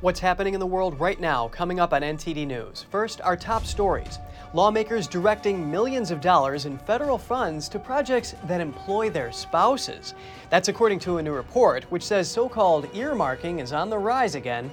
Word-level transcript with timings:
What's 0.00 0.20
happening 0.20 0.54
in 0.54 0.60
the 0.60 0.66
world 0.66 1.00
right 1.00 1.18
now 1.18 1.48
coming 1.48 1.80
up 1.80 1.92
on 1.92 2.02
NTD 2.02 2.46
News. 2.46 2.86
First, 2.88 3.20
our 3.22 3.36
top 3.36 3.66
stories. 3.66 4.20
Lawmakers 4.54 5.08
directing 5.08 5.68
millions 5.68 6.12
of 6.12 6.20
dollars 6.20 6.66
in 6.66 6.78
federal 6.78 7.18
funds 7.18 7.68
to 7.70 7.80
projects 7.80 8.36
that 8.44 8.60
employ 8.60 9.10
their 9.10 9.32
spouses. 9.32 10.14
That's 10.50 10.68
according 10.68 11.00
to 11.00 11.18
a 11.18 11.22
new 11.24 11.32
report, 11.32 11.82
which 11.90 12.04
says 12.04 12.30
so 12.30 12.48
called 12.48 12.86
earmarking 12.92 13.60
is 13.60 13.72
on 13.72 13.90
the 13.90 13.98
rise 13.98 14.36
again. 14.36 14.70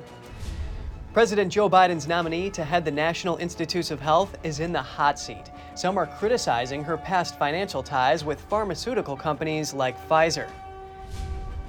President 1.12 1.52
Joe 1.52 1.72
Biden's 1.72 2.08
nominee 2.08 2.52
to 2.52 2.64
head 2.64 2.86
the 2.86 2.92
National 2.92 3.38
Institutes 3.38 3.90
of 3.90 4.00
Health 4.00 4.38
is 4.44 4.60
in 4.60 4.72
the 4.72 4.82
hot 4.82 5.18
seat. 5.18 5.50
Some 5.74 5.98
are 5.98 6.06
criticizing 6.06 6.84
her 6.84 6.98
past 6.98 7.40
financial 7.40 7.82
ties 7.82 8.24
with 8.24 8.40
pharmaceutical 8.42 9.18
companies 9.18 9.74
like 9.74 9.98
Pfizer. 10.08 10.52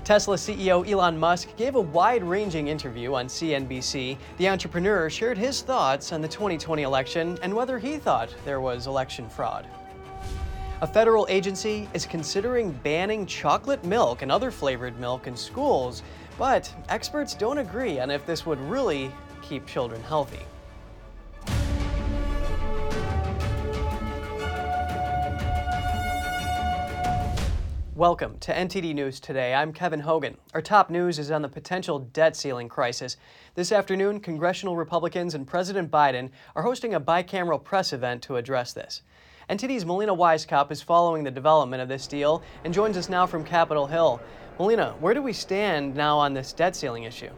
Tesla 0.06 0.36
CEO 0.36 0.88
Elon 0.88 1.18
Musk 1.18 1.48
gave 1.56 1.74
a 1.74 1.80
wide 1.80 2.22
ranging 2.22 2.68
interview 2.68 3.14
on 3.14 3.26
CNBC. 3.26 4.16
The 4.36 4.48
entrepreneur 4.48 5.10
shared 5.10 5.36
his 5.36 5.62
thoughts 5.62 6.12
on 6.12 6.20
the 6.20 6.28
2020 6.28 6.84
election 6.84 7.36
and 7.42 7.52
whether 7.52 7.76
he 7.76 7.96
thought 7.96 8.32
there 8.44 8.60
was 8.60 8.86
election 8.86 9.28
fraud. 9.28 9.66
A 10.80 10.86
federal 10.86 11.26
agency 11.28 11.88
is 11.92 12.06
considering 12.06 12.70
banning 12.84 13.26
chocolate 13.26 13.84
milk 13.84 14.22
and 14.22 14.30
other 14.30 14.52
flavored 14.52 14.96
milk 15.00 15.26
in 15.26 15.36
schools, 15.36 16.04
but 16.38 16.72
experts 16.88 17.34
don't 17.34 17.58
agree 17.58 17.98
on 17.98 18.08
if 18.08 18.24
this 18.24 18.46
would 18.46 18.60
really 18.60 19.10
keep 19.42 19.66
children 19.66 20.00
healthy. 20.04 20.46
Welcome 27.96 28.38
to 28.40 28.52
NTD 28.52 28.94
News 28.94 29.20
Today. 29.20 29.54
I'm 29.54 29.72
Kevin 29.72 30.00
Hogan. 30.00 30.36
Our 30.52 30.60
top 30.60 30.90
news 30.90 31.18
is 31.18 31.30
on 31.30 31.40
the 31.40 31.48
potential 31.48 31.98
debt 31.98 32.36
ceiling 32.36 32.68
crisis. 32.68 33.16
This 33.54 33.72
afternoon, 33.72 34.20
congressional 34.20 34.76
Republicans 34.76 35.34
and 35.34 35.46
President 35.46 35.90
Biden 35.90 36.28
are 36.54 36.62
hosting 36.62 36.92
a 36.92 37.00
bicameral 37.00 37.64
press 37.64 37.94
event 37.94 38.20
to 38.24 38.36
address 38.36 38.74
this. 38.74 39.00
NTD's 39.48 39.86
Melina 39.86 40.14
Wisecup 40.14 40.70
is 40.70 40.82
following 40.82 41.24
the 41.24 41.30
development 41.30 41.80
of 41.80 41.88
this 41.88 42.06
deal 42.06 42.42
and 42.64 42.74
joins 42.74 42.98
us 42.98 43.08
now 43.08 43.26
from 43.26 43.42
Capitol 43.42 43.86
Hill. 43.86 44.20
Melina, 44.58 44.94
where 45.00 45.14
do 45.14 45.22
we 45.22 45.32
stand 45.32 45.96
now 45.96 46.18
on 46.18 46.34
this 46.34 46.52
debt 46.52 46.76
ceiling 46.76 47.04
issue? 47.04 47.30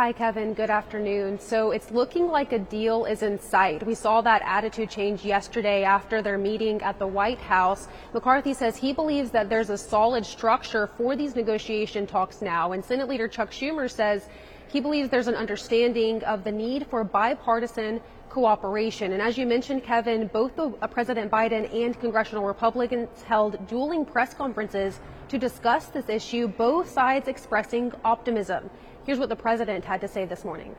Hi, 0.00 0.12
Kevin. 0.12 0.54
Good 0.54 0.70
afternoon. 0.70 1.40
So 1.40 1.72
it's 1.72 1.90
looking 1.90 2.28
like 2.28 2.52
a 2.52 2.60
deal 2.60 3.04
is 3.04 3.24
in 3.24 3.36
sight. 3.36 3.84
We 3.84 3.96
saw 3.96 4.20
that 4.20 4.42
attitude 4.44 4.90
change 4.90 5.24
yesterday 5.24 5.82
after 5.82 6.22
their 6.22 6.38
meeting 6.38 6.80
at 6.82 7.00
the 7.00 7.06
White 7.08 7.40
House. 7.40 7.88
McCarthy 8.14 8.54
says 8.54 8.76
he 8.76 8.92
believes 8.92 9.32
that 9.32 9.48
there's 9.48 9.70
a 9.70 9.76
solid 9.76 10.24
structure 10.24 10.86
for 10.96 11.16
these 11.16 11.34
negotiation 11.34 12.06
talks 12.06 12.40
now. 12.40 12.70
And 12.70 12.84
Senate 12.84 13.08
Leader 13.08 13.26
Chuck 13.26 13.50
Schumer 13.50 13.90
says 13.90 14.28
he 14.68 14.78
believes 14.78 15.10
there's 15.10 15.26
an 15.26 15.34
understanding 15.34 16.22
of 16.22 16.44
the 16.44 16.52
need 16.52 16.86
for 16.86 17.02
bipartisan 17.02 18.00
cooperation. 18.28 19.14
And 19.14 19.20
as 19.20 19.36
you 19.36 19.46
mentioned, 19.46 19.82
Kevin, 19.82 20.28
both 20.28 20.54
the, 20.54 20.72
uh, 20.80 20.86
President 20.86 21.28
Biden 21.28 21.74
and 21.74 21.98
congressional 21.98 22.44
Republicans 22.44 23.22
held 23.22 23.66
dueling 23.66 24.04
press 24.04 24.32
conferences 24.32 25.00
to 25.28 25.38
discuss 25.38 25.86
this 25.86 26.08
issue, 26.08 26.46
both 26.46 26.88
sides 26.88 27.26
expressing 27.26 27.92
optimism. 28.04 28.70
Here's 29.08 29.18
what 29.18 29.30
the 29.30 29.36
president 29.36 29.86
had 29.86 30.02
to 30.02 30.06
say 30.06 30.26
this 30.26 30.44
morning. 30.44 30.76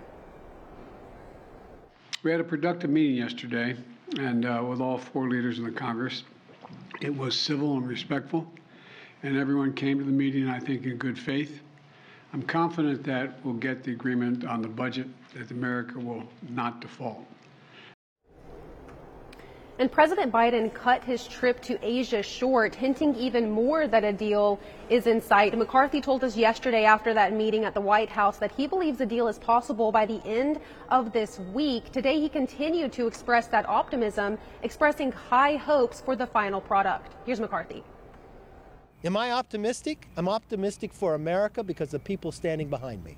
We 2.21 2.29
had 2.29 2.39
a 2.39 2.43
productive 2.43 2.91
meeting 2.91 3.15
yesterday, 3.15 3.75
and 4.19 4.45
uh, 4.45 4.63
with 4.69 4.81
all 4.81 4.99
four 4.99 5.27
leaders 5.27 5.57
in 5.57 5.65
the 5.65 5.71
Congress. 5.71 6.21
It 7.01 7.17
was 7.17 7.35
civil 7.35 7.75
and 7.77 7.87
respectful, 7.87 8.45
and 9.23 9.35
everyone 9.35 9.73
came 9.73 9.97
to 9.97 10.05
the 10.05 10.11
meeting, 10.11 10.47
I 10.47 10.59
think, 10.59 10.85
in 10.85 10.97
good 10.97 11.17
faith. 11.17 11.61
I'm 12.31 12.43
confident 12.43 13.03
that 13.05 13.43
we'll 13.43 13.55
get 13.55 13.83
the 13.83 13.93
agreement 13.93 14.45
on 14.45 14.61
the 14.61 14.67
budget, 14.67 15.07
that 15.33 15.49
America 15.49 15.97
will 15.97 16.21
not 16.51 16.81
default. 16.81 17.25
And 19.79 19.89
President 19.89 20.29
Biden 20.29 20.73
cut 20.73 21.05
his 21.05 21.25
trip 21.25 21.61
to 21.61 21.79
Asia 21.81 22.21
short, 22.21 22.75
hinting 22.75 23.15
even 23.15 23.49
more 23.49 23.87
that 23.87 24.03
a 24.03 24.11
deal 24.11 24.59
is 24.89 25.07
in 25.07 25.21
sight. 25.21 25.57
McCarthy 25.57 26.01
told 26.01 26.21
us 26.21 26.35
yesterday 26.35 26.83
after 26.83 27.13
that 27.13 27.31
meeting 27.31 27.63
at 27.63 27.73
the 27.73 27.79
White 27.79 28.09
House 28.09 28.37
that 28.39 28.51
he 28.51 28.67
believes 28.67 28.99
a 28.99 29.05
deal 29.05 29.29
is 29.29 29.39
possible 29.39 29.89
by 29.89 30.05
the 30.05 30.21
end 30.25 30.59
of 30.89 31.13
this 31.13 31.39
week. 31.53 31.93
Today, 31.93 32.19
he 32.19 32.27
continued 32.27 32.91
to 32.91 33.07
express 33.07 33.47
that 33.47 33.69
optimism, 33.69 34.37
expressing 34.63 35.13
high 35.13 35.55
hopes 35.55 36.01
for 36.01 36.13
the 36.13 36.27
final 36.27 36.59
product. 36.59 37.15
Here's 37.25 37.39
McCarthy. 37.39 37.81
Am 39.05 39.15
I 39.15 39.31
optimistic? 39.31 40.09
I'm 40.17 40.27
optimistic 40.27 40.91
for 40.91 41.15
America 41.15 41.63
because 41.63 41.93
of 41.93 42.01
the 42.01 42.05
people 42.05 42.33
standing 42.33 42.69
behind 42.69 43.01
me. 43.05 43.17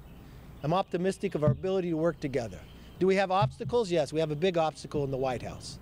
I'm 0.61 0.75
optimistic 0.75 1.33
of 1.33 1.43
our 1.43 1.53
ability 1.53 1.89
to 1.89 1.97
work 1.97 2.19
together. 2.19 2.59
Do 2.99 3.07
we 3.07 3.15
have 3.15 3.31
obstacles? 3.31 3.89
Yes, 3.89 4.13
we 4.13 4.19
have 4.19 4.29
a 4.29 4.35
big 4.35 4.59
obstacle 4.59 5.03
in 5.03 5.09
the 5.09 5.17
White 5.17 5.41
House 5.41 5.79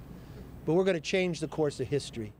but 0.69 0.75
we're 0.75 0.83
going 0.83 0.93
to 0.93 1.01
change 1.01 1.39
the 1.39 1.47
course 1.47 1.79
of 1.79 1.87
history. 1.87 2.31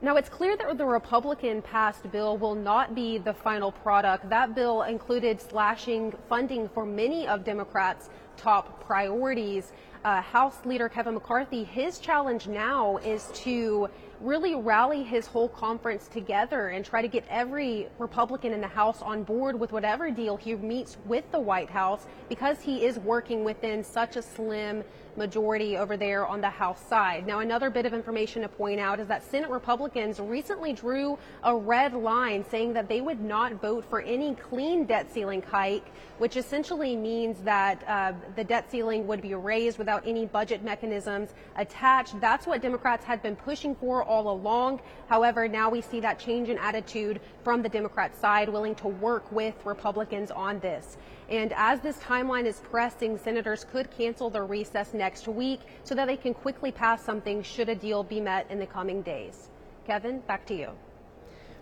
Now, 0.00 0.16
it's 0.16 0.30
clear 0.30 0.56
that 0.56 0.78
the 0.78 0.86
Republican 0.86 1.60
passed 1.60 2.10
bill 2.10 2.38
will 2.38 2.54
not 2.54 2.94
be 2.94 3.18
the 3.18 3.34
final 3.34 3.72
product. 3.72 4.30
That 4.30 4.54
bill 4.54 4.84
included 4.84 5.38
slashing 5.38 6.14
funding 6.30 6.66
for 6.66 6.86
many 6.86 7.28
of 7.28 7.44
Democrats' 7.44 8.08
top 8.38 8.82
priorities. 8.86 9.72
Uh, 10.02 10.22
House 10.22 10.64
Leader 10.64 10.88
Kevin 10.88 11.12
McCarthy, 11.12 11.62
his 11.62 11.98
challenge 11.98 12.48
now 12.48 12.96
is 13.04 13.28
to 13.34 13.90
really 14.22 14.54
rally 14.54 15.02
his 15.02 15.26
whole 15.26 15.50
conference 15.50 16.08
together 16.08 16.68
and 16.68 16.86
try 16.86 17.02
to 17.02 17.08
get 17.08 17.22
every 17.28 17.86
Republican 17.98 18.54
in 18.54 18.62
the 18.62 18.66
House 18.66 19.02
on 19.02 19.24
board 19.24 19.60
with 19.60 19.72
whatever 19.72 20.10
deal 20.10 20.38
he 20.38 20.54
meets 20.54 20.96
with 21.04 21.30
the 21.32 21.40
White 21.40 21.68
House 21.68 22.06
because 22.30 22.62
he 22.62 22.86
is 22.86 22.98
working 22.98 23.44
within 23.44 23.84
such 23.84 24.16
a 24.16 24.22
slim 24.22 24.82
majority 25.16 25.76
over 25.76 25.96
there 25.96 26.26
on 26.26 26.40
the 26.40 26.50
House 26.50 26.80
side. 26.88 27.26
Now, 27.26 27.40
another 27.40 27.70
bit 27.70 27.86
of 27.86 27.94
information 27.94 28.42
to 28.42 28.48
point 28.48 28.80
out 28.80 29.00
is 29.00 29.06
that 29.08 29.24
Senate 29.24 29.50
Republicans 29.50 30.20
recently 30.20 30.72
drew 30.72 31.18
a 31.42 31.54
red 31.54 31.94
line 31.94 32.44
saying 32.50 32.72
that 32.74 32.88
they 32.88 33.00
would 33.00 33.20
not 33.20 33.54
vote 33.54 33.84
for 33.88 34.00
any 34.00 34.34
clean 34.34 34.84
debt 34.84 35.12
ceiling 35.12 35.42
hike, 35.42 35.86
which 36.18 36.36
essentially 36.36 36.96
means 36.96 37.40
that 37.42 37.82
uh, 37.86 38.12
the 38.36 38.44
debt 38.44 38.70
ceiling 38.70 39.06
would 39.06 39.20
be 39.20 39.34
raised 39.34 39.78
without 39.78 40.06
any 40.06 40.26
budget 40.26 40.62
mechanisms 40.62 41.30
attached. 41.56 42.20
That's 42.20 42.46
what 42.46 42.62
Democrats 42.62 43.04
had 43.04 43.22
been 43.22 43.36
pushing 43.36 43.74
for 43.74 44.02
all 44.02 44.30
along. 44.30 44.80
However, 45.08 45.48
now 45.48 45.70
we 45.70 45.80
see 45.80 46.00
that 46.00 46.18
change 46.18 46.48
in 46.48 46.58
attitude 46.58 47.20
from 47.44 47.62
the 47.62 47.68
Democrat 47.68 48.16
side, 48.16 48.48
willing 48.48 48.74
to 48.76 48.88
work 48.88 49.30
with 49.30 49.54
Republicans 49.64 50.30
on 50.30 50.58
this. 50.60 50.96
And 51.28 51.52
as 51.54 51.80
this 51.80 51.96
timeline 51.98 52.44
is 52.44 52.60
pressing, 52.70 53.18
senators 53.18 53.64
could 53.64 53.90
cancel 53.90 54.30
their 54.30 54.44
recess 54.44 54.94
next 54.94 55.26
week 55.26 55.60
so 55.82 55.94
that 55.94 56.06
they 56.06 56.16
can 56.16 56.34
quickly 56.34 56.70
pass 56.70 57.02
something 57.02 57.42
should 57.42 57.68
a 57.68 57.74
deal 57.74 58.04
be 58.04 58.20
met 58.20 58.48
in 58.50 58.58
the 58.60 58.66
coming 58.66 59.02
days. 59.02 59.48
Kevin, 59.86 60.20
back 60.20 60.46
to 60.46 60.54
you. 60.54 60.70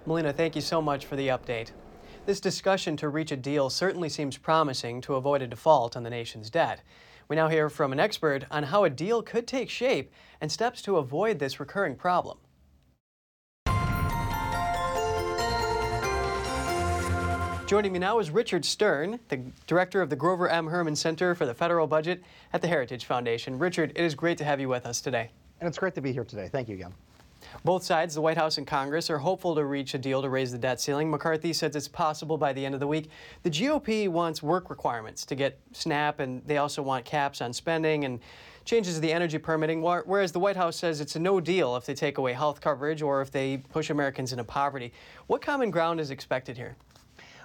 Melina, 0.06 0.32
thank 0.32 0.54
you 0.54 0.60
so 0.60 0.82
much 0.82 1.06
for 1.06 1.16
the 1.16 1.28
update. 1.28 1.70
This 2.26 2.40
discussion 2.40 2.96
to 2.98 3.08
reach 3.08 3.32
a 3.32 3.36
deal 3.36 3.70
certainly 3.70 4.08
seems 4.08 4.36
promising 4.36 5.00
to 5.02 5.14
avoid 5.14 5.40
a 5.40 5.46
default 5.46 5.96
on 5.96 6.02
the 6.02 6.10
nation's 6.10 6.50
debt. 6.50 6.82
We 7.28 7.36
now 7.36 7.48
hear 7.48 7.70
from 7.70 7.92
an 7.92 8.00
expert 8.00 8.44
on 8.50 8.64
how 8.64 8.84
a 8.84 8.90
deal 8.90 9.22
could 9.22 9.46
take 9.46 9.70
shape 9.70 10.12
and 10.40 10.52
steps 10.52 10.82
to 10.82 10.98
avoid 10.98 11.38
this 11.38 11.58
recurring 11.58 11.96
problem. 11.96 12.38
Joining 17.74 17.92
me 17.92 17.98
now 17.98 18.20
is 18.20 18.30
Richard 18.30 18.64
Stern, 18.64 19.18
the 19.30 19.40
director 19.66 20.00
of 20.00 20.08
the 20.08 20.14
Grover 20.14 20.48
M. 20.48 20.68
Hermann 20.68 20.94
Center 20.94 21.34
for 21.34 21.44
the 21.44 21.54
Federal 21.54 21.88
Budget 21.88 22.22
at 22.52 22.62
the 22.62 22.68
Heritage 22.68 23.04
Foundation. 23.04 23.58
Richard, 23.58 23.90
it 23.96 24.04
is 24.04 24.14
great 24.14 24.38
to 24.38 24.44
have 24.44 24.60
you 24.60 24.68
with 24.68 24.86
us 24.86 25.00
today. 25.00 25.28
And 25.58 25.66
it's 25.66 25.76
great 25.76 25.96
to 25.96 26.00
be 26.00 26.12
here 26.12 26.22
today. 26.22 26.46
Thank 26.46 26.68
you 26.68 26.76
again. 26.76 26.94
Both 27.64 27.82
sides, 27.82 28.14
the 28.14 28.20
White 28.20 28.36
House 28.36 28.58
and 28.58 28.64
Congress, 28.64 29.10
are 29.10 29.18
hopeful 29.18 29.56
to 29.56 29.64
reach 29.64 29.92
a 29.94 29.98
deal 29.98 30.22
to 30.22 30.28
raise 30.28 30.52
the 30.52 30.58
debt 30.58 30.80
ceiling. 30.80 31.10
McCarthy 31.10 31.52
says 31.52 31.74
it's 31.74 31.88
possible 31.88 32.38
by 32.38 32.52
the 32.52 32.64
end 32.64 32.74
of 32.74 32.80
the 32.80 32.86
week. 32.86 33.10
The 33.42 33.50
GOP 33.50 34.08
wants 34.08 34.40
work 34.40 34.70
requirements 34.70 35.26
to 35.26 35.34
get 35.34 35.58
SNAP, 35.72 36.20
and 36.20 36.46
they 36.46 36.58
also 36.58 36.80
want 36.80 37.04
caps 37.04 37.40
on 37.40 37.52
spending 37.52 38.04
and 38.04 38.20
changes 38.64 38.94
to 38.94 39.00
the 39.00 39.12
energy 39.12 39.38
permitting, 39.38 39.82
whereas 39.82 40.30
the 40.30 40.38
White 40.38 40.56
House 40.56 40.76
says 40.76 41.00
it's 41.00 41.16
a 41.16 41.18
no 41.18 41.40
deal 41.40 41.74
if 41.74 41.86
they 41.86 41.94
take 41.94 42.18
away 42.18 42.34
health 42.34 42.60
coverage 42.60 43.02
or 43.02 43.20
if 43.20 43.32
they 43.32 43.56
push 43.56 43.90
Americans 43.90 44.30
into 44.30 44.44
poverty. 44.44 44.92
What 45.26 45.42
common 45.42 45.72
ground 45.72 45.98
is 45.98 46.12
expected 46.12 46.56
here? 46.56 46.76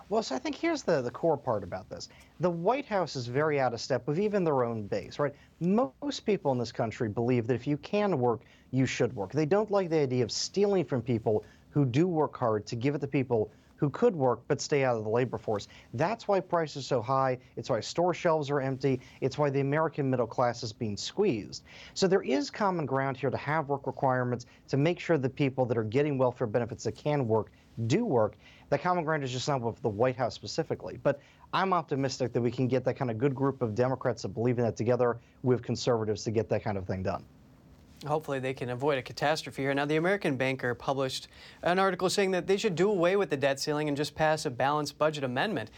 Well, 0.09 0.23
so 0.23 0.35
I 0.35 0.39
think 0.39 0.55
here's 0.55 0.81
the, 0.81 1.03
the 1.03 1.11
core 1.11 1.37
part 1.37 1.63
about 1.63 1.87
this. 1.87 2.09
The 2.39 2.49
White 2.49 2.85
House 2.85 3.15
is 3.15 3.27
very 3.27 3.59
out 3.59 3.75
of 3.75 3.79
step 3.79 4.07
with 4.07 4.19
even 4.19 4.43
their 4.43 4.63
own 4.63 4.87
base, 4.87 5.19
right? 5.19 5.35
Most 5.59 6.25
people 6.25 6.51
in 6.51 6.57
this 6.57 6.71
country 6.71 7.07
believe 7.07 7.45
that 7.45 7.53
if 7.53 7.67
you 7.67 7.77
can 7.77 8.17
work, 8.17 8.41
you 8.71 8.87
should 8.87 9.13
work. 9.13 9.31
They 9.31 9.45
don't 9.45 9.69
like 9.69 9.91
the 9.91 9.99
idea 9.99 10.23
of 10.23 10.31
stealing 10.31 10.83
from 10.83 11.03
people 11.03 11.45
who 11.69 11.85
do 11.85 12.07
work 12.07 12.35
hard 12.35 12.65
to 12.67 12.75
give 12.75 12.95
it 12.95 13.01
to 13.01 13.07
people 13.07 13.51
who 13.75 13.89
could 13.91 14.15
work 14.15 14.41
but 14.47 14.59
stay 14.59 14.83
out 14.83 14.97
of 14.97 15.03
the 15.03 15.09
labor 15.09 15.37
force. 15.37 15.67
That's 15.93 16.27
why 16.27 16.39
prices 16.39 16.83
are 16.83 16.87
so 16.87 17.01
high. 17.01 17.37
It's 17.55 17.69
why 17.69 17.79
store 17.79 18.13
shelves 18.13 18.49
are 18.49 18.59
empty. 18.59 18.99
It's 19.21 19.37
why 19.37 19.51
the 19.51 19.61
American 19.61 20.09
middle 20.09 20.27
class 20.27 20.63
is 20.63 20.73
being 20.73 20.97
squeezed. 20.97 21.63
So 21.93 22.07
there 22.07 22.23
is 22.23 22.49
common 22.49 22.85
ground 22.85 23.15
here 23.15 23.29
to 23.29 23.37
have 23.37 23.69
work 23.69 23.85
requirements 23.85 24.47
to 24.69 24.77
make 24.77 24.99
sure 24.99 25.19
that 25.19 25.35
people 25.35 25.65
that 25.67 25.77
are 25.77 25.83
getting 25.83 26.17
welfare 26.17 26.47
benefits 26.47 26.83
that 26.85 26.93
can 26.93 27.27
work 27.27 27.51
do 27.87 28.03
work. 28.05 28.35
That 28.69 28.81
common 28.81 29.03
ground 29.03 29.23
is 29.23 29.31
just 29.31 29.47
not 29.47 29.61
with 29.61 29.81
the 29.81 29.89
White 29.89 30.15
House 30.15 30.35
specifically. 30.35 30.99
But 31.01 31.19
I'm 31.53 31.73
optimistic 31.73 32.33
that 32.33 32.41
we 32.41 32.51
can 32.51 32.67
get 32.67 32.83
that 32.85 32.95
kind 32.95 33.09
of 33.09 33.17
good 33.17 33.33
group 33.33 33.61
of 33.61 33.73
Democrats 33.73 34.21
that 34.21 34.29
believe 34.29 34.59
in 34.59 34.65
that 34.65 34.77
together 34.77 35.17
with 35.43 35.63
conservatives 35.63 36.23
to 36.25 36.31
get 36.31 36.49
that 36.49 36.63
kind 36.63 36.77
of 36.77 36.85
thing 36.85 37.01
done. 37.01 37.23
Hopefully, 38.07 38.39
they 38.39 38.53
can 38.53 38.69
avoid 38.69 38.97
a 38.97 39.01
catastrophe 39.01 39.63
here. 39.63 39.73
Now, 39.73 39.85
the 39.85 39.97
American 39.97 40.37
Banker 40.37 40.73
published 40.73 41.27
an 41.63 41.79
article 41.79 42.09
saying 42.09 42.31
that 42.31 42.47
they 42.47 42.55
should 42.55 42.75
do 42.75 42.89
away 42.89 43.17
with 43.17 43.29
the 43.29 43.35
debt 43.35 43.59
ceiling 43.59 43.89
and 43.89 43.97
just 43.97 44.15
pass 44.15 44.45
a 44.45 44.49
balanced 44.49 44.97
budget 44.97 45.25
amendment. 45.25 45.69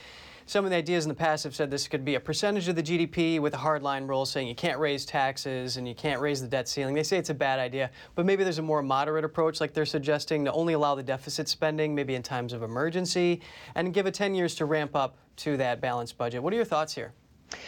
Some 0.51 0.65
of 0.65 0.71
the 0.71 0.75
ideas 0.75 1.05
in 1.05 1.07
the 1.07 1.15
past 1.15 1.45
have 1.45 1.55
said 1.55 1.71
this 1.71 1.87
could 1.87 2.03
be 2.03 2.15
a 2.15 2.19
percentage 2.19 2.67
of 2.67 2.75
the 2.75 2.83
GDP 2.83 3.39
with 3.39 3.53
a 3.53 3.57
hardline 3.57 4.05
rule 4.05 4.25
saying 4.25 4.49
you 4.49 4.53
can't 4.53 4.77
raise 4.79 5.05
taxes 5.05 5.77
and 5.77 5.87
you 5.87 5.95
can't 5.95 6.19
raise 6.19 6.41
the 6.41 6.47
debt 6.49 6.67
ceiling. 6.67 6.93
They 6.93 7.03
say 7.03 7.17
it's 7.17 7.29
a 7.29 7.33
bad 7.33 7.57
idea, 7.57 7.89
but 8.15 8.25
maybe 8.25 8.43
there's 8.43 8.57
a 8.57 8.61
more 8.61 8.83
moderate 8.83 9.23
approach, 9.23 9.61
like 9.61 9.73
they're 9.73 9.85
suggesting, 9.85 10.43
to 10.43 10.51
only 10.51 10.73
allow 10.73 10.93
the 10.93 11.03
deficit 11.03 11.47
spending, 11.47 11.95
maybe 11.95 12.15
in 12.15 12.21
times 12.21 12.51
of 12.51 12.63
emergency, 12.63 13.39
and 13.75 13.93
give 13.93 14.07
it 14.07 14.13
10 14.13 14.35
years 14.35 14.53
to 14.55 14.65
ramp 14.65 14.93
up 14.93 15.15
to 15.37 15.55
that 15.55 15.79
balanced 15.79 16.17
budget. 16.17 16.43
What 16.43 16.51
are 16.51 16.57
your 16.57 16.65
thoughts 16.65 16.93
here? 16.93 17.13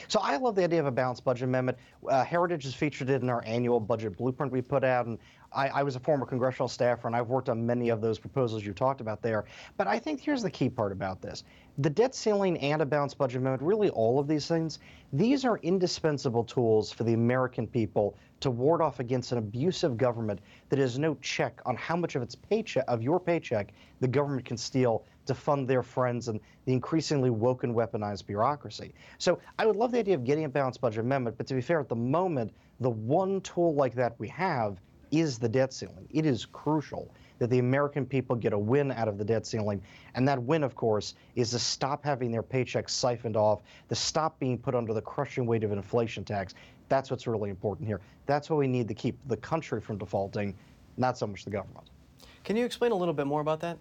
So 0.09 0.19
I 0.21 0.35
love 0.35 0.55
the 0.55 0.65
idea 0.65 0.81
of 0.81 0.85
a 0.85 0.91
balanced 0.91 1.23
budget 1.23 1.43
amendment. 1.43 1.77
Uh, 2.09 2.25
Heritage 2.25 2.63
has 2.63 2.73
featured 2.73 3.09
it 3.09 3.21
in 3.21 3.29
our 3.29 3.43
annual 3.45 3.79
budget 3.79 4.17
blueprint 4.17 4.51
we 4.51 4.61
put 4.61 4.83
out, 4.83 5.05
and 5.05 5.17
I, 5.55 5.67
I, 5.69 5.83
was 5.83 5.95
a 5.95 5.99
former 5.99 6.25
congressional 6.25 6.67
staffer, 6.67 7.07
and 7.07 7.15
I've 7.15 7.29
worked 7.29 7.49
on 7.49 7.65
many 7.65 7.89
of 7.89 8.01
those 8.01 8.19
proposals 8.19 8.65
you 8.65 8.73
talked 8.73 9.01
about 9.01 9.21
there. 9.21 9.45
But 9.77 9.87
I 9.87 9.99
think 9.99 10.19
here's 10.19 10.41
the 10.41 10.49
key 10.49 10.69
part 10.69 10.91
about 10.91 11.21
this. 11.21 11.43
The 11.79 11.89
debt 11.89 12.13
ceiling 12.13 12.57
and 12.59 12.81
a 12.81 12.85
balanced 12.85 13.17
budget 13.17 13.37
amendment, 13.37 13.63
really 13.63 13.89
all 13.89 14.19
of 14.19 14.27
these 14.27 14.47
things, 14.47 14.79
these 15.11 15.45
are 15.45 15.57
indispensable 15.59 16.43
tools 16.43 16.91
for 16.91 17.03
the 17.03 17.13
American 17.13 17.67
people 17.67 18.15
to 18.41 18.51
ward 18.51 18.81
off 18.81 18.99
against 18.99 19.31
an 19.31 19.37
abusive 19.37 19.95
government 19.97 20.39
that 20.69 20.77
has 20.77 20.99
no 20.99 21.15
check 21.21 21.61
on 21.65 21.75
how 21.77 21.95
much 21.95 22.15
of 22.15 22.21
its 22.21 22.35
paycheck, 22.35 22.83
of 22.87 23.01
your 23.01 23.19
paycheck, 23.19 23.71
the 24.01 24.07
government 24.07 24.45
can 24.45 24.57
steal 24.57 25.05
to 25.25 25.33
fund 25.33 25.67
their 25.67 25.81
friends 25.81 26.27
and 26.27 26.39
the 26.65 26.73
increasingly 26.73 27.29
woke 27.29 27.63
and 27.63 27.73
weaponized 27.73 28.25
bureaucracy. 28.25 28.93
So 29.17 29.39
I 29.57 29.65
would 29.65 29.77
love 29.77 29.91
the 29.91 29.99
idea 29.99 30.15
of 30.15 30.25
getting 30.25 30.43
a 30.43 30.49
balanced 30.49 30.81
budget 30.81 30.99
amendment, 30.99 31.37
but 31.37 31.47
to 31.47 31.53
be 31.53 31.61
fair, 31.61 31.79
at 31.79 31.89
the 31.89 31.95
moment, 31.95 32.53
the 32.79 32.89
one 32.89 33.39
tool 33.41 33.73
like 33.75 33.95
that 33.95 34.19
we 34.19 34.27
have 34.29 34.77
is 35.13 35.37
the 35.37 35.47
debt 35.47 35.71
ceiling. 35.71 36.07
It 36.09 36.25
is 36.25 36.45
crucial 36.45 37.13
that 37.37 37.49
the 37.49 37.59
American 37.59 38.05
people 38.05 38.35
get 38.35 38.51
a 38.51 38.57
win 38.57 38.91
out 38.91 39.07
of 39.07 39.17
the 39.17 39.23
debt 39.23 39.45
ceiling. 39.45 39.81
And 40.15 40.27
that 40.27 40.41
win, 40.41 40.63
of 40.63 40.75
course, 40.75 41.13
is 41.35 41.51
to 41.51 41.59
stop 41.59 42.03
having 42.03 42.31
their 42.31 42.43
paychecks 42.43 42.89
siphoned 42.89 43.37
off, 43.37 43.61
to 43.89 43.95
stop 43.95 44.39
being 44.39 44.57
put 44.57 44.75
under 44.75 44.93
the 44.93 45.01
crushing 45.01 45.45
weight 45.45 45.63
of 45.63 45.71
an 45.71 45.77
inflation 45.77 46.23
tax. 46.23 46.55
That's 46.89 47.11
what's 47.11 47.27
really 47.27 47.49
important 47.49 47.87
here. 47.87 48.01
That's 48.25 48.49
what 48.49 48.57
we 48.57 48.67
need 48.67 48.87
to 48.87 48.93
keep 48.93 49.17
the 49.27 49.37
country 49.37 49.81
from 49.81 49.97
defaulting, 49.97 50.55
not 50.97 51.17
so 51.17 51.27
much 51.27 51.43
the 51.43 51.51
government. 51.51 51.89
Can 52.43 52.55
you 52.55 52.65
explain 52.65 52.91
a 52.91 52.95
little 52.95 53.13
bit 53.13 53.27
more 53.27 53.41
about 53.41 53.59
that? 53.61 53.77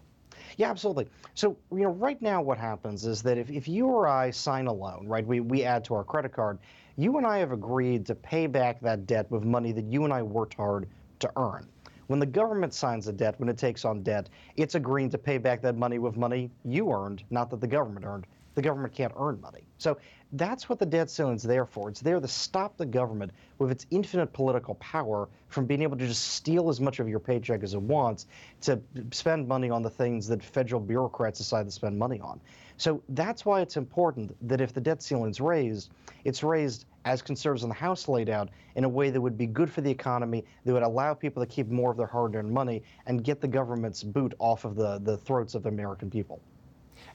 Yeah, 0.56 0.70
absolutely. 0.70 1.08
So, 1.34 1.56
you 1.70 1.81
know, 1.81 1.90
right 1.90 2.20
now 2.20 2.43
what 2.43 2.58
happens 2.58 3.06
is 3.06 3.23
that 3.23 3.38
if, 3.38 3.50
if 3.50 3.69
you 3.69 3.87
or 3.87 4.06
I 4.06 4.31
sign 4.31 4.67
a 4.67 4.73
loan, 4.73 5.06
right, 5.06 5.26
we, 5.26 5.40
we 5.40 5.64
add 5.64 5.84
to 5.87 5.94
our 5.94 6.05
credit 6.05 6.32
card, 6.32 6.58
you 6.96 7.17
and 7.17 7.26
I 7.26 7.38
have 7.38 7.52
agreed 7.52 8.06
to 8.06 8.14
pay 8.14 8.46
back 8.46 8.81
that 8.81 9.06
debt 9.06 9.31
with 9.31 9.44
money 9.44 9.73
that 9.73 9.84
you 9.84 10.05
and 10.05 10.12
I 10.12 10.23
worked 10.23 10.55
hard 10.55 10.88
to 11.23 11.31
earn. 11.37 11.67
When 12.09 12.19
the 12.19 12.27
government 12.27 12.75
signs 12.75 13.09
a 13.09 13.13
debt, 13.13 13.37
when 13.39 13.49
it 13.49 13.57
takes 13.57 13.85
on 13.85 14.03
debt, 14.03 14.29
it's 14.57 14.75
agreeing 14.75 15.11
to 15.11 15.19
pay 15.19 15.39
back 15.39 15.63
that 15.63 15.77
money 15.77 15.99
with 15.99 16.17
money 16.17 16.51
you 16.65 16.93
earned, 16.93 17.25
not 17.31 17.49
that 17.51 17.61
the 17.61 17.67
government 17.67 18.05
earned. 18.05 18.27
The 18.55 18.61
government 18.61 18.93
can't 18.93 19.15
earn 19.17 19.41
money. 19.41 19.63
So 19.79 19.97
that's 20.33 20.69
what 20.69 20.79
the 20.79 20.85
debt 20.85 21.09
ceiling 21.09 21.37
is 21.37 21.43
there 21.43 21.65
for. 21.65 21.89
It's 21.89 22.01
there 22.01 22.21
to 22.21 22.29
stop 22.29 22.77
the 22.77 22.85
government 22.85 23.33
with 23.59 23.71
its 23.71 23.87
infinite 23.91 24.33
political 24.35 24.75
power 24.75 25.29
from 25.49 25.65
being 25.65 25.81
able 25.81 25.97
to 25.97 26.07
just 26.07 26.33
steal 26.33 26.69
as 26.69 26.81
much 26.81 27.01
of 27.01 27.09
your 27.09 27.19
paycheck 27.19 27.63
as 27.63 27.73
it 27.73 27.81
wants 27.81 28.27
to 28.63 28.79
spend 29.11 29.49
money 29.49 29.71
on 29.71 29.81
the 29.81 29.89
things 29.89 30.27
that 30.29 30.43
federal 30.43 30.83
bureaucrats 30.83 31.39
decide 31.39 31.65
to 31.65 31.71
spend 31.71 31.99
money 31.99 32.21
on. 32.21 32.41
So 32.77 33.03
that's 33.11 33.47
why 33.47 33.63
it's 33.63 33.79
important 33.79 34.37
that 34.49 34.61
if 34.61 34.75
the 34.75 34.81
debt 34.81 35.03
ceiling 35.03 35.31
is 35.31 35.41
raised, 35.41 35.91
it's 36.25 36.43
raised 36.43 36.85
as 37.05 37.23
conservatives 37.23 37.63
in 37.63 37.69
the 37.69 37.75
House 37.75 38.09
laid 38.09 38.29
out 38.29 38.49
in 38.77 38.85
a 38.85 38.89
way 38.89 39.11
that 39.11 39.21
would 39.21 39.37
be 39.37 39.47
good 39.47 39.71
for 39.71 39.81
the 39.81 39.91
economy, 39.91 40.45
that 40.65 40.73
would 40.73 40.83
allow 40.83 41.15
people 41.15 41.43
to 41.45 41.47
keep 41.47 41.69
more 41.69 41.91
of 41.91 41.97
their 41.97 42.07
hard-earned 42.07 42.51
money 42.51 42.83
and 43.07 43.25
get 43.25 43.41
the 43.41 43.49
government's 43.49 44.03
boot 44.03 44.35
off 44.39 44.65
of 44.65 44.77
the, 44.77 44.99
the 45.01 45.17
throats 45.17 45.55
of 45.55 45.63
the 45.63 45.69
American 45.69 46.11
people. 46.11 46.41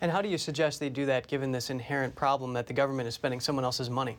And 0.01 0.12
how 0.12 0.22
do 0.22 0.30
you 0.30 0.38
suggest 0.38 0.80
they 0.80 0.89
do 0.89 1.06
that 1.06 1.28
given 1.28 1.51
this 1.51 1.69
inherent 1.69 2.16
problem 2.16 2.54
that 2.54 2.68
the 2.68 2.74
government 2.74 3.07
is 3.07 3.16
spending 3.16 3.39
someone 3.39 3.66
else's 3.66 3.89
money? 3.89 4.18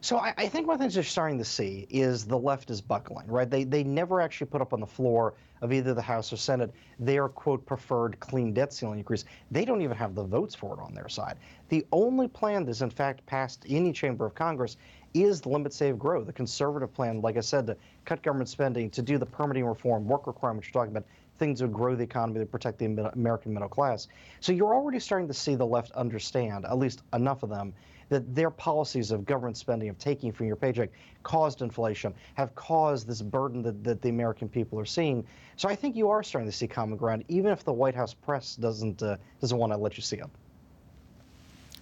So 0.00 0.18
I, 0.18 0.34
I, 0.36 0.48
think 0.48 0.66
one 0.66 0.74
of 0.74 0.78
the 0.78 0.84
things 0.84 0.94
they're 0.94 1.02
starting 1.02 1.38
to 1.38 1.44
see 1.44 1.86
is 1.90 2.24
the 2.24 2.38
left 2.38 2.70
is 2.70 2.80
buckling, 2.80 3.26
right? 3.28 3.48
They, 3.48 3.64
they 3.64 3.82
never 3.82 4.20
actually 4.20 4.48
put 4.48 4.60
up 4.60 4.72
on 4.72 4.80
the 4.80 4.86
floor 4.86 5.34
of 5.62 5.72
either 5.72 5.94
the 5.94 6.02
House 6.02 6.32
or 6.32 6.36
Senate 6.36 6.72
their, 6.98 7.28
quote, 7.28 7.64
preferred 7.64 8.20
clean 8.20 8.52
debt 8.52 8.72
ceiling 8.72 8.98
increase. 8.98 9.24
They 9.50 9.64
don't 9.64 9.82
even 9.82 9.96
have 9.96 10.14
the 10.14 10.24
votes 10.24 10.54
for 10.54 10.74
it 10.74 10.82
on 10.82 10.94
their 10.94 11.08
side. 11.08 11.38
The 11.68 11.86
only 11.92 12.28
plan 12.28 12.64
that's 12.64 12.82
in 12.82 12.90
fact 12.90 13.24
passed 13.26 13.64
any 13.68 13.92
chamber 13.92 14.26
of 14.26 14.34
Congress 14.34 14.76
is 15.14 15.40
the 15.40 15.48
limit, 15.48 15.72
save, 15.72 15.98
grow, 15.98 16.22
the 16.22 16.32
conservative 16.32 16.92
plan, 16.92 17.22
like 17.22 17.36
I 17.36 17.40
said, 17.40 17.66
to 17.68 17.76
cut 18.04 18.22
government 18.22 18.50
spending, 18.50 18.90
to 18.90 19.02
do 19.02 19.16
the 19.16 19.26
permitting 19.26 19.64
reform, 19.64 20.06
work 20.06 20.26
requirements 20.26 20.68
you're 20.68 20.80
talking 20.80 20.94
about, 20.94 21.08
things 21.38 21.60
that 21.60 21.72
grow 21.72 21.94
the 21.94 22.04
economy, 22.04 22.38
that 22.40 22.50
protect 22.50 22.78
the 22.78 22.86
American 23.14 23.52
middle 23.52 23.68
class. 23.68 24.08
So 24.40 24.52
you're 24.52 24.74
already 24.74 25.00
starting 25.00 25.28
to 25.28 25.34
see 25.34 25.54
the 25.54 25.66
left 25.66 25.92
understand, 25.92 26.64
at 26.64 26.78
least 26.78 27.02
enough 27.12 27.42
of 27.42 27.50
them, 27.50 27.72
that 28.08 28.34
their 28.34 28.50
policies 28.50 29.10
of 29.10 29.24
government 29.24 29.56
spending, 29.56 29.88
of 29.88 29.98
taking 29.98 30.32
from 30.32 30.46
your 30.46 30.56
paycheck, 30.56 30.90
caused 31.22 31.62
inflation, 31.62 32.14
have 32.34 32.54
caused 32.54 33.06
this 33.06 33.22
burden 33.22 33.62
that, 33.62 33.82
that 33.82 34.02
the 34.02 34.08
American 34.08 34.48
people 34.48 34.78
are 34.78 34.84
seeing. 34.84 35.24
So 35.56 35.68
I 35.68 35.74
think 35.74 35.96
you 35.96 36.08
are 36.08 36.22
starting 36.22 36.50
to 36.50 36.56
see 36.56 36.68
common 36.68 36.96
ground, 36.96 37.24
even 37.28 37.50
if 37.50 37.64
the 37.64 37.72
White 37.72 37.94
House 37.94 38.14
press 38.14 38.56
doesn't, 38.56 39.02
uh, 39.02 39.16
doesn't 39.40 39.58
want 39.58 39.72
to 39.72 39.76
let 39.76 39.96
you 39.96 40.02
see 40.02 40.16
it. 40.16 40.26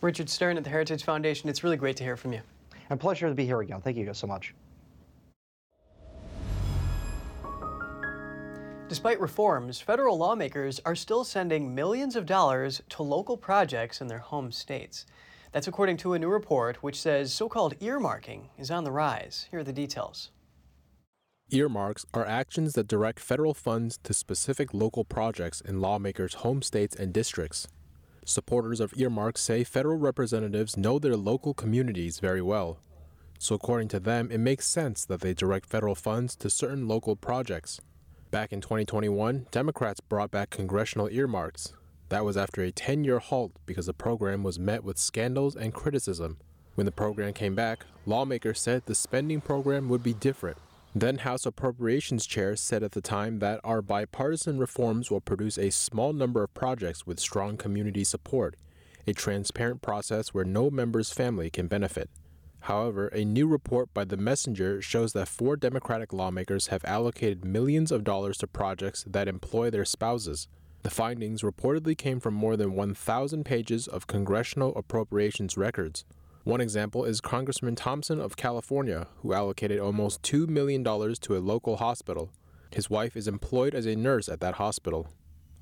Richard 0.01 0.29
Stern 0.29 0.57
at 0.57 0.65
the 0.65 0.71
Heritage 0.71 1.03
Foundation, 1.05 1.49
it's 1.49 1.65
really 1.65 1.77
great 1.77 1.97
to 1.97 2.05
hear 2.05 2.17
from 2.17 2.33
you. 2.33 2.41
And 2.91 3.01
pleasure 3.01 3.29
to 3.29 3.35
be 3.35 3.47
here 3.47 3.61
again. 3.61 3.81
Thank 3.81 3.97
you 3.97 4.05
guys 4.05 4.19
so 4.19 4.27
much. 4.27 4.55
Despite 8.87 9.19
reforms, 9.19 9.81
federal 9.81 10.19
lawmakers 10.19 10.81
are 10.85 10.95
still 10.95 11.25
sending 11.25 11.75
millions 11.75 12.17
of 12.17 12.27
dollars 12.27 12.83
to 12.91 13.03
local 13.03 13.37
projects 13.37 14.01
in 14.01 14.09
their 14.09 14.19
home 14.19 14.53
states. 14.53 15.07
That's 15.55 15.69
according 15.69 15.99
to 15.99 16.15
a 16.15 16.19
new 16.19 16.31
report 16.31 16.83
which 16.83 17.01
says 17.01 17.33
so 17.33 17.49
called 17.49 17.79
earmarking 17.79 18.49
is 18.59 18.73
on 18.73 18.83
the 18.83 18.91
rise. 18.91 19.47
Here 19.53 19.61
are 19.61 19.65
the 19.65 19.73
details. 19.73 20.33
Earmarks 21.49 22.05
are 22.13 22.27
actions 22.27 22.73
that 22.73 22.89
direct 22.89 23.21
federal 23.21 23.55
funds 23.55 23.97
to 24.03 24.13
specific 24.13 24.75
local 24.75 25.05
projects 25.05 25.61
in 25.61 25.81
lawmakers' 25.81 26.35
home 26.35 26.61
states 26.61 26.97
and 26.97 27.13
districts. 27.13 27.69
Supporters 28.25 28.81
of 28.81 28.95
earmarks 28.97 29.43
say 29.43 29.63
federal 29.63 29.97
representatives 29.97 30.77
know 30.77 30.99
their 30.99 31.17
local 31.17 31.55
communities 31.55 32.19
very 32.19 32.43
well. 32.43 32.81
So, 33.39 33.55
according 33.55 33.87
to 33.89 34.01
them, 34.01 34.33
it 34.33 34.39
makes 34.39 34.67
sense 34.67 35.05
that 35.05 35.21
they 35.21 35.35
direct 35.35 35.67
federal 35.67 35.95
funds 35.95 36.35
to 36.37 36.51
certain 36.51 36.89
local 36.89 37.15
projects. 37.15 37.81
Back 38.33 38.53
in 38.53 38.61
2021, 38.61 39.47
Democrats 39.53 40.01
brought 40.01 40.33
back 40.33 40.51
congressional 40.51 41.09
earmarks, 41.13 41.75
that 42.15 42.25
was 42.25 42.37
after 42.37 42.63
a 42.63 42.71
10 42.71 43.03
year 43.03 43.19
halt 43.19 43.51
because 43.67 43.87
the 43.87 43.93
program 43.93 44.45
was 44.45 44.57
met 44.57 44.85
with 44.85 44.99
scandals 44.99 45.57
and 45.57 45.75
criticism. 45.75 46.37
When 46.77 46.85
the 46.85 46.93
program 46.93 47.33
came 47.33 47.57
back, 47.57 47.87
lawmakers 48.07 48.61
said 48.61 48.85
the 48.87 48.95
spending 48.95 49.41
program 49.41 49.89
would 49.89 50.05
be 50.05 50.15
different. 50.15 50.59
Then 50.95 51.19
House 51.19 51.45
Appropriations 51.45 52.25
Chair 52.25 52.55
said 52.55 52.85
at 52.85 52.93
the 52.93 53.01
time 53.01 53.41
that 53.41 53.59
our 53.65 53.83
bipartisan 53.83 54.59
reforms 54.61 55.11
will 55.11 55.21
produce 55.21 55.59
a 55.59 55.71
small 55.71 56.13
number 56.13 56.45
of 56.45 56.55
projects 56.55 57.05
with 57.05 57.19
strong 57.19 57.57
community 57.57 58.05
support, 58.05 58.55
a 59.09 59.13
transparent 59.13 59.83
process 59.83 60.33
where 60.33 60.45
no 60.45 60.71
member's 60.71 61.11
family 61.11 61.51
can 61.51 61.67
benefit. 61.67 62.09
However, 62.61 63.09
a 63.09 63.25
new 63.25 63.49
report 63.49 63.93
by 63.93 64.05
The 64.05 64.17
Messenger 64.17 64.81
shows 64.81 65.15
that 65.15 65.27
four 65.27 65.57
Democratic 65.57 66.13
lawmakers 66.13 66.69
have 66.69 66.85
allocated 66.85 67.45
millions 67.45 67.91
of 67.91 68.05
dollars 68.05 68.39
to 68.39 68.47
projects 68.47 69.05
that 69.09 69.27
employ 69.27 69.71
their 69.71 69.85
spouses. 69.85 70.47
The 70.85 70.91
findings 70.91 71.41
reportedly 71.41 71.97
came 71.97 72.21
from 72.21 72.35
more 72.35 72.59
than 72.59 72.75
1,000 72.75 73.43
pages 73.43 73.89
of 73.89 74.07
congressional 74.07 74.77
appropriations 74.77 75.57
records. 75.57 76.05
One 76.45 76.61
example 76.61 77.07
is 77.07 77.23
Congressman 77.23 77.75
Thompson 77.75 78.21
of 78.21 78.37
California, 78.37 79.07
who 79.23 79.33
allocated 79.33 79.81
almost 79.81 80.21
$2 80.25 80.47
million 80.47 80.85
to 80.85 81.37
a 81.37 81.41
local 81.41 81.79
hospital. 81.79 82.31
His 82.71 82.91
wife 82.91 83.17
is 83.17 83.27
employed 83.27 83.75
as 83.75 83.87
a 83.87 83.97
nurse 83.97 84.29
at 84.29 84.41
that 84.41 84.57
hospital. 84.57 85.09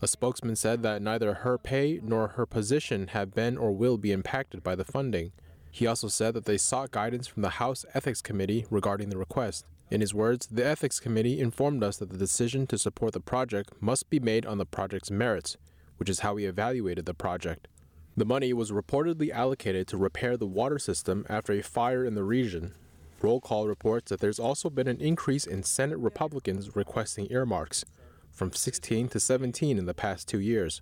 A 0.01 0.09
spokesman 0.09 0.57
said 0.57 0.83
that 0.83 1.01
neither 1.01 1.35
her 1.35 1.57
pay 1.57 2.01
nor 2.03 2.29
her 2.29 2.45
position 2.45 3.07
have 3.09 3.33
been 3.33 3.57
or 3.57 3.71
will 3.71 3.99
be 3.99 4.11
impacted 4.11 4.65
by 4.65 4.75
the 4.75 4.85
funding. 4.85 5.31
He 5.71 5.87
also 5.87 6.09
said 6.09 6.35
that 6.35 6.47
they 6.47 6.59
sought 6.59 6.91
guidance 6.91 7.29
from 7.29 7.43
the 7.43 7.61
House 7.61 7.85
Ethics 7.95 8.23
Committee 8.23 8.67
regarding 8.71 9.11
the 9.11 9.19
request. 9.19 9.67
In 9.93 10.01
his 10.01 10.15
words, 10.15 10.47
the 10.47 10.65
Ethics 10.65 10.99
Committee 10.99 11.39
informed 11.39 11.85
us 11.85 11.99
that 11.99 12.09
the 12.09 12.17
decision 12.17 12.67
to 12.69 12.79
support 12.79 13.13
the 13.13 13.21
project 13.21 13.75
must 13.79 14.09
be 14.09 14.19
made 14.19 14.47
on 14.47 14.57
the 14.57 14.65
project's 14.65 15.11
merits. 15.11 15.59
which 15.99 16.09
is 16.09 16.21
how 16.21 16.33
we 16.33 16.47
evaluated 16.47 17.05
the 17.05 17.13
project. 17.13 17.69
The 18.17 18.25
money 18.25 18.55
was 18.55 18.73
reportedly 18.73 19.31
allocated 19.31 19.87
to 19.89 19.99
repair 19.99 20.39
the 20.39 20.47
water 20.47 20.79
system 20.79 21.27
after 21.29 21.53
a 21.53 21.63
fire 21.63 22.07
in 22.07 22.15
the 22.15 22.25
region. 22.25 22.73
Roll 23.21 23.39
call 23.39 23.69
reports 23.69 24.09
that 24.09 24.21
there's 24.21 24.41
also 24.41 24.71
been 24.71 24.89
an 24.89 25.01
increase 25.01 25.47
in 25.47 25.63
Senate 25.63 25.99
Republicans 25.99 26.75
requesting 26.75 27.31
earmarks, 27.31 27.85
from 28.33 28.53
16 28.53 29.09
to 29.11 29.21
17 29.21 29.79
in 29.79 29.85
the 29.85 29.95
past 29.95 30.27
two 30.27 30.41
years, 30.41 30.81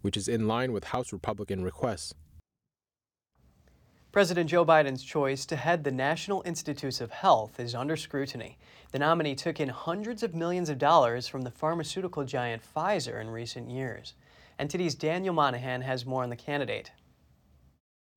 which 0.00 0.16
is 0.16 0.28
in 0.28 0.48
line 0.48 0.72
with 0.72 0.84
House 0.84 1.12
Republican 1.12 1.62
requests. 1.62 2.14
President 4.16 4.48
Joe 4.48 4.64
Biden's 4.64 5.02
choice 5.02 5.44
to 5.44 5.56
head 5.56 5.84
the 5.84 5.90
National 5.90 6.42
Institutes 6.46 7.02
of 7.02 7.10
Health 7.10 7.60
is 7.60 7.74
under 7.74 7.98
scrutiny. 7.98 8.56
The 8.90 8.98
nominee 8.98 9.34
took 9.34 9.60
in 9.60 9.68
hundreds 9.68 10.22
of 10.22 10.34
millions 10.34 10.70
of 10.70 10.78
dollars 10.78 11.28
from 11.28 11.42
the 11.42 11.50
pharmaceutical 11.50 12.24
giant 12.24 12.62
Pfizer 12.62 13.20
in 13.20 13.28
recent 13.28 13.68
years. 13.68 14.14
NTD's 14.58 14.94
Daniel 14.94 15.34
Monahan 15.34 15.82
has 15.82 16.06
more 16.06 16.22
on 16.22 16.30
the 16.30 16.34
candidate. 16.34 16.92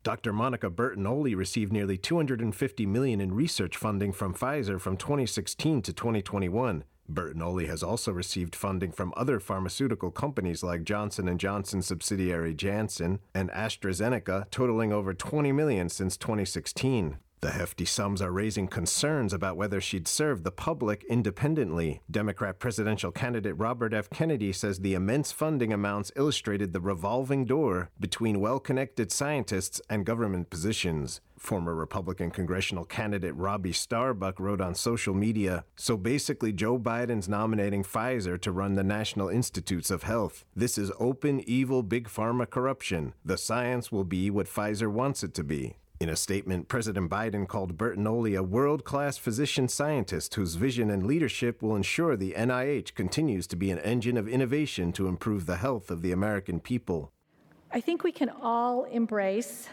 Dr. 0.03 0.32
Monica 0.32 0.70
Bertagnolli 0.70 1.36
received 1.36 1.74
nearly 1.74 1.98
250 1.98 2.86
million 2.86 3.20
in 3.20 3.34
research 3.34 3.75
funding 3.75 4.13
from 4.13 4.34
Pfizer 4.34 4.79
from 4.79 4.96
2016 4.96 5.82
to 5.82 5.91
2021. 5.91 6.86
Bertagnolli 7.09 7.67
has 7.67 7.83
also 7.83 8.11
received 8.11 8.55
funding 8.55 8.91
from 8.91 9.13
other 9.17 9.39
pharmaceutical 9.39 10.11
companies 10.11 10.63
like 10.63 10.83
Johnson 10.83 11.37
& 11.37 11.39
Johnson 11.39 11.81
subsidiary 11.81 12.53
Janssen 12.53 13.19
and 13.33 13.49
AstraZeneca, 13.51 14.49
totaling 14.51 14.93
over 14.93 15.13
20 15.13 15.51
million 15.51 15.89
since 15.89 16.17
2016. 16.17 17.17
The 17.41 17.51
hefty 17.51 17.85
sums 17.85 18.21
are 18.21 18.33
raising 18.33 18.67
concerns 18.67 19.31
about 19.31 19.55
whether 19.55 19.79
she'd 19.79 20.09
serve 20.09 20.43
the 20.43 20.51
public 20.51 21.05
independently. 21.05 22.01
Democrat 22.11 22.59
presidential 22.59 23.13
candidate 23.13 23.57
Robert 23.57 23.93
F. 23.93 24.09
Kennedy 24.09 24.51
says 24.51 24.79
the 24.79 24.93
immense 24.93 25.31
funding 25.31 25.71
amounts 25.71 26.11
illustrated 26.17 26.73
the 26.73 26.81
revolving 26.81 27.45
door 27.45 27.91
between 27.97 28.41
well 28.41 28.59
connected 28.59 29.09
scientists 29.09 29.81
and 29.89 30.05
government 30.05 30.49
positions. 30.49 31.21
Former 31.39 31.74
Republican 31.74 32.31
congressional 32.31 32.84
candidate 32.84 33.34
Robbie 33.36 33.72
Starbuck 33.72 34.39
wrote 34.39 34.60
on 34.60 34.75
social 34.75 35.13
media 35.13 35.63
So 35.77 35.96
basically, 35.96 36.51
Joe 36.51 36.77
Biden's 36.77 37.29
nominating 37.29 37.84
Pfizer 37.84 38.39
to 38.41 38.51
run 38.51 38.75
the 38.75 38.84
National 38.84 39.29
Institutes 39.29 39.89
of 39.89 40.03
Health. 40.03 40.43
This 40.55 40.77
is 40.77 40.91
open, 41.00 41.41
evil, 41.48 41.81
big 41.81 42.10
pharma 42.10 42.50
corruption. 42.50 43.13
The 43.24 43.38
science 43.38 43.91
will 43.91 44.03
be 44.03 44.29
what 44.29 44.48
Pfizer 44.48 44.91
wants 44.91 45.24
it 45.24 45.34
to 45.36 45.43
be. 45.43 45.77
In 46.01 46.10
a 46.10 46.15
statement, 46.15 46.69
President 46.69 47.10
Biden 47.10 47.48
called 47.48 47.77
Bertagnolli 47.77 48.38
a 48.38 48.43
world 48.43 48.86
class 48.86 49.17
physician 49.17 49.67
scientist 49.67 50.36
whose 50.36 50.55
vision 50.55 50.89
and 50.89 51.05
leadership 51.05 51.62
will 51.62 51.75
ensure 51.75 52.15
the 52.15 52.34
NIH 52.38 52.96
continues 52.96 53.48
to 53.48 53.55
be 53.55 53.69
an 53.69 53.79
engine 53.79 54.17
of 54.17 54.27
innovation 54.27 54.93
to 54.93 55.08
improve 55.08 55.46
the 55.46 55.58
health 55.58 55.91
of 55.91 56.01
the 56.01 56.12
American 56.12 56.60
people. 56.60 57.12
I 57.72 57.81
think 57.81 58.03
we 58.03 58.12
can 58.12 58.29
all 58.29 58.86
embrace 58.86 59.67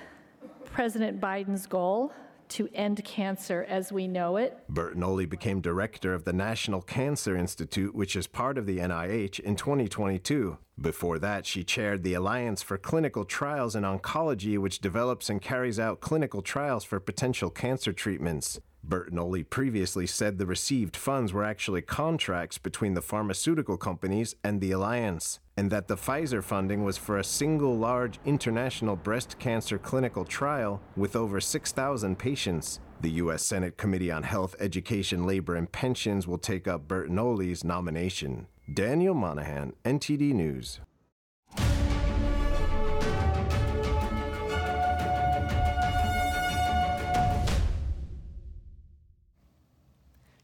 President 0.76 1.18
Biden's 1.18 1.66
goal 1.66 2.12
to 2.50 2.68
end 2.74 3.02
cancer 3.02 3.64
as 3.66 3.90
we 3.90 4.06
know 4.06 4.36
it. 4.36 4.58
Bertagnolli 4.70 5.26
became 5.26 5.62
director 5.62 6.12
of 6.12 6.24
the 6.24 6.34
National 6.34 6.82
Cancer 6.82 7.34
Institute, 7.34 7.94
which 7.94 8.14
is 8.14 8.26
part 8.26 8.58
of 8.58 8.66
the 8.66 8.76
NIH, 8.76 9.40
in 9.40 9.56
2022. 9.56 10.58
Before 10.78 11.18
that, 11.18 11.46
she 11.46 11.64
chaired 11.64 12.02
the 12.02 12.12
Alliance 12.12 12.62
for 12.62 12.76
Clinical 12.76 13.24
Trials 13.24 13.74
in 13.74 13.84
Oncology, 13.84 14.58
which 14.58 14.80
develops 14.80 15.30
and 15.30 15.40
carries 15.40 15.80
out 15.80 16.02
clinical 16.02 16.42
trials 16.42 16.84
for 16.84 17.00
potential 17.00 17.48
cancer 17.48 17.94
treatments. 17.94 18.60
Bertagnolli 18.88 19.48
previously 19.48 20.06
said 20.06 20.38
the 20.38 20.46
received 20.46 20.96
funds 20.96 21.32
were 21.32 21.44
actually 21.44 21.82
contracts 21.82 22.58
between 22.58 22.94
the 22.94 23.02
pharmaceutical 23.02 23.76
companies 23.76 24.34
and 24.44 24.60
the 24.60 24.72
alliance, 24.72 25.40
and 25.56 25.70
that 25.70 25.88
the 25.88 25.96
Pfizer 25.96 26.42
funding 26.42 26.84
was 26.84 26.96
for 26.96 27.18
a 27.18 27.24
single 27.24 27.76
large 27.76 28.18
international 28.24 28.96
breast 28.96 29.38
cancer 29.38 29.78
clinical 29.78 30.24
trial 30.24 30.80
with 30.96 31.16
over 31.16 31.40
6,000 31.40 32.18
patients. 32.18 32.80
The 33.00 33.10
U.S. 33.22 33.44
Senate 33.44 33.76
Committee 33.76 34.10
on 34.10 34.22
Health, 34.22 34.54
Education, 34.58 35.26
Labor, 35.26 35.56
and 35.56 35.70
Pensions 35.70 36.26
will 36.26 36.38
take 36.38 36.66
up 36.66 36.88
Bertagnolli's 36.88 37.64
nomination. 37.64 38.46
Daniel 38.72 39.14
Monahan, 39.14 39.74
NTD 39.84 40.32
News. 40.32 40.80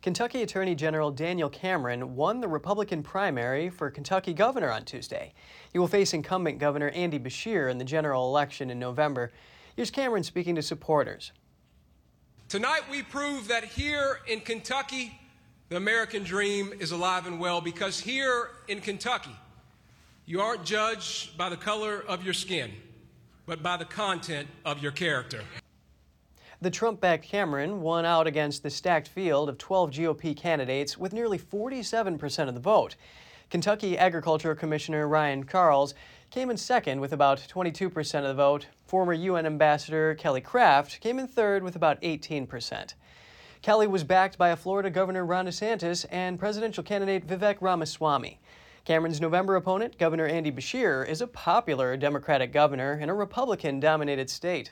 Kentucky 0.02 0.42
Attorney 0.42 0.74
General 0.74 1.12
Daniel 1.12 1.48
Cameron 1.48 2.16
won 2.16 2.40
the 2.40 2.48
Republican 2.48 3.04
primary 3.04 3.70
for 3.70 3.88
Kentucky 3.88 4.34
governor 4.34 4.68
on 4.68 4.84
Tuesday. 4.84 5.32
He 5.72 5.78
will 5.78 5.86
face 5.86 6.12
incumbent 6.12 6.58
Governor 6.58 6.88
Andy 6.88 7.20
Beshear 7.20 7.70
in 7.70 7.78
the 7.78 7.84
general 7.84 8.26
election 8.26 8.68
in 8.68 8.80
November. 8.80 9.30
Here's 9.76 9.92
Cameron 9.92 10.24
speaking 10.24 10.56
to 10.56 10.62
supporters. 10.62 11.30
Tonight 12.48 12.82
we 12.90 13.02
prove 13.02 13.46
that 13.46 13.62
here 13.62 14.18
in 14.26 14.40
Kentucky, 14.40 15.16
the 15.68 15.76
American 15.76 16.24
dream 16.24 16.72
is 16.80 16.90
alive 16.90 17.28
and 17.28 17.38
well 17.38 17.60
because 17.60 18.00
here 18.00 18.50
in 18.66 18.80
Kentucky, 18.80 19.36
you 20.26 20.40
aren't 20.40 20.64
judged 20.64 21.38
by 21.38 21.48
the 21.48 21.56
color 21.56 22.02
of 22.08 22.24
your 22.24 22.34
skin, 22.34 22.72
but 23.46 23.62
by 23.62 23.76
the 23.76 23.84
content 23.84 24.48
of 24.64 24.82
your 24.82 24.92
character. 24.92 25.42
The 26.62 26.70
Trump 26.70 27.00
backed 27.00 27.24
Cameron 27.24 27.80
won 27.80 28.04
out 28.04 28.28
against 28.28 28.62
the 28.62 28.70
stacked 28.70 29.08
field 29.08 29.48
of 29.48 29.58
12 29.58 29.90
GOP 29.90 30.36
candidates 30.36 30.96
with 30.96 31.12
nearly 31.12 31.36
47% 31.36 32.46
of 32.46 32.54
the 32.54 32.60
vote. 32.60 32.94
Kentucky 33.50 33.98
Agriculture 33.98 34.54
Commissioner 34.54 35.08
Ryan 35.08 35.42
Quarles 35.42 35.92
came 36.30 36.50
in 36.50 36.56
second 36.56 37.00
with 37.00 37.12
about 37.12 37.44
22% 37.52 38.20
of 38.20 38.28
the 38.28 38.34
vote. 38.34 38.68
Former 38.86 39.12
UN 39.12 39.44
Ambassador 39.44 40.14
Kelly 40.14 40.40
Craft 40.40 41.00
came 41.00 41.18
in 41.18 41.26
third 41.26 41.64
with 41.64 41.74
about 41.74 42.00
18%. 42.00 42.94
Kelly 43.60 43.88
was 43.88 44.04
backed 44.04 44.38
by 44.38 44.54
Florida 44.54 44.88
Governor 44.88 45.26
Ron 45.26 45.48
DeSantis 45.48 46.06
and 46.12 46.38
presidential 46.38 46.84
candidate 46.84 47.26
Vivek 47.26 47.56
Ramaswamy. 47.60 48.38
Cameron's 48.84 49.20
November 49.20 49.56
opponent, 49.56 49.98
Governor 49.98 50.26
Andy 50.26 50.52
Beshear, 50.52 51.04
is 51.08 51.20
a 51.20 51.26
popular 51.26 51.96
Democratic 51.96 52.52
governor 52.52 52.92
in 52.92 53.08
a 53.08 53.14
Republican 53.14 53.80
dominated 53.80 54.30
state. 54.30 54.70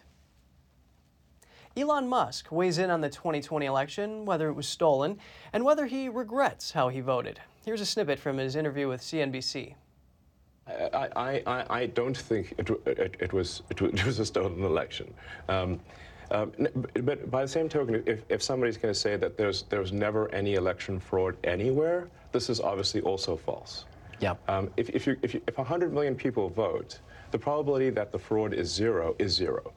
Elon 1.76 2.08
Musk 2.08 2.50
weighs 2.50 2.78
in 2.78 2.90
on 2.90 3.00
the 3.00 3.08
2020 3.08 3.64
election, 3.64 4.24
whether 4.24 4.48
it 4.48 4.54
was 4.54 4.66
stolen, 4.66 5.18
and 5.52 5.64
whether 5.64 5.86
he 5.86 6.08
regrets 6.08 6.72
how 6.72 6.88
he 6.88 7.00
voted. 7.00 7.40
Here's 7.64 7.80
a 7.80 7.86
snippet 7.86 8.18
from 8.18 8.38
his 8.38 8.56
interview 8.56 8.88
with 8.88 9.00
CNBC. 9.00 9.74
I, 10.66 11.42
I, 11.46 11.64
I 11.70 11.86
don't 11.86 12.16
think 12.16 12.54
it, 12.58 12.70
it, 12.86 13.16
it, 13.20 13.32
was, 13.32 13.62
it 13.70 13.80
was 14.04 14.18
a 14.18 14.26
stolen 14.26 14.62
election. 14.62 15.12
Um, 15.48 15.80
um, 16.30 16.52
but 17.02 17.30
by 17.30 17.42
the 17.42 17.48
same 17.48 17.68
token, 17.68 18.02
if, 18.06 18.22
if 18.28 18.42
somebody's 18.42 18.76
going 18.76 18.94
to 18.94 18.98
say 18.98 19.16
that 19.16 19.36
there's, 19.36 19.62
there's 19.62 19.92
never 19.92 20.32
any 20.32 20.54
election 20.54 21.00
fraud 21.00 21.36
anywhere, 21.44 22.08
this 22.32 22.48
is 22.48 22.60
obviously 22.60 23.00
also 23.00 23.36
false. 23.36 23.84
Yeah. 24.20 24.34
Um, 24.48 24.70
if, 24.76 24.90
if, 24.90 25.06
you, 25.06 25.16
if, 25.22 25.34
you, 25.34 25.42
if 25.46 25.58
100 25.58 25.92
million 25.92 26.14
people 26.14 26.48
vote, 26.48 27.00
the 27.30 27.38
probability 27.38 27.90
that 27.90 28.12
the 28.12 28.18
fraud 28.18 28.54
is 28.54 28.72
zero 28.72 29.16
is 29.18 29.32
zero. 29.32 29.72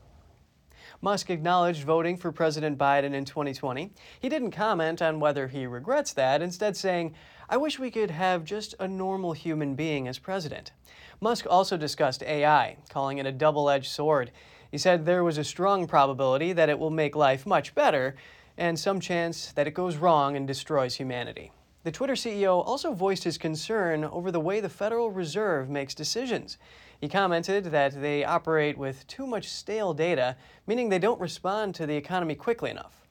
Musk 1.03 1.29
acknowledged 1.29 1.83
voting 1.83 2.15
for 2.15 2.31
President 2.31 2.77
Biden 2.77 3.13
in 3.13 3.25
2020. 3.25 3.91
He 4.21 4.29
didn't 4.29 4.51
comment 4.51 5.01
on 5.01 5.19
whether 5.19 5.49
he 5.49 5.67
regrets 5.67 6.13
that, 6.13 6.41
instead 6.41 6.77
saying, 6.77 7.13
I 7.49 7.57
wish 7.57 7.77
we 7.77 7.91
could 7.91 8.09
have 8.09 8.45
just 8.45 8.73
a 8.79 8.87
normal 8.87 9.33
human 9.33 9.75
being 9.75 10.07
as 10.07 10.17
president. 10.17 10.71
Musk 11.19 11.45
also 11.49 11.75
discussed 11.75 12.23
AI, 12.23 12.77
calling 12.87 13.17
it 13.17 13.25
a 13.25 13.33
double 13.33 13.69
edged 13.69 13.91
sword. 13.91 14.31
He 14.71 14.77
said 14.77 15.05
there 15.05 15.25
was 15.25 15.37
a 15.37 15.43
strong 15.43 15.87
probability 15.87 16.53
that 16.53 16.69
it 16.69 16.79
will 16.79 16.89
make 16.89 17.17
life 17.17 17.45
much 17.45 17.75
better, 17.75 18.15
and 18.57 18.79
some 18.79 19.01
chance 19.01 19.51
that 19.51 19.67
it 19.67 19.73
goes 19.73 19.97
wrong 19.97 20.37
and 20.37 20.47
destroys 20.47 20.95
humanity. 20.95 21.51
The 21.83 21.91
Twitter 21.91 22.13
CEO 22.13 22.65
also 22.65 22.93
voiced 22.93 23.25
his 23.25 23.37
concern 23.37 24.05
over 24.05 24.31
the 24.31 24.39
way 24.39 24.61
the 24.61 24.69
Federal 24.69 25.11
Reserve 25.11 25.69
makes 25.69 25.93
decisions. 25.93 26.57
He 27.03 27.09
commented 27.09 27.65
that 27.65 28.01
they 28.01 28.23
operate 28.23 28.77
with 28.77 29.05
too 29.07 29.27
much 29.27 29.49
stale 29.49 29.93
data, 29.93 30.37
meaning 30.65 30.87
they 30.87 30.99
don't 30.99 31.19
respond 31.19 31.75
to 31.75 31.85
the 31.85 31.97
economy 31.97 32.33
quickly 32.33 32.69
enough. 32.69 33.09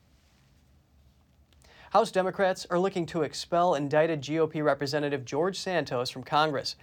House 1.90 2.10
Democrats 2.10 2.66
are 2.70 2.78
looking 2.78 3.04
to 3.04 3.20
expel 3.20 3.74
indicted 3.74 4.22
GOP 4.22 4.64
Representative 4.64 5.26
George 5.26 5.58
Santos 5.58 6.08
from 6.08 6.22
Congress. 6.22 6.74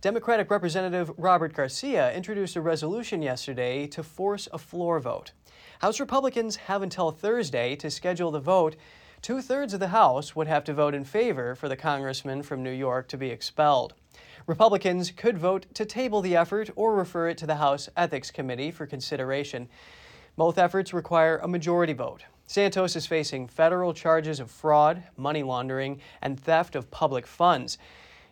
Democratic 0.00 0.50
Representative 0.50 1.12
Robert 1.16 1.54
Garcia 1.54 2.12
introduced 2.12 2.56
a 2.56 2.60
resolution 2.60 3.22
yesterday 3.22 3.86
to 3.86 4.02
force 4.02 4.48
a 4.52 4.58
floor 4.58 4.98
vote. 4.98 5.30
House 5.78 6.00
Republicans 6.00 6.56
have 6.56 6.82
until 6.82 7.12
Thursday 7.12 7.76
to 7.76 7.88
schedule 7.88 8.32
the 8.32 8.40
vote. 8.40 8.74
Two 9.22 9.40
thirds 9.40 9.72
of 9.72 9.78
the 9.78 9.88
House 9.94 10.34
would 10.34 10.48
have 10.48 10.64
to 10.64 10.74
vote 10.74 10.94
in 10.94 11.04
favor 11.04 11.54
for 11.54 11.68
the 11.68 11.76
congressman 11.76 12.42
from 12.42 12.64
New 12.64 12.72
York 12.72 13.06
to 13.06 13.16
be 13.16 13.30
expelled. 13.30 13.94
Republicans 14.46 15.10
could 15.10 15.36
vote 15.36 15.66
to 15.74 15.84
table 15.84 16.22
the 16.22 16.36
effort 16.36 16.70
or 16.76 16.94
refer 16.94 17.28
it 17.28 17.38
to 17.38 17.48
the 17.48 17.56
House 17.56 17.88
Ethics 17.96 18.30
Committee 18.30 18.70
for 18.70 18.86
consideration. 18.86 19.68
Both 20.36 20.56
efforts 20.56 20.94
require 20.94 21.38
a 21.38 21.48
majority 21.48 21.92
vote. 21.92 22.24
Santos 22.46 22.94
is 22.94 23.06
facing 23.06 23.48
federal 23.48 23.92
charges 23.92 24.38
of 24.38 24.48
fraud, 24.48 25.02
money 25.16 25.42
laundering, 25.42 26.00
and 26.22 26.38
theft 26.38 26.76
of 26.76 26.92
public 26.92 27.26
funds. 27.26 27.76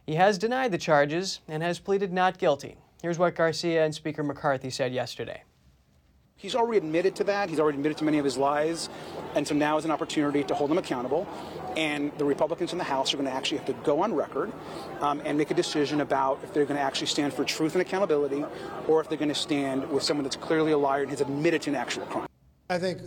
He 0.06 0.14
has 0.14 0.38
denied 0.38 0.70
the 0.70 0.78
charges 0.78 1.40
and 1.48 1.64
has 1.64 1.80
pleaded 1.80 2.12
not 2.12 2.38
guilty. 2.38 2.76
Here's 3.02 3.18
what 3.18 3.34
Garcia 3.34 3.84
and 3.84 3.92
Speaker 3.92 4.22
McCarthy 4.22 4.70
said 4.70 4.92
yesterday. 4.92 5.42
He's 6.36 6.54
already 6.54 6.78
admitted 6.78 7.16
to 7.16 7.24
that. 7.24 7.48
He's 7.48 7.58
already 7.58 7.78
admitted 7.78 7.98
to 7.98 8.04
many 8.04 8.18
of 8.18 8.24
his 8.24 8.36
lies. 8.36 8.88
And 9.34 9.48
so 9.48 9.54
now 9.54 9.78
is 9.78 9.84
an 9.84 9.90
opportunity 9.90 10.44
to 10.44 10.54
hold 10.54 10.70
him 10.70 10.78
accountable. 10.78 11.26
And 11.76 12.16
the 12.18 12.24
Republicans 12.24 12.72
in 12.72 12.78
the 12.78 12.84
House 12.84 13.12
are 13.12 13.16
going 13.16 13.28
to 13.28 13.34
actually 13.34 13.58
have 13.58 13.66
to 13.66 13.72
go 13.84 14.02
on 14.02 14.14
record 14.14 14.52
um, 15.00 15.20
and 15.24 15.36
make 15.36 15.50
a 15.50 15.54
decision 15.54 16.00
about 16.00 16.40
if 16.42 16.52
they're 16.54 16.64
going 16.64 16.78
to 16.78 16.82
actually 16.82 17.08
stand 17.08 17.32
for 17.34 17.44
truth 17.44 17.74
and 17.74 17.82
accountability 17.82 18.44
or 18.86 19.00
if 19.00 19.08
they're 19.08 19.18
going 19.18 19.28
to 19.28 19.34
stand 19.34 19.88
with 19.90 20.02
someone 20.02 20.24
that's 20.24 20.36
clearly 20.36 20.72
a 20.72 20.78
liar 20.78 21.02
and 21.02 21.10
has 21.10 21.20
admitted 21.20 21.62
to 21.62 21.70
an 21.70 21.76
actual 21.76 22.06
crime. 22.06 22.26
I 22.70 22.78
think 22.78 23.00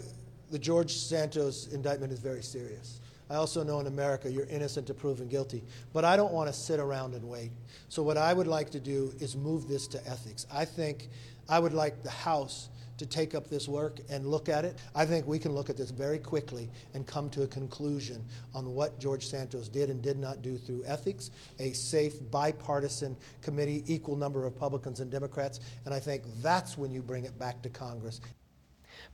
the 0.52 0.60
George 0.60 0.94
Santos 0.94 1.68
indictment 1.68 2.12
is 2.12 2.20
very 2.20 2.44
serious. 2.44 3.00
I 3.30 3.36
also 3.36 3.64
know 3.64 3.80
in 3.80 3.88
America 3.88 4.32
you're 4.32 4.46
innocent 4.46 4.88
to 4.88 4.94
proven 4.94 5.28
guilty. 5.28 5.64
But 5.94 6.06
I 6.06 6.16
don't 6.16 6.32
want 6.32 6.48
to 6.48 6.54
sit 6.54 6.80
around 6.80 7.14
and 7.14 7.28
wait. 7.28 7.52
So, 7.90 8.02
what 8.02 8.18
I 8.18 8.34
would 8.34 8.48
like 8.48 8.70
to 8.72 8.80
do 8.80 9.14
is 9.20 9.36
move 9.36 9.68
this 9.68 9.88
to 9.88 10.08
ethics. 10.08 10.46
I 10.52 10.66
think 10.66 11.10
I 11.50 11.60
would 11.60 11.74
like 11.74 12.04
the 12.04 12.10
House 12.10 12.70
to 12.98 13.06
take 13.06 13.36
up 13.36 13.48
this 13.50 13.68
work 13.68 14.00
and 14.10 14.28
look 14.28 14.50
at 14.50 14.66
it. 14.66 14.78
I 14.96 15.06
think 15.06 15.28
we 15.28 15.40
can 15.40 15.54
look 15.54 15.70
at 15.70 15.78
this 15.78 15.92
very 15.92 16.20
quickly 16.20 16.70
and 16.94 17.06
come 17.06 17.30
to 17.32 17.44
a 17.44 17.48
conclusion 17.48 18.24
on 18.54 18.74
what 18.74 19.00
George 19.00 19.28
Santos 19.28 19.68
did 19.68 19.90
and 19.90 20.02
did 20.02 20.18
not 20.18 20.42
do 20.42 20.58
through 20.58 20.84
ethics, 20.86 21.32
a 21.60 21.72
safe, 21.74 22.16
bipartisan 22.32 23.16
committee, 23.42 23.84
equal 23.88 24.16
number 24.16 24.46
of 24.46 24.54
Republicans 24.54 25.00
and 25.00 25.12
Democrats, 25.12 25.60
and 25.86 25.94
I 25.94 26.00
think 26.00 26.24
that's 26.42 26.78
when 26.78 26.92
you 26.92 27.02
bring 27.02 27.26
it 27.26 27.38
back 27.38 27.62
to 27.64 27.70
Congress. 27.70 28.22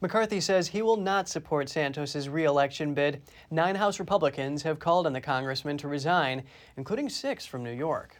McCarthy 0.02 0.40
says 0.40 0.68
he 0.68 0.82
will 0.82 0.98
not 0.98 1.28
support 1.28 1.70
Santos's 1.70 2.30
reelection 2.30 2.94
bid. 2.94 3.22
Nine 3.52 3.76
House 3.76 4.00
Republicans 4.00 4.64
have 4.64 4.80
called 4.80 5.06
on 5.06 5.14
the 5.14 5.22
congressman 5.22 5.78
to 5.80 5.88
resign, 5.88 6.44
including 6.78 7.10
six 7.10 7.46
from 7.46 7.64
New 7.64 7.72
York. 7.72 8.18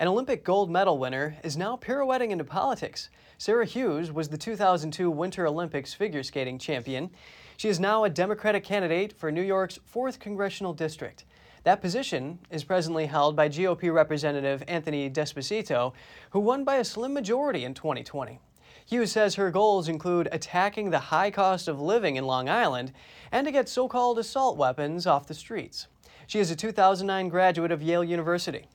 An 0.00 0.06
Olympic 0.06 0.44
gold 0.44 0.70
medal 0.70 0.96
winner 0.98 1.36
is 1.42 1.56
now 1.56 1.76
pirouetting 1.76 2.30
into 2.30 2.44
politics. 2.44 3.10
Sarah 3.40 3.66
Hughes 3.66 4.10
was 4.10 4.28
the 4.28 4.36
2002 4.36 5.08
Winter 5.08 5.46
Olympics 5.46 5.94
figure 5.94 6.24
skating 6.24 6.58
champion. 6.58 7.08
She 7.56 7.68
is 7.68 7.78
now 7.78 8.02
a 8.02 8.10
Democratic 8.10 8.64
candidate 8.64 9.16
for 9.16 9.30
New 9.30 9.42
York's 9.42 9.78
4th 9.94 10.18
Congressional 10.18 10.74
District. 10.74 11.24
That 11.62 11.80
position 11.80 12.40
is 12.50 12.64
presently 12.64 13.06
held 13.06 13.36
by 13.36 13.48
GOP 13.48 13.94
Representative 13.94 14.64
Anthony 14.66 15.08
D'Esposito, 15.08 15.92
who 16.30 16.40
won 16.40 16.64
by 16.64 16.78
a 16.78 16.84
slim 16.84 17.14
majority 17.14 17.62
in 17.62 17.74
2020. 17.74 18.40
Hughes 18.84 19.12
says 19.12 19.36
her 19.36 19.52
goals 19.52 19.88
include 19.88 20.28
attacking 20.32 20.90
the 20.90 20.98
high 20.98 21.30
cost 21.30 21.68
of 21.68 21.80
living 21.80 22.16
in 22.16 22.26
Long 22.26 22.48
Island 22.48 22.92
and 23.30 23.46
to 23.46 23.52
get 23.52 23.68
so 23.68 23.86
called 23.86 24.18
assault 24.18 24.56
weapons 24.56 25.06
off 25.06 25.28
the 25.28 25.34
streets. 25.34 25.86
She 26.26 26.40
is 26.40 26.50
a 26.50 26.56
2009 26.56 27.28
graduate 27.28 27.70
of 27.70 27.82
Yale 27.82 28.02
University. 28.02 28.66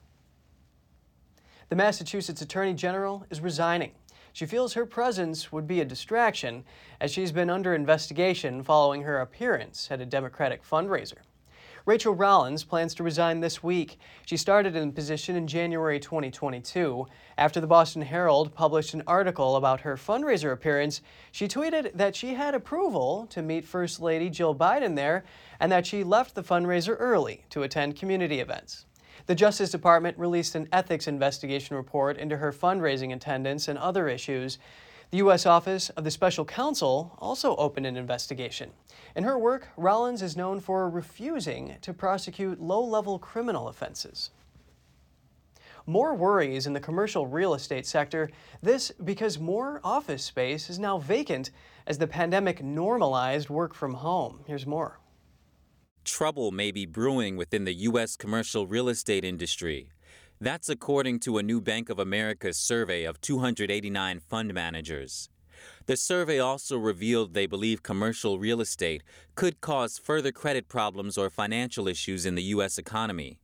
The 1.68 1.76
Massachusetts 1.76 2.40
Attorney 2.40 2.72
General 2.72 3.26
is 3.28 3.42
resigning. 3.42 3.92
She 4.34 4.46
feels 4.46 4.72
her 4.72 4.84
presence 4.84 5.52
would 5.52 5.68
be 5.68 5.80
a 5.80 5.84
distraction 5.84 6.64
as 7.00 7.12
she's 7.12 7.30
been 7.30 7.48
under 7.48 7.72
investigation 7.72 8.64
following 8.64 9.02
her 9.02 9.20
appearance 9.20 9.86
at 9.92 10.00
a 10.00 10.06
Democratic 10.06 10.64
fundraiser. 10.68 11.18
Rachael 11.86 12.16
Rollins 12.16 12.64
plans 12.64 12.96
to 12.96 13.04
resign 13.04 13.38
this 13.38 13.62
week. 13.62 13.96
She 14.26 14.36
started 14.36 14.74
in 14.74 14.88
the 14.88 14.92
position 14.92 15.36
in 15.36 15.46
January 15.46 16.00
2022. 16.00 17.06
After 17.38 17.60
the 17.60 17.68
Boston 17.68 18.02
Herald 18.02 18.52
published 18.52 18.92
an 18.92 19.04
article 19.06 19.54
about 19.54 19.82
her 19.82 19.96
fundraiser 19.96 20.50
appearance, 20.50 21.00
she 21.30 21.46
tweeted 21.46 21.92
that 21.94 22.16
she 22.16 22.34
had 22.34 22.56
approval 22.56 23.28
to 23.30 23.40
meet 23.40 23.64
First 23.64 24.00
Lady 24.00 24.30
Jill 24.30 24.56
Biden 24.56 24.96
there 24.96 25.24
and 25.60 25.70
that 25.70 25.86
she 25.86 26.02
left 26.02 26.34
the 26.34 26.42
fundraiser 26.42 26.96
early 26.98 27.44
to 27.50 27.62
attend 27.62 27.94
community 27.94 28.40
events. 28.40 28.86
The 29.26 29.34
Justice 29.34 29.70
Department 29.70 30.18
released 30.18 30.54
an 30.54 30.68
ethics 30.70 31.08
investigation 31.08 31.76
report 31.76 32.18
into 32.18 32.36
her 32.36 32.52
fundraising 32.52 33.14
attendance 33.14 33.68
and 33.68 33.78
other 33.78 34.06
issues. 34.06 34.58
The 35.10 35.18
U.S. 35.18 35.46
Office 35.46 35.88
of 35.90 36.04
the 36.04 36.10
Special 36.10 36.44
Counsel 36.44 37.16
also 37.18 37.56
opened 37.56 37.86
an 37.86 37.96
investigation. 37.96 38.70
In 39.16 39.24
her 39.24 39.38
work, 39.38 39.68
Rollins 39.78 40.20
is 40.20 40.36
known 40.36 40.60
for 40.60 40.90
refusing 40.90 41.76
to 41.80 41.94
prosecute 41.94 42.60
low 42.60 42.84
level 42.84 43.18
criminal 43.18 43.68
offenses. 43.68 44.30
More 45.86 46.14
worries 46.14 46.66
in 46.66 46.74
the 46.74 46.80
commercial 46.80 47.26
real 47.26 47.54
estate 47.54 47.86
sector. 47.86 48.30
This 48.62 48.90
because 49.04 49.38
more 49.38 49.80
office 49.82 50.22
space 50.22 50.68
is 50.68 50.78
now 50.78 50.98
vacant 50.98 51.50
as 51.86 51.96
the 51.96 52.06
pandemic 52.06 52.62
normalized 52.62 53.48
work 53.48 53.72
from 53.72 53.94
home. 53.94 54.40
Here's 54.46 54.66
more 54.66 54.98
trouble 56.04 56.50
may 56.50 56.70
be 56.70 56.86
brewing 56.86 57.36
within 57.36 57.64
the 57.64 57.74
U.S. 57.88 58.16
commercial 58.16 58.66
real 58.66 58.88
estate 58.88 59.24
industry. 59.24 59.90
That's 60.40 60.68
according 60.68 61.20
to 61.20 61.38
a 61.38 61.42
new 61.42 61.60
Bank 61.60 61.88
of 61.88 61.98
America 61.98 62.52
survey 62.52 63.04
of 63.04 63.20
289 63.20 64.20
fund 64.20 64.52
managers. 64.52 65.28
The 65.86 65.96
survey 65.96 66.38
also 66.38 66.76
revealed 66.76 67.32
they 67.32 67.46
believe 67.46 67.82
commercial 67.82 68.38
real 68.38 68.60
estate 68.60 69.02
could 69.34 69.60
cause 69.60 69.98
further 69.98 70.32
credit 70.32 70.68
problems 70.68 71.16
or 71.16 71.30
financial 71.30 71.88
issues 71.88 72.26
in 72.26 72.34
the 72.34 72.42
U.S. 72.54 72.78
economy. 72.78 73.38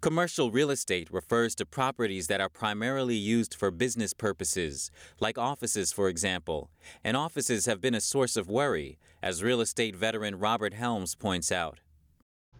Commercial 0.00 0.52
real 0.52 0.70
estate 0.70 1.08
refers 1.10 1.56
to 1.56 1.66
properties 1.66 2.28
that 2.28 2.40
are 2.40 2.48
primarily 2.48 3.16
used 3.16 3.52
for 3.52 3.72
business 3.72 4.12
purposes, 4.12 4.92
like 5.18 5.36
offices, 5.36 5.92
for 5.92 6.08
example, 6.08 6.70
and 7.02 7.16
offices 7.16 7.66
have 7.66 7.80
been 7.80 7.96
a 7.96 8.00
source 8.00 8.36
of 8.36 8.48
worry, 8.48 8.96
as 9.24 9.42
real 9.42 9.60
estate 9.60 9.96
veteran 9.96 10.38
Robert 10.38 10.72
Helms 10.72 11.16
points 11.16 11.50
out. 11.50 11.80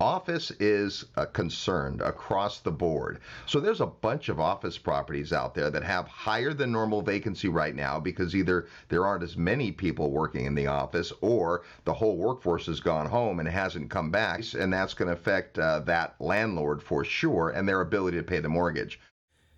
Office 0.01 0.53
is 0.61 1.07
uh, 1.17 1.27
concerned 1.27 2.03
across 2.03 2.61
the 2.61 2.71
board. 2.71 3.19
So 3.47 3.59
there's 3.59 3.81
a 3.81 3.87
bunch 3.87 4.29
of 4.29 4.39
office 4.39 4.79
properties 4.79 5.33
out 5.33 5.57
there 5.57 5.71
that 5.71 5.83
have 5.83 6.07
higher 6.07 6.55
than 6.55 6.71
normal 6.71 7.03
vacancy 7.03 7.49
right 7.49 7.75
now 7.75 7.99
because 7.99 8.37
either 8.37 8.69
there 8.89 9.05
aren't 9.05 9.25
as 9.25 9.37
many 9.37 9.73
people 9.73 10.13
working 10.13 10.47
in 10.47 10.55
the 10.55 10.69
office 10.69 11.13
or 11.21 11.65
the 11.85 11.95
whole 11.95 12.17
workforce 12.17 12.67
has 12.67 12.79
gone 12.79 13.07
home 13.07 13.41
and 13.41 13.49
hasn't 13.49 13.91
come 13.91 14.13
back. 14.13 14.43
And 14.55 14.73
that's 14.73 14.95
going 14.95 15.09
to 15.09 15.15
affect 15.15 15.59
uh, 15.59 15.81
that 15.81 16.15
landlord 16.21 16.81
for 16.81 17.05
sure 17.05 17.51
and 17.51 17.69
their 17.69 17.81
ability 17.81 18.19
to 18.19 18.23
pay 18.23 18.39
the 18.39 18.49
mortgage. 18.49 19.01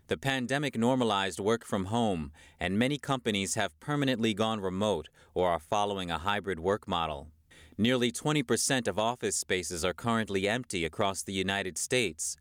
The 0.06 0.16
pandemic 0.16 0.76
normalized 0.76 1.38
work 1.38 1.64
from 1.64 1.84
home, 1.84 2.32
and 2.58 2.78
many 2.78 2.98
companies 2.98 3.56
have 3.56 3.78
permanently 3.78 4.32
gone 4.32 4.60
remote 4.60 5.08
or 5.34 5.50
are 5.50 5.60
following 5.60 6.10
a 6.10 6.18
hybrid 6.18 6.58
work 6.58 6.88
model. 6.88 7.28
Nearly 7.80 8.12
20% 8.12 8.88
of 8.88 8.98
office 8.98 9.36
spaces 9.36 9.86
are 9.86 9.94
currently 9.94 10.46
empty 10.46 10.84
across 10.84 11.22
the 11.22 11.32
United 11.32 11.78
States. 11.78 12.36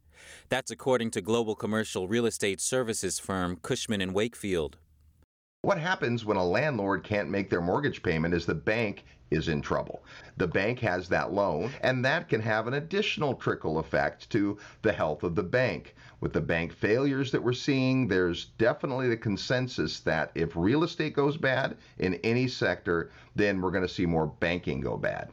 That's 0.50 0.70
according 0.70 1.12
to 1.12 1.22
global 1.22 1.56
commercial 1.56 2.10
real 2.10 2.26
estate 2.26 2.60
services 2.60 3.20
firm 3.20 3.58
Cushman 3.62 4.12
& 4.12 4.14
Wakefield. 4.14 4.76
What 5.62 5.78
happens 5.78 6.24
when 6.24 6.38
a 6.38 6.46
landlord 6.46 7.04
can't 7.04 7.30
make 7.30 7.50
their 7.50 7.60
mortgage 7.60 8.02
payment 8.02 8.34
is 8.34 8.46
the 8.46 8.56
bank 8.56 9.04
is 9.30 9.50
in 9.50 9.62
trouble. 9.62 10.02
The 10.38 10.48
bank 10.48 10.80
has 10.80 11.10
that 11.10 11.34
loan, 11.34 11.72
and 11.82 12.04
that 12.06 12.30
can 12.30 12.40
have 12.40 12.66
an 12.66 12.76
additional 12.76 13.34
trickle 13.34 13.78
effect 13.78 14.30
to 14.30 14.58
the 14.84 14.94
health 14.94 15.22
of 15.24 15.36
the 15.36 15.44
bank. 15.44 15.96
With 16.22 16.32
the 16.32 16.40
bank 16.40 16.72
failures 16.72 17.30
that 17.32 17.44
we're 17.44 17.52
seeing, 17.52 18.08
there's 18.08 18.46
definitely 18.58 19.10
the 19.10 19.18
consensus 19.18 20.00
that 20.00 20.32
if 20.34 20.56
real 20.56 20.86
estate 20.86 21.14
goes 21.14 21.36
bad 21.36 21.76
in 21.98 22.16
any 22.24 22.48
sector, 22.48 23.12
then 23.36 23.60
we're 23.60 23.72
going 23.72 23.86
to 23.86 23.94
see 23.94 24.06
more 24.06 24.28
banking 24.28 24.80
go 24.80 24.96
bad. 24.96 25.30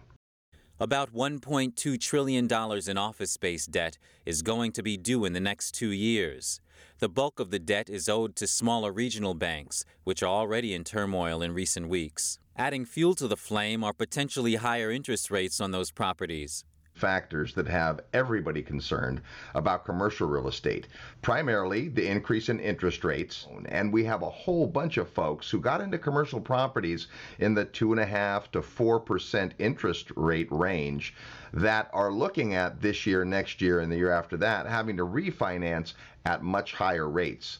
About 0.81 1.15
$1.2 1.15 2.01
trillion 2.01 2.47
in 2.47 2.99
office 2.99 3.31
space 3.31 3.65
debt 3.65 3.97
is 4.27 4.43
going 4.43 4.73
to 4.73 4.83
be 4.83 4.97
due 4.97 5.25
in 5.25 5.35
the 5.35 5.41
next 5.41 5.71
two 5.71 5.91
years. 5.91 6.61
The 6.99 7.09
bulk 7.09 7.41
of 7.41 7.51
the 7.51 7.59
debt 7.59 7.89
is 7.89 8.09
owed 8.09 8.37
to 8.37 8.47
smaller 8.47 8.93
regional 8.93 9.35
banks, 9.35 9.85
which 10.05 10.23
are 10.23 10.27
already 10.27 10.75
in 10.75 10.85
turmoil 10.85 11.43
in 11.43 11.53
recent 11.53 11.89
weeks. 11.89 12.39
Adding 12.57 12.85
fuel 12.85 13.15
to 13.17 13.29
the 13.29 13.37
flame 13.37 13.85
are 13.85 13.93
potentially 13.93 14.57
higher 14.57 14.91
interest 14.91 15.31
rates 15.31 15.61
on 15.61 15.71
those 15.73 15.91
properties 15.91 16.65
factors 16.97 17.55
that 17.55 17.69
have 17.69 18.01
everybody 18.13 18.63
concerned 18.63 19.21
about 19.55 19.85
commercial 19.85 20.29
real 20.29 20.49
estate. 20.49 20.89
Primarily, 21.23 21.89
the 21.89 22.07
increase 22.07 22.49
in 22.49 22.61
interest 22.61 23.05
rates. 23.05 23.47
And 23.67 23.93
we 23.93 24.05
have 24.05 24.23
a 24.23 24.31
whole 24.31 24.67
bunch 24.67 24.97
of 24.97 25.09
folks 25.09 25.51
who 25.51 25.61
got 25.61 25.81
into 25.81 25.99
commercial 25.99 26.41
properties 26.41 27.09
in 27.39 27.55
the 27.55 27.67
2.5 27.67 28.51
to 28.53 28.61
4% 28.61 29.53
interest 29.59 30.11
rate 30.17 30.49
range 30.51 31.15
that 31.53 31.91
are 31.93 32.13
looking 32.13 32.55
at 32.55 32.81
this 32.81 33.07
year, 33.07 33.25
next 33.25 33.61
year, 33.61 33.81
and 33.81 33.91
the 33.91 33.97
year 33.97 34.11
after 34.11 34.37
that 34.37 34.67
having 34.67 34.97
to 34.97 35.05
refinance 35.05 35.95
at 36.25 36.43
much 36.43 36.73
higher 36.73 37.09
rates. 37.09 37.59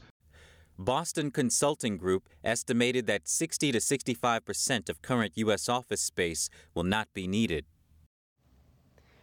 Boston 0.79 1.31
Consulting 1.31 1.97
Group 1.97 2.29
estimated 2.45 3.07
that 3.07 3.29
60 3.29 3.73
to 3.73 3.81
65 3.81 4.45
percent 4.45 4.91
of 4.91 5.01
current 5.01 5.33
U.S. 5.37 5.69
office 5.69 6.03
space 6.03 6.51
will 6.75 6.83
not 6.83 7.09
be 7.15 7.27
needed. 7.27 7.65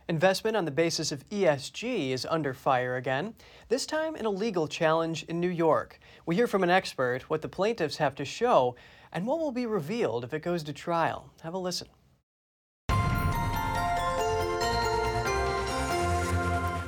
Investment 0.10 0.58
on 0.58 0.66
the 0.66 0.72
basis 0.72 1.14
of 1.14 1.28
ESG 1.30 2.10
is 2.10 2.28
under 2.30 2.54
fire 2.54 2.98
again, 2.98 3.36
this 3.70 3.86
time 3.86 4.18
in 4.18 4.26
a 4.26 4.30
legal 4.30 4.68
challenge 4.68 5.24
in 5.30 5.40
New 5.40 5.48
York. 5.48 5.98
We 6.26 6.36
hear 6.36 6.46
from 6.46 6.62
an 6.62 6.70
expert 6.70 7.30
what 7.30 7.42
the 7.42 7.48
plaintiffs 7.48 7.98
have 7.98 8.14
to 8.16 8.26
show 8.26 8.76
and 9.14 9.26
what 9.26 9.40
will 9.40 9.54
be 9.54 9.66
revealed 9.66 10.26
if 10.26 10.34
it 10.34 10.42
goes 10.42 10.62
to 10.64 10.74
trial. 10.74 11.32
Have 11.42 11.54
a 11.54 11.58
listen. 11.58 11.88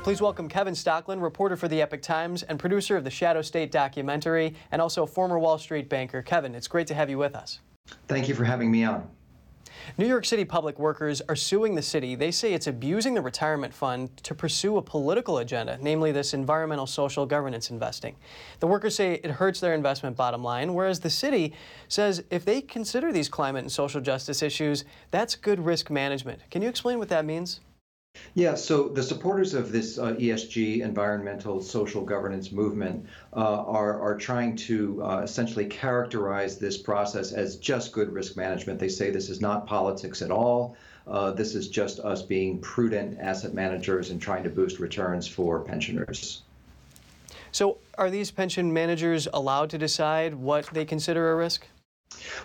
Please 0.04 0.22
welcome 0.22 0.50
Kevin 0.50 0.74
Stocklin, 0.74 1.22
reporter 1.22 1.56
for 1.56 1.70
the 1.70 1.82
Epoch 1.82 2.02
Times 2.02 2.44
and 2.44 2.60
producer 2.60 2.98
of 2.98 3.06
the 3.06 3.10
Shadow 3.10 3.42
State 3.42 3.72
documentary, 3.72 4.54
and 4.72 4.82
also 4.82 5.06
former 5.06 5.40
Wall 5.40 5.58
Street 5.58 5.88
banker. 5.88 6.22
Kevin, 6.22 6.54
it's 6.54 6.68
great 6.68 6.86
to 6.88 6.94
have 6.94 7.10
you 7.10 7.18
with 7.18 7.34
us. 7.34 7.60
Thank 8.08 8.28
you 8.28 8.36
for 8.36 8.44
having 8.44 8.70
me 8.70 8.84
on. 8.84 9.10
New 9.98 10.08
York 10.08 10.26
City 10.26 10.46
public 10.46 10.80
workers 10.80 11.22
are 11.30 11.36
suing 11.36 11.76
the 11.76 11.82
city. 11.82 12.16
They 12.16 12.32
say 12.32 12.54
it's 12.54 12.68
abusing 12.68 13.14
the 13.14 13.22
retirement 13.22 13.74
fund 13.74 14.16
to 14.24 14.36
pursue 14.36 14.78
a 14.78 14.82
political 14.82 15.38
agenda, 15.38 15.78
namely 15.82 16.12
this 16.12 16.34
environmental 16.34 16.88
social 16.88 17.26
governance 17.26 17.70
investing. 17.70 18.16
The 18.60 18.68
workers 18.68 18.96
say 18.96 19.16
it 19.24 19.32
hurts 19.32 19.60
their 19.60 19.74
investment 19.74 20.16
bottom 20.16 20.44
line, 20.44 20.74
whereas 20.74 21.00
the 21.00 21.10
city 21.10 21.54
says 21.88 22.24
if 22.30 22.46
they 22.46 22.62
consider 22.62 23.12
these 23.12 23.30
climate 23.30 23.64
and 23.64 23.72
social 23.72 24.02
justice 24.02 24.42
issues, 24.42 24.86
that's 25.12 25.36
good 25.36 25.60
risk 25.64 25.90
management. 25.90 26.42
Can 26.52 26.62
you 26.62 26.70
explain 26.70 27.00
what 27.00 27.10
that 27.10 27.26
means? 27.26 27.62
Yeah, 28.34 28.56
so 28.56 28.90
the 28.90 29.02
supporters 29.02 29.54
of 29.54 29.72
this 29.72 29.98
uh, 29.98 30.14
ESG, 30.14 30.82
environmental 30.82 31.62
social 31.62 32.04
governance 32.04 32.52
movement, 32.52 33.06
uh, 33.34 33.64
are, 33.64 34.00
are 34.00 34.18
trying 34.18 34.58
to 34.58 35.02
uh, 35.04 35.20
essentially 35.20 35.66
characterize 35.66 36.58
this 36.58 36.78
process 36.78 37.32
as 37.32 37.56
just 37.56 37.94
good 37.94 38.12
risk 38.12 38.36
management. 38.36 38.78
They 38.78 38.90
say 38.90 39.10
this 39.10 39.30
is 39.30 39.40
not 39.40 39.66
politics 39.66 40.22
at 40.22 40.32
all. 40.32 40.76
Uh, 41.08 41.32
this 41.32 41.56
is 41.56 41.70
just 41.70 42.00
us 42.00 42.24
being 42.24 42.60
prudent 42.60 43.20
asset 43.20 43.54
managers 43.54 44.10
and 44.10 44.22
trying 44.22 44.44
to 44.44 44.50
boost 44.50 44.80
returns 44.80 45.28
for 45.28 45.60
pensioners. 45.60 46.42
So, 47.52 47.78
are 47.98 48.10
these 48.10 48.32
pension 48.32 48.74
managers 48.74 49.30
allowed 49.34 49.70
to 49.70 49.78
decide 49.78 50.34
what 50.34 50.66
they 50.74 50.84
consider 50.84 51.32
a 51.32 51.36
risk? 51.36 51.68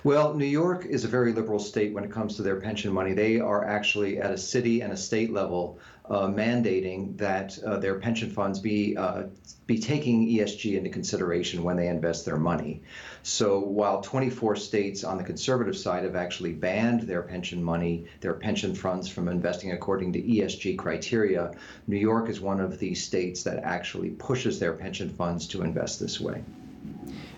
Well, 0.04 0.34
New 0.34 0.46
York 0.46 0.86
is 0.86 1.04
a 1.04 1.08
very 1.08 1.32
liberal 1.32 1.58
state 1.58 1.92
when 1.92 2.04
it 2.04 2.10
comes 2.10 2.36
to 2.36 2.42
their 2.42 2.60
pension 2.60 2.92
money. 2.92 3.12
They 3.12 3.40
are 3.40 3.64
actually 3.64 4.18
at 4.18 4.30
a 4.30 4.38
city 4.38 4.80
and 4.80 4.92
a 4.92 4.96
state 4.96 5.32
level 5.32 5.78
uh, 6.10 6.26
mandating 6.26 7.16
that 7.18 7.56
uh, 7.62 7.78
their 7.78 7.98
pension 8.00 8.30
funds 8.30 8.58
be 8.58 8.96
uh, 8.96 9.24
be 9.66 9.78
taking 9.78 10.26
ESG 10.26 10.76
into 10.76 10.90
consideration 10.90 11.62
when 11.62 11.76
they 11.76 11.86
invest 11.86 12.24
their 12.24 12.36
money. 12.36 12.82
So 13.22 13.60
while 13.60 14.00
24 14.00 14.56
states 14.56 15.04
on 15.04 15.18
the 15.18 15.22
conservative 15.22 15.76
side 15.76 16.02
have 16.02 16.16
actually 16.16 16.52
banned 16.52 17.02
their 17.02 17.22
pension 17.22 17.62
money, 17.62 18.06
their 18.20 18.34
pension 18.34 18.74
funds 18.74 19.08
from 19.08 19.28
investing 19.28 19.70
according 19.70 20.12
to 20.14 20.22
ESG 20.22 20.76
criteria, 20.76 21.54
New 21.86 21.98
York 21.98 22.28
is 22.28 22.40
one 22.40 22.58
of 22.58 22.80
the 22.80 22.94
states 22.96 23.44
that 23.44 23.62
actually 23.62 24.10
pushes 24.10 24.58
their 24.58 24.72
pension 24.72 25.08
funds 25.10 25.46
to 25.48 25.62
invest 25.62 26.00
this 26.00 26.20
way. 26.20 26.42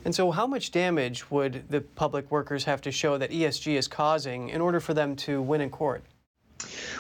And 0.04 0.14
so, 0.14 0.32
how 0.32 0.46
much 0.46 0.72
damage 0.72 1.30
would 1.30 1.64
the 1.68 1.80
public 1.80 2.30
workers 2.30 2.64
have 2.64 2.80
to 2.82 2.90
show 2.90 3.18
that 3.18 3.30
ESG 3.30 3.74
is 3.74 3.86
causing 3.86 4.48
in 4.48 4.60
order 4.60 4.80
for 4.80 4.94
them 4.94 5.14
to 5.16 5.40
win 5.40 5.60
in 5.60 5.70
court? 5.70 6.02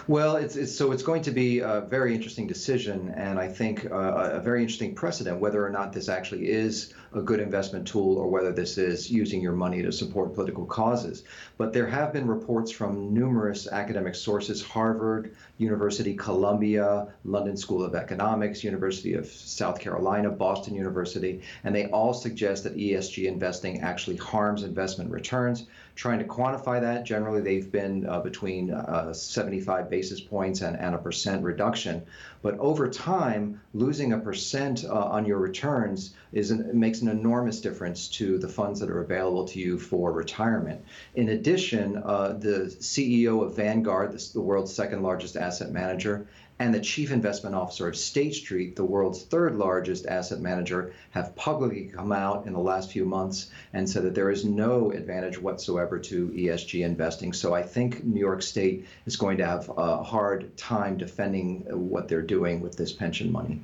Well, 0.08 0.36
it's, 0.36 0.56
it's, 0.56 0.74
so 0.74 0.90
it's 0.90 1.02
going 1.02 1.22
to 1.22 1.30
be 1.30 1.60
a 1.60 1.82
very 1.82 2.14
interesting 2.14 2.46
decision, 2.46 3.14
and 3.16 3.38
I 3.38 3.48
think 3.48 3.86
uh, 3.86 4.30
a 4.32 4.40
very 4.40 4.60
interesting 4.62 4.94
precedent 4.94 5.38
whether 5.38 5.64
or 5.64 5.70
not 5.70 5.92
this 5.92 6.08
actually 6.08 6.48
is 6.48 6.92
a 7.14 7.20
good 7.20 7.38
investment 7.38 7.86
tool 7.86 8.16
or 8.16 8.28
whether 8.28 8.52
this 8.52 8.78
is 8.78 9.10
using 9.10 9.40
your 9.40 9.52
money 9.52 9.82
to 9.82 9.92
support 9.92 10.34
political 10.34 10.64
causes. 10.64 11.24
But 11.56 11.72
there 11.72 11.86
have 11.86 12.12
been 12.12 12.26
reports 12.26 12.72
from 12.72 13.14
numerous 13.14 13.68
academic 13.68 14.14
sources 14.16 14.62
Harvard, 14.62 15.36
University, 15.62 16.14
Columbia, 16.14 17.08
London 17.24 17.56
School 17.56 17.82
of 17.82 17.94
Economics, 17.94 18.62
University 18.62 19.14
of 19.14 19.26
South 19.26 19.78
Carolina, 19.78 20.30
Boston 20.30 20.74
University, 20.74 21.40
and 21.64 21.74
they 21.74 21.86
all 21.86 22.12
suggest 22.12 22.64
that 22.64 22.76
ESG 22.76 23.26
investing 23.26 23.80
actually 23.80 24.16
harms 24.16 24.62
investment 24.62 25.10
returns. 25.10 25.66
Trying 25.94 26.18
to 26.20 26.24
quantify 26.24 26.80
that, 26.80 27.04
generally 27.04 27.42
they've 27.42 27.70
been 27.70 28.06
uh, 28.06 28.20
between 28.20 28.72
uh, 28.72 29.12
75 29.12 29.90
basis 29.90 30.20
points 30.20 30.62
and, 30.62 30.76
and 30.78 30.94
a 30.94 30.98
percent 30.98 31.42
reduction. 31.42 32.02
But 32.42 32.58
over 32.58 32.88
time, 32.88 33.60
losing 33.72 34.12
a 34.12 34.18
percent 34.18 34.84
uh, 34.84 34.92
on 34.92 35.24
your 35.24 35.38
returns 35.38 36.14
is 36.32 36.50
an, 36.50 36.78
makes 36.78 37.00
an 37.00 37.08
enormous 37.08 37.60
difference 37.60 38.08
to 38.08 38.38
the 38.38 38.48
funds 38.48 38.80
that 38.80 38.90
are 38.90 39.00
available 39.00 39.46
to 39.46 39.60
you 39.60 39.78
for 39.78 40.12
retirement. 40.12 40.84
In 41.14 41.28
addition, 41.30 41.96
uh, 42.04 42.32
the 42.38 42.74
CEO 42.80 43.44
of 43.44 43.54
Vanguard, 43.54 44.12
the, 44.12 44.30
the 44.34 44.40
world's 44.40 44.74
second 44.74 45.02
largest 45.02 45.36
asset 45.36 45.70
manager, 45.70 46.26
and 46.62 46.72
the 46.72 46.80
chief 46.80 47.10
investment 47.10 47.56
officer 47.56 47.88
of 47.88 47.96
State 47.96 48.34
Street, 48.36 48.76
the 48.76 48.84
world's 48.84 49.22
third 49.24 49.56
largest 49.56 50.06
asset 50.06 50.38
manager, 50.38 50.94
have 51.10 51.34
publicly 51.34 51.90
come 51.92 52.12
out 52.12 52.46
in 52.46 52.52
the 52.52 52.60
last 52.60 52.92
few 52.92 53.04
months 53.04 53.50
and 53.72 53.90
said 53.90 54.04
that 54.04 54.14
there 54.14 54.30
is 54.30 54.44
no 54.44 54.92
advantage 54.92 55.42
whatsoever 55.42 55.98
to 55.98 56.28
ESG 56.28 56.84
investing. 56.84 57.32
So 57.32 57.52
I 57.52 57.64
think 57.64 58.04
New 58.04 58.20
York 58.20 58.42
State 58.42 58.86
is 59.06 59.16
going 59.16 59.38
to 59.38 59.44
have 59.44 59.68
a 59.76 60.04
hard 60.04 60.56
time 60.56 60.96
defending 60.96 61.62
what 61.90 62.06
they're 62.06 62.22
doing 62.22 62.60
with 62.60 62.76
this 62.76 62.92
pension 62.92 63.32
money. 63.32 63.60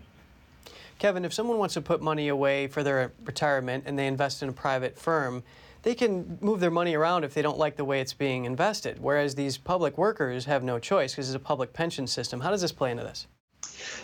Kevin, 0.99 1.25
if 1.25 1.33
someone 1.33 1.59
wants 1.59 1.75
to 1.75 1.81
put 1.81 2.03
money 2.03 2.27
away 2.27 2.67
for 2.67 2.83
their 2.83 3.13
retirement 3.25 3.85
and 3.87 3.97
they 3.97 4.09
invest 4.09 4.43
in 4.43 4.49
a 4.49 4.53
private 4.53 4.99
firm, 4.99 5.45
they 5.83 5.95
can 5.95 6.39
move 6.41 6.61
their 6.61 6.71
money 6.71 6.95
around 6.95 7.25
if 7.25 7.35
they 7.35 7.43
don't 7.43 7.59
like 7.59 7.77
the 7.77 7.85
way 7.85 8.01
it's 8.01 8.15
being 8.15 8.45
invested, 8.45 8.99
whereas 9.01 9.35
these 9.35 9.59
public 9.59 9.97
workers 9.97 10.45
have 10.47 10.63
no 10.63 10.79
choice 10.79 11.13
because 11.13 11.29
it's 11.29 11.37
a 11.37 11.41
public 11.41 11.73
pension 11.73 12.07
system. 12.07 12.41
How 12.41 12.51
does 12.51 12.63
this 12.63 12.73
play 12.73 12.91
into 12.91 13.05
this? 13.05 13.27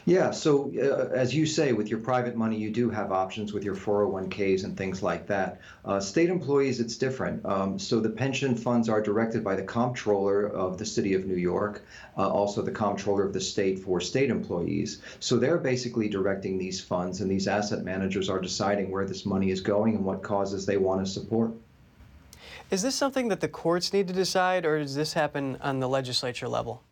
Yeah, 0.04 0.30
so 0.32 0.72
uh, 0.76 1.14
as 1.14 1.34
you 1.34 1.46
say, 1.46 1.72
with 1.72 1.88
your 1.88 2.00
private 2.00 2.36
money, 2.36 2.56
you 2.56 2.70
do 2.70 2.90
have 2.90 3.12
options 3.12 3.52
with 3.52 3.64
your 3.64 3.74
401ks 3.74 4.64
and 4.64 4.76
things 4.76 5.02
like 5.02 5.26
that. 5.28 5.60
Uh, 5.84 6.00
state 6.00 6.28
employees, 6.28 6.80
it's 6.80 6.96
different. 6.96 7.44
Um, 7.46 7.78
so 7.78 8.00
the 8.00 8.10
pension 8.10 8.56
funds 8.56 8.88
are 8.88 9.00
directed 9.00 9.44
by 9.44 9.54
the 9.54 9.62
comptroller 9.62 10.46
of 10.46 10.78
the 10.78 10.84
city 10.84 11.14
of 11.14 11.26
New 11.26 11.36
York, 11.36 11.84
uh, 12.18 12.28
also 12.28 12.62
the 12.62 12.70
comptroller 12.70 13.24
of 13.24 13.32
the 13.32 13.40
state 13.40 13.78
for 13.78 14.00
state 14.00 14.30
employees. 14.30 15.00
So 15.20 15.36
they're 15.36 15.58
basically 15.58 16.08
directing 16.08 16.58
these 16.58 16.80
funds, 16.80 17.20
and 17.20 17.30
these 17.30 17.48
asset 17.48 17.84
managers 17.84 18.28
are 18.28 18.40
deciding 18.40 18.90
where 18.90 19.06
this 19.06 19.24
money 19.24 19.50
is 19.50 19.60
going 19.60 19.94
and 19.94 20.04
what 20.04 20.22
causes 20.22 20.66
they 20.66 20.76
want 20.76 21.04
to 21.04 21.10
support. 21.10 21.52
Is 22.74 22.82
this 22.82 22.96
something 22.96 23.28
that 23.28 23.38
the 23.38 23.46
courts 23.46 23.92
need 23.92 24.08
to 24.08 24.12
decide, 24.12 24.66
or 24.66 24.80
does 24.80 24.96
this 24.96 25.12
happen 25.12 25.58
on 25.60 25.78
the 25.78 25.88
legislature 25.88 26.48
level? 26.48 26.82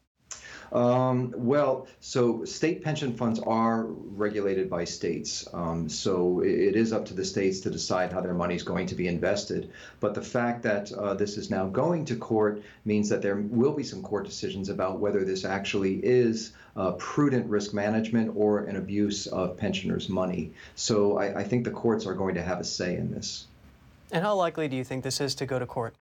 Um, 0.71 1.35
well, 1.37 1.89
so 1.99 2.45
state 2.45 2.85
pension 2.85 3.17
funds 3.17 3.41
are 3.41 3.87
regulated 3.87 4.71
by 4.71 4.85
states. 4.85 5.49
Um, 5.53 5.89
so 5.89 6.39
it 6.39 6.77
is 6.77 6.93
up 6.93 7.07
to 7.07 7.15
the 7.15 7.25
states 7.25 7.59
to 7.63 7.71
decide 7.71 8.13
how 8.13 8.21
their 8.21 8.33
money 8.33 8.55
is 8.55 8.63
going 8.63 8.87
to 8.87 8.95
be 8.95 9.09
invested. 9.09 9.73
But 9.99 10.15
the 10.15 10.23
fact 10.23 10.63
that 10.63 10.93
uh, 10.93 11.15
this 11.15 11.37
is 11.37 11.51
now 11.51 11.67
going 11.67 12.05
to 12.05 12.15
court 12.15 12.63
means 12.85 13.09
that 13.09 13.21
there 13.21 13.39
will 13.39 13.73
be 13.73 13.83
some 13.83 14.03
court 14.03 14.25
decisions 14.25 14.69
about 14.69 15.01
whether 15.01 15.25
this 15.25 15.45
actually 15.45 15.95
is 15.97 16.53
uh, 16.77 16.93
prudent 16.93 17.51
risk 17.51 17.75
management 17.75 18.37
or 18.37 18.61
an 18.61 18.77
abuse 18.77 19.27
of 19.27 19.57
pensioners' 19.57 20.09
money. 20.09 20.53
So 20.77 21.19
I, 21.19 21.41
I 21.41 21.43
think 21.43 21.65
the 21.65 21.73
courts 21.73 22.07
are 22.07 22.15
going 22.15 22.37
to 22.37 22.43
have 22.43 22.61
a 22.61 22.65
say 22.65 22.95
in 22.95 23.11
this. 23.11 23.49
And 24.13 24.23
how 24.23 24.35
likely 24.35 24.69
do 24.69 24.77
you 24.77 24.85
think 24.85 25.03
this 25.03 25.21
is 25.21 25.35
to 25.37 25.47
go 25.47 25.59
to 25.59 25.67
court? 25.67 25.97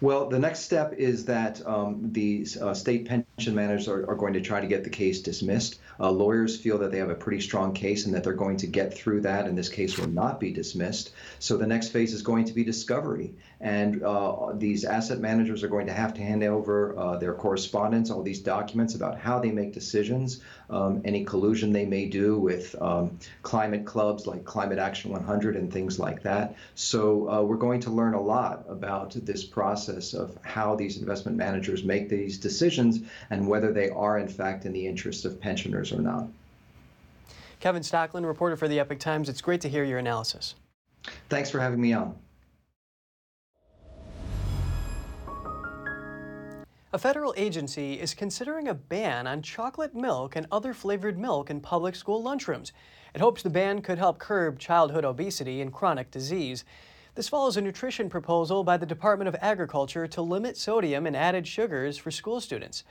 Well, 0.00 0.28
the 0.28 0.38
next 0.38 0.60
step 0.60 0.92
is 0.94 1.24
that 1.26 1.64
um, 1.66 2.10
the 2.12 2.46
uh, 2.60 2.74
state 2.74 3.06
pension 3.06 3.54
managers 3.54 3.88
are, 3.88 4.10
are, 4.10 4.16
going 4.16 4.32
to 4.32 4.40
try 4.40 4.60
to 4.60 4.66
get 4.66 4.82
the 4.82 4.90
case 4.90 5.22
dismissed. 5.22 5.78
Uh, 6.00 6.10
lawyers 6.10 6.58
feel 6.58 6.78
that 6.78 6.90
they 6.90 6.98
have 6.98 7.10
a 7.10 7.14
pretty 7.14 7.40
strong 7.40 7.72
case 7.72 8.04
and 8.04 8.14
that 8.14 8.24
they're 8.24 8.32
going 8.32 8.56
to 8.56 8.66
get 8.66 8.92
through 8.92 9.20
that, 9.20 9.46
and 9.46 9.56
this 9.56 9.68
case 9.68 9.96
will 9.96 10.08
not 10.08 10.40
be 10.40 10.50
dismissed. 10.50 11.12
So 11.38 11.56
the 11.56 11.66
next 11.66 11.88
phase 11.88 12.12
is 12.12 12.22
going 12.22 12.44
to 12.46 12.52
be 12.52 12.64
discovery. 12.64 13.34
And 13.62 14.02
uh, 14.02 14.54
these 14.54 14.84
asset 14.84 15.20
managers 15.20 15.62
are 15.62 15.68
going 15.68 15.86
to 15.86 15.92
have 15.92 16.14
to 16.14 16.20
hand 16.20 16.42
over 16.42 16.98
uh, 16.98 17.16
their 17.18 17.32
correspondence, 17.32 18.10
all 18.10 18.24
these 18.24 18.40
documents 18.40 18.96
about 18.96 19.16
how 19.16 19.38
they 19.38 19.52
make 19.52 19.72
decisions, 19.72 20.40
um, 20.68 21.00
any 21.04 21.24
collusion 21.24 21.72
they 21.72 21.86
may 21.86 22.06
do 22.06 22.36
with 22.36 22.74
um, 22.82 23.18
climate 23.42 23.86
clubs 23.86 24.26
like 24.26 24.44
Climate 24.44 24.80
Action 24.80 25.12
100 25.12 25.54
and 25.54 25.72
things 25.72 26.00
like 26.00 26.22
that. 26.24 26.56
So 26.74 27.30
uh, 27.30 27.42
we're 27.42 27.56
going 27.56 27.78
to 27.82 27.90
learn 27.90 28.14
a 28.14 28.20
lot 28.20 28.64
about 28.68 29.12
this 29.12 29.44
process 29.44 30.12
of 30.12 30.36
how 30.42 30.74
these 30.74 30.98
investment 30.98 31.36
managers 31.36 31.84
make 31.84 32.08
these 32.08 32.38
decisions 32.38 32.98
and 33.30 33.46
whether 33.46 33.72
they 33.72 33.90
are, 33.90 34.18
in 34.18 34.28
fact, 34.28 34.64
in 34.64 34.72
the 34.72 34.88
interest 34.88 35.24
of 35.24 35.40
pensioners 35.40 35.92
or 35.92 36.00
not. 36.00 36.26
Kevin 37.60 37.82
Stocklin, 37.82 38.26
reporter 38.26 38.56
for 38.56 38.66
the 38.66 38.80
Epoch 38.80 38.98
Times, 38.98 39.28
it's 39.28 39.40
great 39.40 39.60
to 39.60 39.68
hear 39.68 39.84
your 39.84 40.00
analysis. 40.00 40.56
Thanks 41.28 41.48
for 41.48 41.60
having 41.60 41.80
me 41.80 41.92
on. 41.92 42.16
A 46.94 46.98
federal 46.98 47.32
agency 47.38 47.98
is 47.98 48.12
considering 48.12 48.68
a 48.68 48.74
ban 48.74 49.26
on 49.26 49.40
chocolate 49.40 49.94
milk 49.94 50.36
and 50.36 50.46
other 50.52 50.74
flavored 50.74 51.18
milk 51.18 51.48
in 51.48 51.62
public 51.62 51.94
school 51.96 52.22
lunchrooms. 52.22 52.70
It 53.14 53.22
hopes 53.22 53.42
the 53.42 53.48
ban 53.48 53.80
could 53.80 53.96
help 53.96 54.18
curb 54.18 54.58
childhood 54.58 55.02
obesity 55.02 55.62
and 55.62 55.72
chronic 55.72 56.10
disease. 56.10 56.66
This 57.14 57.30
follows 57.30 57.56
a 57.56 57.62
nutrition 57.62 58.10
proposal 58.10 58.62
by 58.62 58.76
the 58.76 58.84
Department 58.84 59.26
of 59.28 59.36
Agriculture 59.40 60.06
to 60.08 60.20
limit 60.20 60.58
sodium 60.58 61.06
and 61.06 61.16
added 61.16 61.46
sugars 61.48 61.96
for 61.96 62.10
school 62.10 62.42
students. 62.42 62.84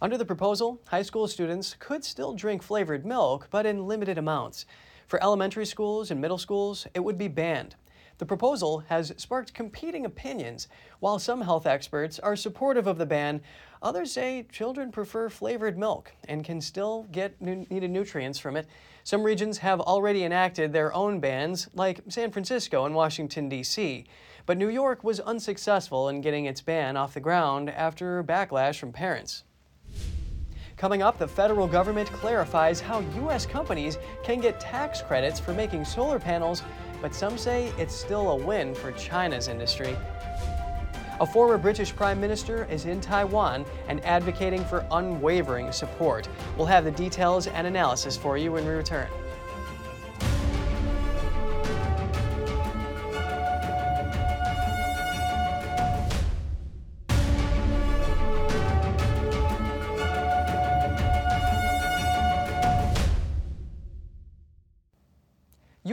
Under 0.00 0.16
the 0.16 0.24
proposal, 0.24 0.80
high 0.86 1.02
school 1.02 1.26
students 1.26 1.74
could 1.80 2.04
still 2.04 2.34
drink 2.34 2.62
flavored 2.62 3.04
milk, 3.04 3.48
but 3.50 3.66
in 3.66 3.88
limited 3.88 4.16
amounts. 4.16 4.64
For 5.08 5.20
elementary 5.20 5.66
schools 5.66 6.12
and 6.12 6.20
middle 6.20 6.38
schools, 6.38 6.86
it 6.94 7.00
would 7.00 7.18
be 7.18 7.26
banned. 7.26 7.74
The 8.20 8.26
proposal 8.26 8.84
has 8.88 9.12
sparked 9.16 9.54
competing 9.54 10.04
opinions. 10.04 10.68
While 11.00 11.18
some 11.18 11.40
health 11.40 11.66
experts 11.66 12.18
are 12.18 12.36
supportive 12.36 12.86
of 12.86 12.98
the 12.98 13.06
ban, 13.06 13.40
Others 13.82 14.12
say 14.12 14.44
children 14.52 14.92
prefer 14.92 15.30
flavored 15.30 15.78
milk 15.78 16.12
and 16.28 16.44
can 16.44 16.60
still 16.60 17.06
get 17.10 17.40
needed 17.40 17.90
nutrients 17.90 18.38
from 18.38 18.56
it. 18.56 18.66
Some 19.04 19.22
regions 19.22 19.58
have 19.58 19.80
already 19.80 20.24
enacted 20.24 20.72
their 20.72 20.92
own 20.92 21.18
bans, 21.18 21.68
like 21.74 22.02
San 22.08 22.30
Francisco 22.30 22.84
and 22.84 22.94
Washington, 22.94 23.48
D.C. 23.48 24.04
But 24.44 24.58
New 24.58 24.68
York 24.68 25.02
was 25.02 25.20
unsuccessful 25.20 26.10
in 26.10 26.20
getting 26.20 26.44
its 26.44 26.60
ban 26.60 26.98
off 26.98 27.14
the 27.14 27.20
ground 27.20 27.70
after 27.70 28.22
backlash 28.22 28.78
from 28.78 28.92
parents. 28.92 29.44
Coming 30.76 31.00
up, 31.00 31.18
the 31.18 31.28
federal 31.28 31.66
government 31.66 32.10
clarifies 32.12 32.80
how 32.80 33.00
U.S. 33.16 33.46
companies 33.46 33.96
can 34.22 34.40
get 34.40 34.60
tax 34.60 35.00
credits 35.00 35.40
for 35.40 35.54
making 35.54 35.86
solar 35.86 36.18
panels, 36.18 36.62
but 37.00 37.14
some 37.14 37.38
say 37.38 37.72
it's 37.78 37.94
still 37.94 38.30
a 38.30 38.36
win 38.36 38.74
for 38.74 38.92
China's 38.92 39.48
industry. 39.48 39.96
A 41.20 41.26
former 41.26 41.58
British 41.58 41.94
Prime 41.94 42.18
Minister 42.18 42.66
is 42.70 42.86
in 42.86 42.98
Taiwan 43.00 43.66
and 43.88 44.02
advocating 44.06 44.64
for 44.64 44.86
unwavering 44.90 45.70
support. 45.70 46.28
We'll 46.56 46.66
have 46.66 46.84
the 46.84 46.90
details 46.92 47.46
and 47.46 47.66
analysis 47.66 48.16
for 48.16 48.38
you 48.38 48.52
when 48.52 48.64
we 48.64 48.70
return. 48.70 49.08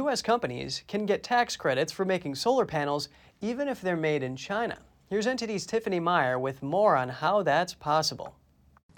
U.S. 0.08 0.22
companies 0.22 0.84
can 0.88 1.06
get 1.06 1.22
tax 1.22 1.58
credits 1.58 1.91
for 1.91 2.06
making 2.06 2.34
solar 2.34 2.65
panels 2.65 3.10
even 3.41 3.67
if 3.67 3.82
they're 3.82 3.98
made 3.98 4.24
in 4.24 4.38
China. 4.38 4.78
Here's 5.10 5.28
NTD's 5.28 5.65
Tiffany 5.65 6.00
Meyer 6.00 6.39
with 6.39 6.63
more 6.63 6.96
on 6.96 7.10
how 7.10 7.43
that's 7.43 7.74
possible. 7.74 8.34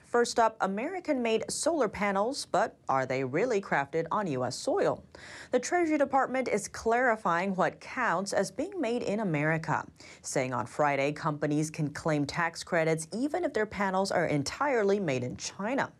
First 0.06 0.38
up, 0.38 0.56
American 0.62 1.24
made 1.24 1.45
solar 1.50 1.88
panels, 1.88 2.45
but 2.52 2.76
are 2.89 3.08
they 3.08 3.24
really 3.24 3.60
crafted 3.60 4.06
on 4.12 4.28
U.S. 4.28 4.56
soil? 4.56 5.04
The 5.50 5.60
Treasury 5.60 5.98
Department 5.98 6.48
is 6.48 6.67
clarifying 6.67 7.56
what 7.56 7.80
counts 7.80 8.32
as 8.32 8.52
being 8.52 8.80
made 8.80 9.02
in 9.02 9.22
America, 9.22 9.84
saying 10.22 10.54
on 10.54 10.67
Friday 10.67 11.12
companies 11.12 11.72
can 11.72 11.89
claim 11.89 12.24
tax 12.24 12.63
credits 12.63 13.08
even 13.12 13.43
if 13.43 13.52
their 13.52 13.65
panels 13.65 14.12
are 14.12 14.28
entirely 14.28 15.00
made 15.00 15.24
in 15.24 15.38
China. 15.38 15.91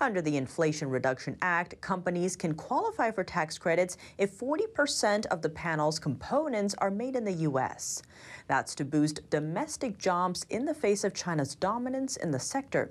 Under 0.00 0.20
the 0.20 0.36
Inflation 0.36 0.90
Reduction 0.90 1.36
Act, 1.40 1.80
companies 1.80 2.34
can 2.34 2.54
qualify 2.54 3.10
for 3.10 3.22
tax 3.22 3.56
credits 3.58 3.96
if 4.18 4.38
40% 4.38 5.26
of 5.26 5.40
the 5.40 5.48
panel's 5.48 5.98
components 5.98 6.74
are 6.78 6.90
made 6.90 7.14
in 7.14 7.24
the 7.24 7.32
U.S. 7.32 8.02
That's 8.48 8.74
to 8.76 8.84
boost 8.84 9.28
domestic 9.30 9.96
jobs 9.96 10.44
in 10.50 10.64
the 10.64 10.74
face 10.74 11.04
of 11.04 11.14
China's 11.14 11.54
dominance 11.54 12.16
in 12.16 12.32
the 12.32 12.40
sector. 12.40 12.90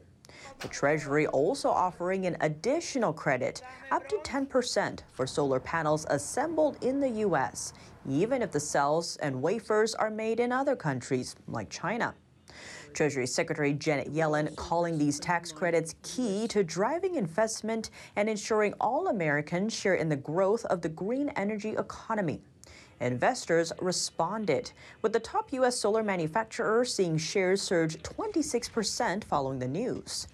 The 0.59 0.67
Treasury 0.69 1.27
also 1.27 1.69
offering 1.69 2.25
an 2.25 2.37
additional 2.41 3.13
credit, 3.13 3.61
up 3.91 4.07
to 4.07 4.15
10%, 4.17 4.99
for 5.11 5.27
solar 5.27 5.59
panels 5.59 6.05
assembled 6.09 6.83
in 6.83 6.99
the 6.99 7.09
U.S., 7.09 7.73
even 8.09 8.41
if 8.41 8.51
the 8.51 8.59
cells 8.59 9.17
and 9.17 9.41
wafers 9.41 9.93
are 9.95 10.09
made 10.09 10.39
in 10.39 10.51
other 10.51 10.75
countries, 10.75 11.35
like 11.47 11.69
China. 11.69 12.15
Treasury 12.93 13.27
Secretary 13.27 13.73
Janet 13.73 14.13
Yellen 14.13 14.55
calling 14.55 14.97
these 14.97 15.19
tax 15.19 15.51
credits 15.51 15.95
key 16.03 16.47
to 16.47 16.63
driving 16.63 17.15
investment 17.15 17.89
and 18.15 18.29
ensuring 18.29 18.73
all 18.79 19.07
Americans 19.07 19.73
share 19.73 19.95
in 19.95 20.09
the 20.09 20.15
growth 20.15 20.65
of 20.65 20.81
the 20.81 20.89
green 20.89 21.29
energy 21.29 21.71
economy. 21.71 22.41
Investors 22.99 23.73
responded, 23.81 24.71
with 25.01 25.13
the 25.13 25.19
top 25.19 25.51
U.S. 25.53 25.77
solar 25.77 26.03
manufacturer 26.03 26.85
seeing 26.85 27.17
shares 27.17 27.61
surge 27.61 27.97
26% 28.03 29.23
following 29.23 29.59
the 29.59 29.67
news. 29.67 30.27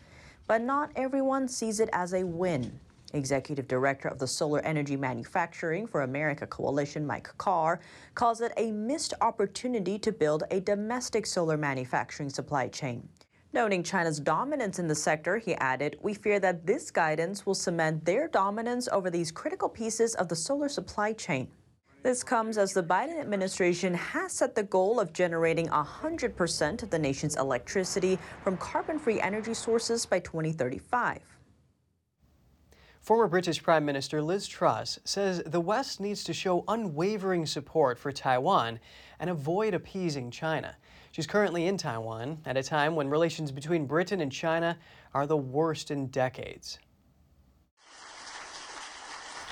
But 0.46 0.62
not 0.62 0.92
everyone 0.96 1.48
sees 1.48 1.80
it 1.80 1.90
as 1.94 2.14
a 2.14 2.24
win. 2.24 2.80
Executive 3.14 3.68
Director 3.68 4.08
of 4.08 4.20
the 4.20 4.28
Solar 4.28 4.60
Energy 4.62 4.96
Manufacturing 4.96 5.88
for 5.88 6.02
America 6.02 6.48
Coalition, 6.48 7.06
Mike 7.06 7.30
Carr, 7.38 7.80
calls 8.16 8.42
it 8.42 8.52
a 8.58 8.72
missed 8.72 9.14
opportunity 9.22 9.98
to 10.00 10.12
build 10.12 10.44
a 10.52 10.60
domestic 10.60 11.26
solar 11.26 11.58
manufacturing 11.58 12.30
supply 12.30 12.68
chain. 12.68 13.08
Noting 13.52 13.82
China's 13.82 14.20
dominance 14.20 14.78
in 14.78 14.88
the 14.88 14.94
sector, 14.94 15.38
he 15.38 15.56
added, 15.56 15.98
We 16.02 16.14
fear 16.14 16.40
that 16.40 16.68
this 16.68 16.92
guidance 16.92 17.46
will 17.46 17.56
cement 17.56 18.06
their 18.06 18.28
dominance 18.28 18.88
over 18.92 19.10
these 19.10 19.32
critical 19.32 19.70
pieces 19.70 20.14
of 20.16 20.28
the 20.28 20.36
solar 20.36 20.70
supply 20.70 21.14
chain. 21.14 21.50
This 22.04 22.24
comes 22.24 22.58
as 22.58 22.74
the 22.74 22.84
Biden 22.84 23.20
administration 23.20 23.94
has 23.94 24.32
set 24.32 24.56
the 24.56 24.64
goal 24.64 25.00
of 25.00 25.12
generating 25.12 25.68
100% 25.68 26.84
of 26.84 26.90
the 26.90 27.00
nation's 27.00 27.36
electricity 27.36 28.18
from 28.44 28.56
carbon 28.56 28.98
free 28.98 29.20
energy 29.20 29.54
sources 29.54 30.06
by 30.06 30.20
2035. 30.20 31.39
Former 33.10 33.28
British 33.28 33.64
Prime 33.64 33.86
Minister 33.86 34.22
Liz 34.22 34.48
Truss 34.48 35.00
says 35.04 35.42
the 35.44 35.60
West 35.60 36.00
needs 36.00 36.24
to 36.26 36.32
show 36.32 36.64
unwavering 36.68 37.48
support 37.48 37.98
for 37.98 38.12
Taiwan 38.12 38.80
and 39.20 39.32
avoid 39.32 39.74
appeasing 39.74 40.30
China. 40.30 40.76
She's 41.12 41.26
currently 41.26 41.66
in 41.66 41.76
Taiwan 41.76 42.38
at 42.46 42.56
a 42.56 42.62
time 42.62 42.96
when 42.96 43.10
relations 43.10 43.52
between 43.52 43.88
Britain 43.88 44.22
and 44.22 44.32
China 44.32 44.78
are 45.12 45.26
the 45.26 45.36
worst 45.36 45.90
in 45.90 46.10
decades. 46.10 46.78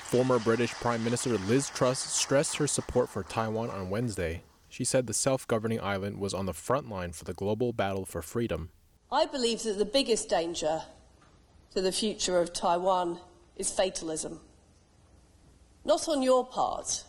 Former 0.04 0.38
British 0.38 0.70
Prime 0.74 1.02
Minister 1.02 1.36
Liz 1.36 1.68
Truss 1.68 1.98
stressed 1.98 2.58
her 2.58 2.68
support 2.68 3.08
for 3.08 3.24
Taiwan 3.24 3.70
on 3.70 3.90
Wednesday. 3.90 4.44
She 4.68 4.84
said 4.84 5.08
the 5.08 5.12
self 5.12 5.48
governing 5.48 5.80
island 5.80 6.20
was 6.20 6.32
on 6.32 6.46
the 6.46 6.54
front 6.54 6.88
line 6.88 7.10
for 7.10 7.24
the 7.24 7.34
global 7.34 7.72
battle 7.72 8.04
for 8.04 8.22
freedom. 8.22 8.70
I 9.10 9.26
believe 9.26 9.64
that 9.64 9.78
the 9.78 9.84
biggest 9.84 10.28
danger 10.28 10.82
to 11.74 11.80
the 11.80 11.90
future 11.90 12.38
of 12.38 12.52
Taiwan 12.52 13.18
is 13.58 13.70
fatalism. 13.70 14.40
Not 15.84 16.08
on 16.08 16.22
your 16.22 16.46
part, 16.46 17.04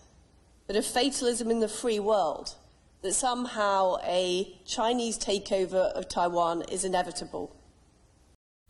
but 0.67 0.75
a 0.75 0.81
fatalism 0.81 1.49
in 1.51 1.59
the 1.59 1.67
free 1.67 1.99
world 1.99 2.55
that 3.01 3.13
somehow 3.13 3.95
a 4.03 4.59
Chinese 4.65 5.17
takeover 5.17 5.91
of 5.93 6.09
Taiwan 6.09 6.63
is 6.63 6.83
inevitable. 6.83 7.55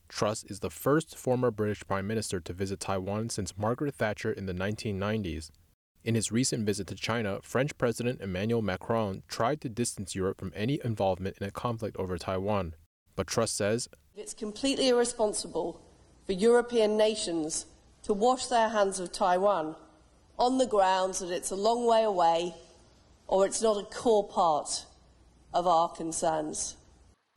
Truss 0.07 0.43
is 0.45 0.59
the 0.59 0.69
first 0.69 1.17
former 1.17 1.51
British 1.51 1.83
Prime 1.87 2.07
Minister 2.07 2.39
to 2.39 2.53
visit 2.53 2.79
Taiwan 2.79 3.29
since 3.29 3.57
Margaret 3.57 3.95
Thatcher 3.95 4.31
in 4.31 4.45
the 4.45 4.53
1990s. 4.53 5.51
In 6.03 6.15
his 6.15 6.31
recent 6.31 6.65
visit 6.65 6.87
to 6.87 6.95
China, 6.95 7.39
French 7.43 7.77
President 7.77 8.21
Emmanuel 8.21 8.61
Macron 8.61 9.23
tried 9.27 9.61
to 9.61 9.69
distance 9.69 10.15
Europe 10.15 10.39
from 10.39 10.53
any 10.55 10.79
involvement 10.83 11.37
in 11.39 11.47
a 11.47 11.51
conflict 11.51 11.97
over 11.97 12.17
Taiwan. 12.17 12.73
But 13.15 13.27
Truss 13.27 13.51
says 13.51 13.89
it's 14.15 14.33
completely 14.33 14.89
irresponsible 14.89 15.81
for 16.29 16.33
European 16.33 16.95
nations 16.95 17.65
to 18.03 18.13
wash 18.13 18.45
their 18.45 18.69
hands 18.69 18.99
of 18.99 19.11
Taiwan 19.11 19.75
on 20.37 20.59
the 20.59 20.67
grounds 20.67 21.17
that 21.21 21.31
it's 21.31 21.49
a 21.49 21.55
long 21.55 21.87
way 21.87 22.03
away 22.03 22.53
or 23.25 23.47
it's 23.47 23.63
not 23.63 23.79
a 23.79 23.83
core 23.85 24.27
part 24.27 24.85
of 25.55 25.65
our 25.65 25.89
concerns. 25.89 26.77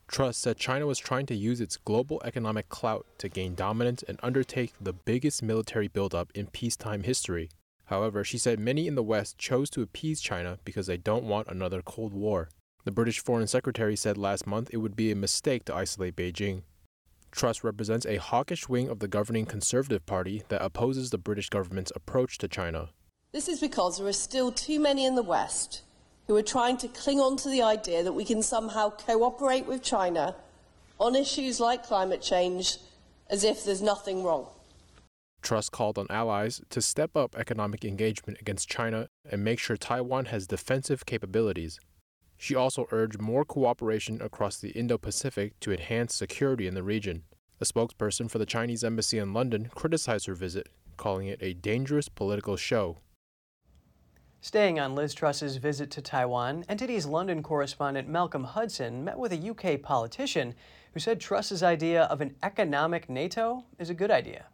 Truss 0.09 0.37
said 0.37 0.59
China 0.59 0.87
was 0.87 0.98
trying 0.98 1.24
to 1.24 1.35
use 1.35 1.59
its 1.59 1.78
global 1.78 2.20
economic 2.22 2.68
clout 2.68 3.07
to 3.16 3.31
gain 3.31 3.55
dominance 3.55 4.02
and 4.02 4.20
undertake 4.22 4.74
the 4.78 4.92
biggest 4.92 5.42
military 5.42 5.88
buildup 5.88 6.31
in 6.35 6.48
peacetime 6.48 7.05
history. 7.05 7.48
However, 7.87 8.22
she 8.24 8.37
said 8.37 8.61
many 8.61 8.87
in 8.87 8.94
the 8.94 9.02
West 9.02 9.38
chose 9.38 9.70
to 9.70 9.81
appease 9.81 10.20
China 10.20 10.59
because 10.66 10.87
they 10.87 10.98
don't 10.98 11.24
want 11.24 11.48
another 11.48 11.81
Cold 11.81 12.12
War. 12.12 12.50
The 12.85 12.92
British 12.92 13.20
Foreign 13.20 13.46
Secretary 13.46 13.96
said 13.96 14.18
last 14.18 14.46
month 14.46 14.68
it 14.70 14.78
would 14.78 14.96
be 14.96 15.11
a 15.11 15.16
mistake 15.16 15.64
to 15.64 15.74
isolate 15.74 16.14
Beijing. 16.14 16.64
Truss 17.32 17.64
represents 17.64 18.04
a 18.04 18.16
hawkish 18.16 18.68
wing 18.68 18.88
of 18.88 18.98
the 18.98 19.08
governing 19.08 19.46
Conservative 19.46 20.04
Party 20.04 20.42
that 20.48 20.62
opposes 20.62 21.10
the 21.10 21.18
British 21.18 21.48
government's 21.48 21.90
approach 21.96 22.36
to 22.38 22.46
China. 22.46 22.90
This 23.32 23.48
is 23.48 23.58
because 23.58 23.98
there 23.98 24.06
are 24.06 24.12
still 24.12 24.52
too 24.52 24.78
many 24.78 25.06
in 25.06 25.14
the 25.14 25.22
West 25.22 25.82
who 26.26 26.36
are 26.36 26.42
trying 26.42 26.76
to 26.76 26.88
cling 26.88 27.18
on 27.18 27.38
to 27.38 27.48
the 27.48 27.62
idea 27.62 28.02
that 28.02 28.12
we 28.12 28.26
can 28.26 28.42
somehow 28.42 28.90
cooperate 28.90 29.66
with 29.66 29.82
China 29.82 30.36
on 31.00 31.16
issues 31.16 31.58
like 31.58 31.82
climate 31.84 32.20
change 32.20 32.76
as 33.30 33.44
if 33.44 33.64
there's 33.64 33.82
nothing 33.82 34.22
wrong. 34.22 34.46
Truss 35.40 35.70
called 35.70 35.98
on 35.98 36.06
allies 36.10 36.60
to 36.68 36.82
step 36.82 37.16
up 37.16 37.34
economic 37.36 37.84
engagement 37.84 38.40
against 38.40 38.68
China 38.68 39.08
and 39.28 39.42
make 39.42 39.58
sure 39.58 39.76
Taiwan 39.76 40.26
has 40.26 40.46
defensive 40.46 41.06
capabilities. 41.06 41.80
She 42.42 42.57
also 42.57 42.88
urged 42.90 43.20
more 43.20 43.44
cooperation 43.44 44.20
across 44.20 44.59
the 44.59 44.70
Indo 44.70 44.98
Pacific 44.98 45.61
to 45.61 45.72
enhance 45.72 46.14
security 46.14 46.66
in 46.66 46.74
the 46.74 46.83
region. 46.83 47.22
A 47.61 47.64
spokesperson 47.64 48.28
for 48.28 48.38
the 48.38 48.46
Chinese 48.46 48.83
embassy 48.83 49.18
in 49.18 49.33
London 49.33 49.70
criticized 49.74 50.26
her 50.26 50.35
visit, 50.35 50.68
calling 50.96 51.28
it 51.28 51.38
a 51.40 51.55
dangerous 51.55 52.09
political 52.09 52.57
show 52.57 52.98
Staying 54.44 54.81
on 54.81 54.96
Liz 54.96 55.14
Truss's 55.14 55.59
visit 55.59 55.88
to 55.92 56.02
Taiwan, 56.02 56.64
NTD's 56.68 57.07
London 57.07 57.44
correspondent 57.44 58.09
Malcolm 58.09 58.42
Hudson 58.42 59.05
met 59.05 59.16
with 59.16 59.33
a 59.33 59.50
UK 59.50 59.81
politician 59.81 60.57
who 60.92 60.98
said 60.98 61.20
Truss's 61.20 61.62
idea 61.62 62.02
of 62.07 62.20
an 62.20 62.35
economic 62.42 63.09
NATO 63.09 63.64
is 63.78 63.88
a 63.88 63.94
good 63.94 64.11
idea. 64.11 64.46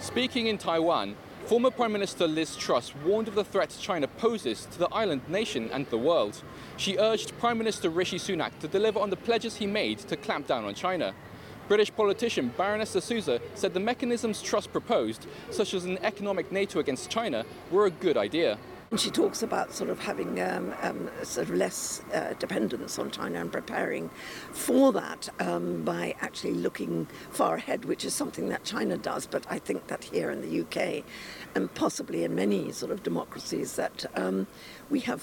Speaking 0.00 0.46
in 0.46 0.56
Taiwan, 0.56 1.16
Former 1.46 1.72
Prime 1.72 1.92
Minister 1.92 2.28
Liz 2.28 2.54
Truss 2.54 2.94
warned 3.04 3.26
of 3.26 3.34
the 3.34 3.42
threat 3.44 3.76
China 3.80 4.06
poses 4.06 4.66
to 4.66 4.78
the 4.78 4.88
island 4.94 5.22
nation 5.28 5.68
and 5.72 5.84
the 5.90 5.98
world. 5.98 6.40
She 6.76 6.96
urged 6.96 7.36
Prime 7.40 7.58
Minister 7.58 7.90
Rishi 7.90 8.16
Sunak 8.18 8.56
to 8.60 8.68
deliver 8.68 9.00
on 9.00 9.10
the 9.10 9.16
pledges 9.16 9.56
he 9.56 9.66
made 9.66 9.98
to 9.98 10.16
clamp 10.16 10.46
down 10.46 10.64
on 10.64 10.74
China. 10.74 11.12
British 11.66 11.94
politician 11.94 12.52
Baroness 12.56 12.92
D'Souza 12.92 13.40
said 13.54 13.74
the 13.74 13.80
mechanisms 13.80 14.40
Truss 14.40 14.68
proposed, 14.68 15.26
such 15.50 15.74
as 15.74 15.84
an 15.84 15.98
economic 16.04 16.52
NATO 16.52 16.78
against 16.78 17.10
China, 17.10 17.44
were 17.72 17.86
a 17.86 17.90
good 17.90 18.16
idea. 18.16 18.56
And 18.92 19.00
she 19.00 19.10
talks 19.10 19.42
about 19.42 19.72
sort 19.72 19.88
of 19.88 19.98
having 20.00 20.38
um, 20.42 20.74
um, 20.82 21.08
sort 21.22 21.48
of 21.48 21.54
less 21.54 22.02
uh, 22.12 22.34
dependence 22.38 22.98
on 22.98 23.10
China 23.10 23.40
and 23.40 23.50
preparing 23.50 24.10
for 24.50 24.92
that 24.92 25.30
um, 25.40 25.82
by 25.82 26.14
actually 26.20 26.52
looking 26.52 27.06
far 27.30 27.54
ahead, 27.54 27.86
which 27.86 28.04
is 28.04 28.12
something 28.12 28.50
that 28.50 28.64
China 28.64 28.98
does. 28.98 29.26
But 29.26 29.46
I 29.48 29.58
think 29.58 29.86
that 29.86 30.04
here 30.04 30.30
in 30.30 30.42
the 30.42 30.60
UK, 30.60 31.04
and 31.54 31.72
possibly 31.74 32.22
in 32.22 32.34
many 32.34 32.70
sort 32.70 32.92
of 32.92 33.02
democracies, 33.02 33.76
that 33.76 34.04
um, 34.14 34.46
we 34.90 35.00
have 35.00 35.22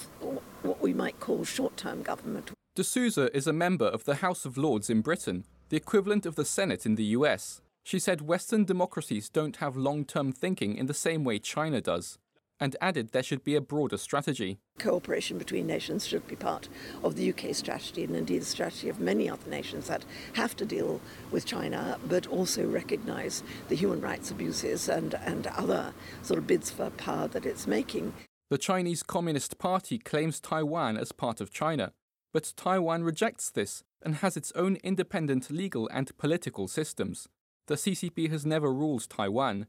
what 0.62 0.80
we 0.80 0.92
might 0.92 1.20
call 1.20 1.44
short-term 1.44 2.02
government. 2.02 2.50
D'Souza 2.74 3.30
is 3.32 3.46
a 3.46 3.52
member 3.52 3.86
of 3.86 4.02
the 4.02 4.16
House 4.16 4.44
of 4.44 4.56
Lords 4.56 4.90
in 4.90 5.00
Britain, 5.00 5.44
the 5.68 5.76
equivalent 5.76 6.26
of 6.26 6.34
the 6.34 6.44
Senate 6.44 6.86
in 6.86 6.96
the 6.96 7.14
US. 7.16 7.60
She 7.84 8.00
said 8.00 8.20
Western 8.20 8.64
democracies 8.64 9.28
don't 9.28 9.58
have 9.58 9.76
long 9.76 10.04
term 10.04 10.32
thinking 10.32 10.76
in 10.76 10.86
the 10.86 10.92
same 10.92 11.22
way 11.22 11.38
China 11.38 11.80
does 11.80 12.18
and 12.60 12.76
added 12.80 13.10
there 13.12 13.22
should 13.22 13.42
be 13.42 13.54
a 13.54 13.60
broader 13.60 13.96
strategy. 13.96 14.58
Cooperation 14.78 15.38
between 15.38 15.66
nations 15.66 16.06
should 16.06 16.26
be 16.28 16.36
part 16.36 16.68
of 17.02 17.16
the 17.16 17.30
UK 17.30 17.54
strategy 17.54 18.04
and 18.04 18.14
indeed 18.14 18.42
the 18.42 18.46
strategy 18.46 18.88
of 18.88 19.00
many 19.00 19.28
other 19.28 19.48
nations 19.50 19.88
that 19.88 20.04
have 20.34 20.54
to 20.56 20.66
deal 20.66 21.00
with 21.30 21.46
China 21.46 21.98
but 22.06 22.26
also 22.26 22.66
recognise 22.66 23.42
the 23.68 23.76
human 23.76 24.00
rights 24.00 24.30
abuses 24.30 24.88
and, 24.88 25.14
and 25.14 25.46
other 25.48 25.94
sort 26.22 26.38
of 26.38 26.46
bids 26.46 26.70
for 26.70 26.90
power 26.90 27.26
that 27.28 27.46
it's 27.46 27.66
making. 27.66 28.12
The 28.50 28.58
Chinese 28.58 29.02
Communist 29.02 29.58
Party 29.58 29.98
claims 29.98 30.40
Taiwan 30.40 30.96
as 30.96 31.12
part 31.12 31.40
of 31.40 31.52
China, 31.52 31.92
but 32.32 32.52
Taiwan 32.56 33.04
rejects 33.04 33.50
this 33.50 33.84
and 34.02 34.16
has 34.16 34.36
its 34.36 34.52
own 34.56 34.76
independent 34.82 35.50
legal 35.50 35.88
and 35.92 36.16
political 36.18 36.66
systems. 36.66 37.28
The 37.68 37.76
CCP 37.76 38.28
has 38.30 38.44
never 38.44 38.72
ruled 38.72 39.08
Taiwan, 39.08 39.66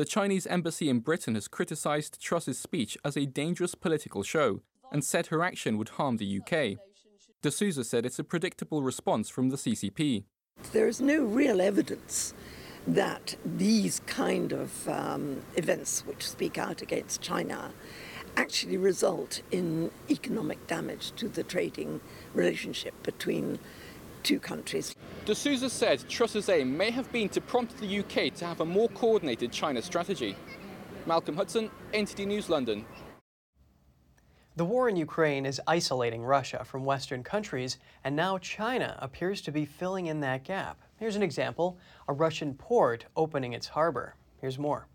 the 0.00 0.06
Chinese 0.06 0.46
embassy 0.46 0.88
in 0.88 1.00
Britain 1.00 1.34
has 1.34 1.46
criticised 1.46 2.22
Truss's 2.22 2.58
speech 2.58 2.96
as 3.04 3.18
a 3.18 3.26
dangerous 3.26 3.74
political 3.74 4.22
show 4.22 4.62
and 4.90 5.04
said 5.04 5.26
her 5.26 5.42
action 5.42 5.76
would 5.76 5.90
harm 5.90 6.16
the 6.16 6.40
UK. 6.40 6.78
D'Souza 7.42 7.84
said 7.84 8.06
it's 8.06 8.18
a 8.18 8.24
predictable 8.24 8.82
response 8.82 9.28
from 9.28 9.50
the 9.50 9.58
CCP. 9.58 10.24
There 10.72 10.88
is 10.88 11.02
no 11.02 11.22
real 11.22 11.60
evidence 11.60 12.32
that 12.86 13.36
these 13.44 14.00
kind 14.06 14.54
of 14.54 14.88
um, 14.88 15.42
events, 15.56 16.06
which 16.06 16.26
speak 16.26 16.56
out 16.56 16.80
against 16.80 17.20
China, 17.20 17.70
actually 18.38 18.78
result 18.78 19.42
in 19.50 19.90
economic 20.08 20.66
damage 20.66 21.12
to 21.16 21.28
the 21.28 21.42
trading 21.42 22.00
relationship 22.32 22.94
between 23.02 23.58
two 24.22 24.40
countries. 24.40 24.94
D'Souza 25.26 25.68
said 25.68 26.08
Truss's 26.08 26.48
aim 26.48 26.74
may 26.74 26.90
have 26.90 27.12
been 27.12 27.28
to 27.28 27.42
prompt 27.42 27.76
the 27.76 27.98
UK 27.98 28.34
to 28.36 28.46
have 28.46 28.60
a 28.60 28.64
more 28.64 28.88
coordinated 28.88 29.52
China 29.52 29.82
strategy. 29.82 30.34
Malcolm 31.04 31.36
Hudson, 31.36 31.70
NTD 31.92 32.26
News 32.26 32.48
London. 32.48 32.86
The 34.56 34.64
war 34.64 34.88
in 34.88 34.96
Ukraine 34.96 35.44
is 35.44 35.60
isolating 35.66 36.22
Russia 36.22 36.64
from 36.64 36.84
Western 36.84 37.22
countries, 37.22 37.78
and 38.02 38.16
now 38.16 38.38
China 38.38 38.98
appears 39.00 39.42
to 39.42 39.52
be 39.52 39.66
filling 39.66 40.06
in 40.06 40.20
that 40.20 40.44
gap. 40.44 40.80
Here's 40.96 41.16
an 41.16 41.22
example 41.22 41.78
a 42.08 42.14
Russian 42.14 42.54
port 42.54 43.04
opening 43.14 43.52
its 43.52 43.68
harbor. 43.68 44.14
Here's 44.40 44.58
more. 44.58 44.88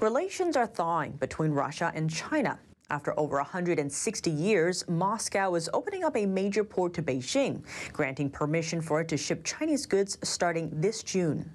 Relations 0.00 0.56
are 0.56 0.66
thawing 0.66 1.12
between 1.12 1.50
Russia 1.50 1.90
and 1.94 2.08
China. 2.08 2.58
After 2.92 3.18
over 3.18 3.38
160 3.38 4.30
years, 4.30 4.86
Moscow 4.86 5.54
is 5.54 5.70
opening 5.72 6.04
up 6.04 6.14
a 6.14 6.26
major 6.26 6.62
port 6.62 6.92
to 6.92 7.02
Beijing, 7.02 7.62
granting 7.90 8.28
permission 8.28 8.82
for 8.82 9.00
it 9.00 9.08
to 9.08 9.16
ship 9.16 9.42
Chinese 9.44 9.86
goods 9.86 10.18
starting 10.22 10.70
this 10.78 11.02
June. 11.02 11.50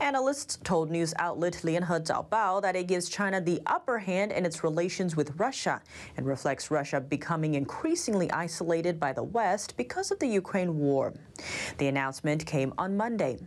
Analysts 0.00 0.58
told 0.62 0.90
news 0.90 1.14
outlet 1.18 1.60
Lianhe 1.62 2.04
Zaobao 2.04 2.62
that 2.62 2.76
it 2.76 2.86
gives 2.86 3.08
China 3.08 3.40
the 3.40 3.60
upper 3.66 3.98
hand 3.98 4.32
in 4.32 4.44
its 4.44 4.64
relations 4.64 5.16
with 5.16 5.38
Russia 5.38 5.80
and 6.16 6.26
reflects 6.26 6.70
Russia 6.70 7.00
becoming 7.00 7.54
increasingly 7.54 8.30
isolated 8.30 8.98
by 8.98 9.12
the 9.12 9.22
West 9.22 9.76
because 9.76 10.10
of 10.10 10.18
the 10.18 10.26
Ukraine 10.26 10.78
war. 10.78 11.12
The 11.78 11.88
announcement 11.88 12.46
came 12.46 12.72
on 12.78 12.96
Monday. 12.96 13.38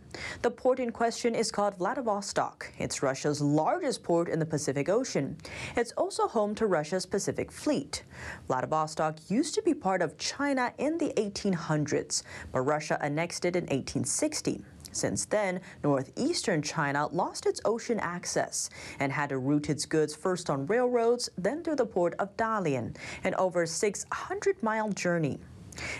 The 0.42 0.50
port 0.50 0.80
in 0.80 0.92
question 0.92 1.34
is 1.34 1.50
called 1.50 1.76
Vladivostok. 1.76 2.72
It's 2.78 3.02
Russia's 3.02 3.40
largest 3.40 4.02
port 4.02 4.28
in 4.28 4.38
the 4.38 4.46
Pacific 4.46 4.88
Ocean. 4.88 5.36
It's 5.76 5.92
also 5.92 6.28
home 6.28 6.54
to 6.56 6.66
Russia's 6.66 7.06
Pacific 7.06 7.50
Fleet. 7.50 8.04
Vladivostok 8.46 9.18
used 9.30 9.54
to 9.54 9.62
be 9.62 9.74
part 9.74 10.02
of 10.02 10.18
China 10.18 10.72
in 10.78 10.98
the 10.98 11.12
1800s, 11.16 12.22
but 12.52 12.60
Russia 12.60 12.98
annexed 13.00 13.44
it 13.44 13.56
in 13.56 13.64
1860. 13.64 14.62
Since 14.92 15.26
then, 15.26 15.60
northeastern 15.82 16.62
China 16.62 17.08
lost 17.08 17.46
its 17.46 17.60
ocean 17.64 17.98
access 18.00 18.70
and 19.00 19.12
had 19.12 19.30
to 19.30 19.38
route 19.38 19.70
its 19.70 19.86
goods 19.86 20.14
first 20.14 20.50
on 20.50 20.66
railroads, 20.66 21.28
then 21.38 21.62
through 21.62 21.76
the 21.76 21.86
port 21.86 22.14
of 22.18 22.36
Dalian, 22.36 22.96
an 23.24 23.34
over 23.34 23.66
600 23.66 24.62
mile 24.62 24.90
journey. 24.90 25.38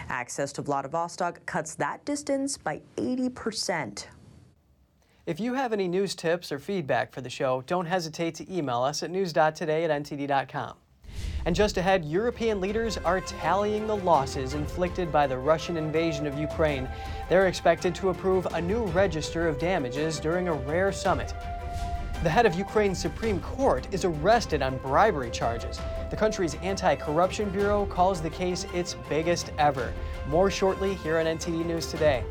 Access 0.09 0.53
to 0.53 0.62
Vladivostok 0.62 1.44
cuts 1.46 1.74
that 1.77 2.05
distance 2.05 2.57
by 2.57 2.81
80%. 2.96 4.07
If 5.27 5.38
you 5.38 5.55
have 5.55 5.72
any 5.74 5.88
news 5.88 6.14
tips 6.14 6.51
or 6.51 6.59
feedback 6.59 7.12
for 7.12 7.20
the 7.20 7.29
show, 7.29 7.62
don't 7.66 7.85
hesitate 7.85 8.35
to 8.37 8.51
email 8.53 8.81
us 8.83 9.03
at 9.03 9.11
news.today 9.11 9.85
at 9.85 9.90
ntd.com. 9.90 10.74
And 11.44 11.54
just 11.57 11.76
ahead, 11.76 12.04
European 12.04 12.61
leaders 12.61 12.98
are 12.98 13.20
tallying 13.20 13.87
the 13.87 13.96
losses 13.96 14.54
inflicted 14.54 15.11
by 15.11 15.26
the 15.26 15.38
Russian 15.38 15.76
invasion 15.76 16.26
of 16.26 16.38
Ukraine. 16.38 16.88
They're 17.28 17.46
expected 17.46 17.94
to 17.96 18.11
approve 18.11 18.46
a 18.46 18.61
new 18.61 18.85
register 18.87 19.48
of 19.48 19.59
damages 19.59 20.20
during 20.20 20.48
a 20.48 20.52
rare 20.52 20.92
summit. 20.92 21.35
The 22.22 22.31
head 22.31 22.46
of 22.46 22.54
Ukraine's 22.54 22.98
Supreme 22.98 23.40
Court 23.40 23.87
is 23.92 24.04
arrested 24.04 24.61
on 24.61 24.78
bribery 24.78 25.31
charges. 25.31 25.81
The 26.11 26.16
country's 26.16 26.57
anti 26.57 26.96
corruption 26.96 27.48
bureau 27.48 27.87
calls 27.87 28.20
the 28.20 28.31
case 28.31 28.66
its 28.74 28.96
biggest 29.09 29.52
ever. 29.57 29.92
More 30.26 30.50
shortly 30.50 30.94
here 30.96 31.18
on 31.18 31.26
NTD 31.26 31.64
News 31.64 31.87
Today. 31.87 32.24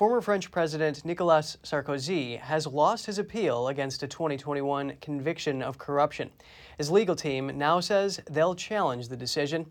Former 0.00 0.22
French 0.22 0.50
President 0.50 1.04
Nicolas 1.04 1.58
Sarkozy 1.62 2.38
has 2.40 2.66
lost 2.66 3.04
his 3.04 3.18
appeal 3.18 3.68
against 3.68 4.02
a 4.02 4.08
2021 4.08 4.94
conviction 5.02 5.60
of 5.60 5.76
corruption. 5.76 6.30
His 6.78 6.90
legal 6.90 7.14
team 7.14 7.58
now 7.58 7.80
says 7.80 8.18
they'll 8.30 8.54
challenge 8.54 9.08
the 9.08 9.16
decision. 9.18 9.66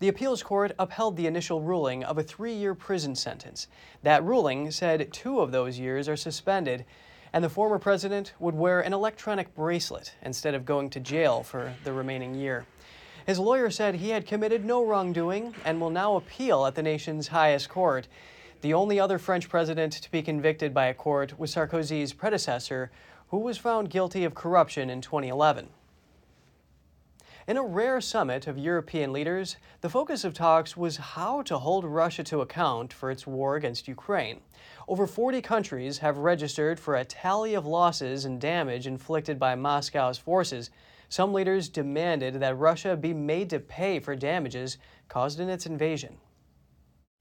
The 0.00 0.08
appeals 0.08 0.42
court 0.42 0.72
upheld 0.80 1.16
the 1.16 1.28
initial 1.28 1.62
ruling 1.62 2.02
of 2.02 2.18
a 2.18 2.24
three 2.24 2.54
year 2.54 2.74
prison 2.74 3.14
sentence. 3.14 3.68
That 4.02 4.24
ruling 4.24 4.72
said 4.72 5.12
two 5.12 5.38
of 5.38 5.52
those 5.52 5.78
years 5.78 6.08
are 6.08 6.16
suspended, 6.16 6.84
and 7.32 7.44
the 7.44 7.48
former 7.48 7.78
president 7.78 8.32
would 8.40 8.56
wear 8.56 8.80
an 8.80 8.92
electronic 8.92 9.54
bracelet 9.54 10.12
instead 10.22 10.56
of 10.56 10.64
going 10.64 10.90
to 10.90 10.98
jail 10.98 11.44
for 11.44 11.72
the 11.84 11.92
remaining 11.92 12.34
year. 12.34 12.66
His 13.28 13.38
lawyer 13.38 13.70
said 13.70 13.94
he 13.94 14.10
had 14.10 14.26
committed 14.26 14.64
no 14.64 14.84
wrongdoing 14.84 15.54
and 15.64 15.80
will 15.80 15.90
now 15.90 16.16
appeal 16.16 16.66
at 16.66 16.74
the 16.74 16.82
nation's 16.82 17.28
highest 17.28 17.68
court. 17.68 18.08
The 18.60 18.74
only 18.74 18.98
other 18.98 19.18
French 19.18 19.48
president 19.48 19.92
to 19.92 20.10
be 20.10 20.20
convicted 20.20 20.74
by 20.74 20.86
a 20.86 20.94
court 20.94 21.38
was 21.38 21.52
Sarkozy's 21.52 22.12
predecessor, 22.12 22.90
who 23.28 23.38
was 23.38 23.56
found 23.56 23.90
guilty 23.90 24.24
of 24.24 24.34
corruption 24.34 24.90
in 24.90 25.00
2011. 25.00 25.68
In 27.46 27.56
a 27.56 27.62
rare 27.62 28.00
summit 28.00 28.46
of 28.46 28.58
European 28.58 29.12
leaders, 29.12 29.56
the 29.80 29.88
focus 29.88 30.24
of 30.24 30.34
talks 30.34 30.76
was 30.76 30.96
how 30.96 31.40
to 31.42 31.58
hold 31.58 31.84
Russia 31.84 32.24
to 32.24 32.40
account 32.40 32.92
for 32.92 33.12
its 33.12 33.26
war 33.26 33.54
against 33.54 33.86
Ukraine. 33.86 34.40
Over 34.88 35.06
40 35.06 35.40
countries 35.40 35.98
have 35.98 36.18
registered 36.18 36.80
for 36.80 36.96
a 36.96 37.04
tally 37.04 37.54
of 37.54 37.64
losses 37.64 38.24
and 38.24 38.40
damage 38.40 38.86
inflicted 38.86 39.38
by 39.38 39.54
Moscow's 39.54 40.18
forces. 40.18 40.70
Some 41.08 41.32
leaders 41.32 41.68
demanded 41.68 42.34
that 42.40 42.58
Russia 42.58 42.96
be 42.96 43.14
made 43.14 43.50
to 43.50 43.60
pay 43.60 44.00
for 44.00 44.16
damages 44.16 44.78
caused 45.08 45.38
in 45.38 45.48
its 45.48 45.64
invasion. 45.64 46.18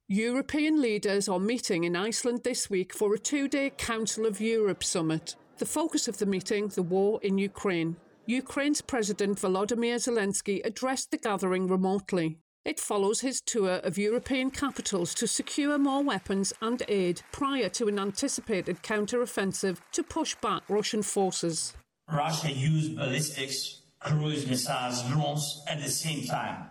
European 0.10 0.82
leaders 0.82 1.28
are 1.28 1.38
meeting 1.38 1.84
in 1.84 1.93
Iceland 1.93 2.46
this 2.46 2.70
week 2.70 2.93
for 2.93 3.13
a 3.13 3.20
two 3.20 3.50
day 3.50 3.72
Council 3.72 4.26
of 4.26 4.39
Europe 4.39 4.82
summit. 4.82 5.36
The 5.58 5.65
focus 5.65 6.08
of 6.08 6.18
the 6.18 6.26
meeting, 6.26 6.70
the 6.70 6.82
war 6.82 7.20
in 7.24 7.38
Ukraine. 7.38 7.97
Ukraine's 8.26 8.80
President 8.80 9.38
Volodymyr 9.38 9.95
Zelensky 9.95 10.66
addressed 10.66 11.12
the 11.12 11.18
gathering 11.18 11.68
remotely. 11.68 12.38
It 12.64 12.80
follows 12.80 13.20
his 13.20 13.41
tour 13.41 13.82
of 13.84 13.97
European 13.97 14.49
capitals 14.49 15.14
to 15.16 15.28
secure 15.28 15.78
more 15.78 16.01
weapons 16.01 16.53
and 16.62 16.82
aid 16.88 17.22
prior 17.34 17.68
to 17.70 17.89
an 17.89 17.99
anticipated 17.99 18.82
counter-offensive 18.82 19.82
to 19.91 20.03
push 20.03 20.36
back 20.36 20.62
Russian 20.70 21.03
forces. 21.03 21.74
Russia 22.10 22.49
used 22.49 22.95
ballistics, 22.95 23.82
cruise 23.99 24.47
missiles, 24.47 25.03
drones 25.10 25.64
at 25.68 25.82
the 25.82 25.89
same 25.89 26.26
time 26.26 26.70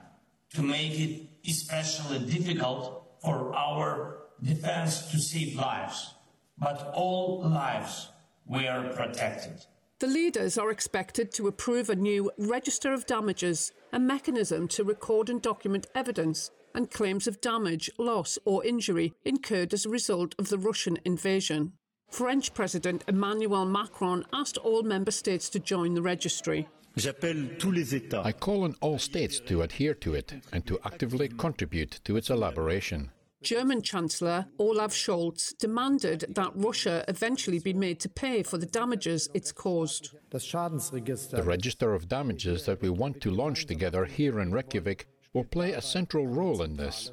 to 0.54 0.62
make 0.62 0.98
it 0.98 1.28
especially 1.46 2.20
difficult 2.20 3.05
for 3.22 3.54
our 3.54 4.18
defense 4.42 5.10
to 5.10 5.18
save 5.18 5.56
lives. 5.56 6.14
But 6.58 6.92
all 6.94 7.42
lives 7.48 8.08
were 8.46 8.92
protected. 8.94 9.66
The 9.98 10.06
leaders 10.06 10.58
are 10.58 10.70
expected 10.70 11.32
to 11.32 11.48
approve 11.48 11.88
a 11.88 11.96
new 11.96 12.30
Register 12.36 12.92
of 12.92 13.06
Damages, 13.06 13.72
a 13.92 13.98
mechanism 13.98 14.68
to 14.68 14.84
record 14.84 15.30
and 15.30 15.40
document 15.40 15.86
evidence 15.94 16.50
and 16.74 16.90
claims 16.90 17.26
of 17.26 17.40
damage, 17.40 17.90
loss, 17.96 18.38
or 18.44 18.62
injury 18.64 19.14
incurred 19.24 19.72
as 19.72 19.86
a 19.86 19.90
result 19.90 20.34
of 20.38 20.50
the 20.50 20.58
Russian 20.58 20.98
invasion. 21.06 21.72
French 22.10 22.52
President 22.52 23.02
Emmanuel 23.08 23.64
Macron 23.64 24.24
asked 24.32 24.58
all 24.58 24.82
member 24.82 25.10
states 25.10 25.48
to 25.48 25.58
join 25.58 25.94
the 25.94 26.02
registry. 26.02 26.68
I 26.98 28.32
call 28.32 28.64
on 28.64 28.74
all 28.80 28.98
states 28.98 29.40
to 29.40 29.62
adhere 29.62 29.94
to 29.94 30.14
it 30.14 30.32
and 30.52 30.66
to 30.66 30.78
actively 30.84 31.28
contribute 31.28 32.00
to 32.04 32.16
its 32.16 32.30
elaboration. 32.30 33.10
German 33.42 33.82
Chancellor 33.82 34.46
Olaf 34.58 34.92
Scholz 34.92 35.56
demanded 35.58 36.24
that 36.30 36.52
Russia 36.54 37.04
eventually 37.06 37.58
be 37.58 37.74
made 37.74 38.00
to 38.00 38.08
pay 38.08 38.42
for 38.42 38.56
the 38.56 38.66
damages 38.66 39.28
it's 39.34 39.52
caused. 39.52 40.16
The 40.30 41.42
register 41.44 41.94
of 41.94 42.08
damages 42.08 42.64
that 42.64 42.80
we 42.80 42.88
want 42.88 43.20
to 43.20 43.30
launch 43.30 43.66
together 43.66 44.06
here 44.06 44.40
in 44.40 44.50
Reykjavik 44.50 45.06
will 45.34 45.44
play 45.44 45.72
a 45.72 45.82
central 45.82 46.26
role 46.26 46.62
in 46.62 46.76
this. 46.76 47.12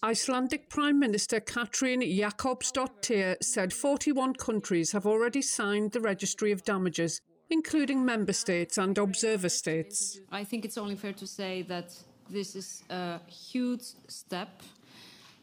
Icelandic 0.00 0.70
Prime 0.70 1.00
Minister 1.00 1.40
Katrin 1.40 2.02
Jakobsdottir 2.02 3.42
said 3.42 3.72
41 3.72 4.34
countries 4.34 4.92
have 4.92 5.06
already 5.06 5.42
signed 5.42 5.90
the 5.90 6.00
Registry 6.00 6.52
of 6.52 6.62
Damages, 6.62 7.20
including 7.50 8.04
member 8.04 8.32
states 8.32 8.78
and 8.78 8.96
observer 8.98 9.48
states. 9.48 10.20
I 10.30 10.44
think 10.44 10.64
it's 10.64 10.78
only 10.78 10.96
fair 10.96 11.12
to 11.14 11.26
say 11.26 11.62
that 11.62 11.94
this 12.30 12.54
is 12.54 12.82
a 12.90 13.20
huge 13.26 13.82
step 14.08 14.62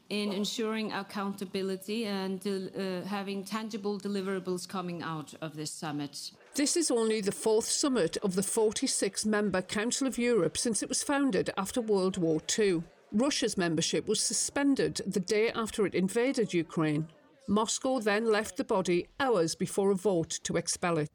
in 0.10 0.32
ensuring 0.32 0.92
accountability 0.94 2.06
and 2.06 2.46
uh, 2.46 3.08
having 3.08 3.44
tangible 3.44 4.00
deliverables 4.00 4.68
coming 4.68 5.02
out 5.02 5.34
of 5.42 5.56
this 5.56 5.72
summit. 5.72 6.32
This 6.54 6.78
is 6.78 6.92
only 6.92 7.22
the 7.22 7.32
fourth 7.32 7.66
summit 7.66 8.18
of 8.18 8.36
the 8.36 8.44
46 8.44 9.26
member 9.26 9.62
Council 9.62 10.08
of 10.08 10.18
Europe 10.18 10.58
since 10.58 10.84
it 10.84 10.90
was 10.90 11.02
founded 11.02 11.50
after 11.58 11.82
World 11.82 12.18
War 12.18 12.40
II. 12.58 12.84
Russia's 13.12 13.58
membership 13.58 14.08
was 14.08 14.20
suspended 14.20 15.02
the 15.08 15.20
day 15.20 15.50
after 15.56 15.86
it 15.86 15.96
invaded 15.96 16.54
Ukraine. 16.54 17.08
Moscow 17.48 18.00
then 18.00 18.32
left 18.32 18.58
the 18.58 18.64
body 18.64 19.08
hours 19.20 19.56
before 19.56 19.92
a 19.92 19.96
vote 19.96 20.40
to 20.44 20.58
expel 20.58 20.98
it. 20.98 21.10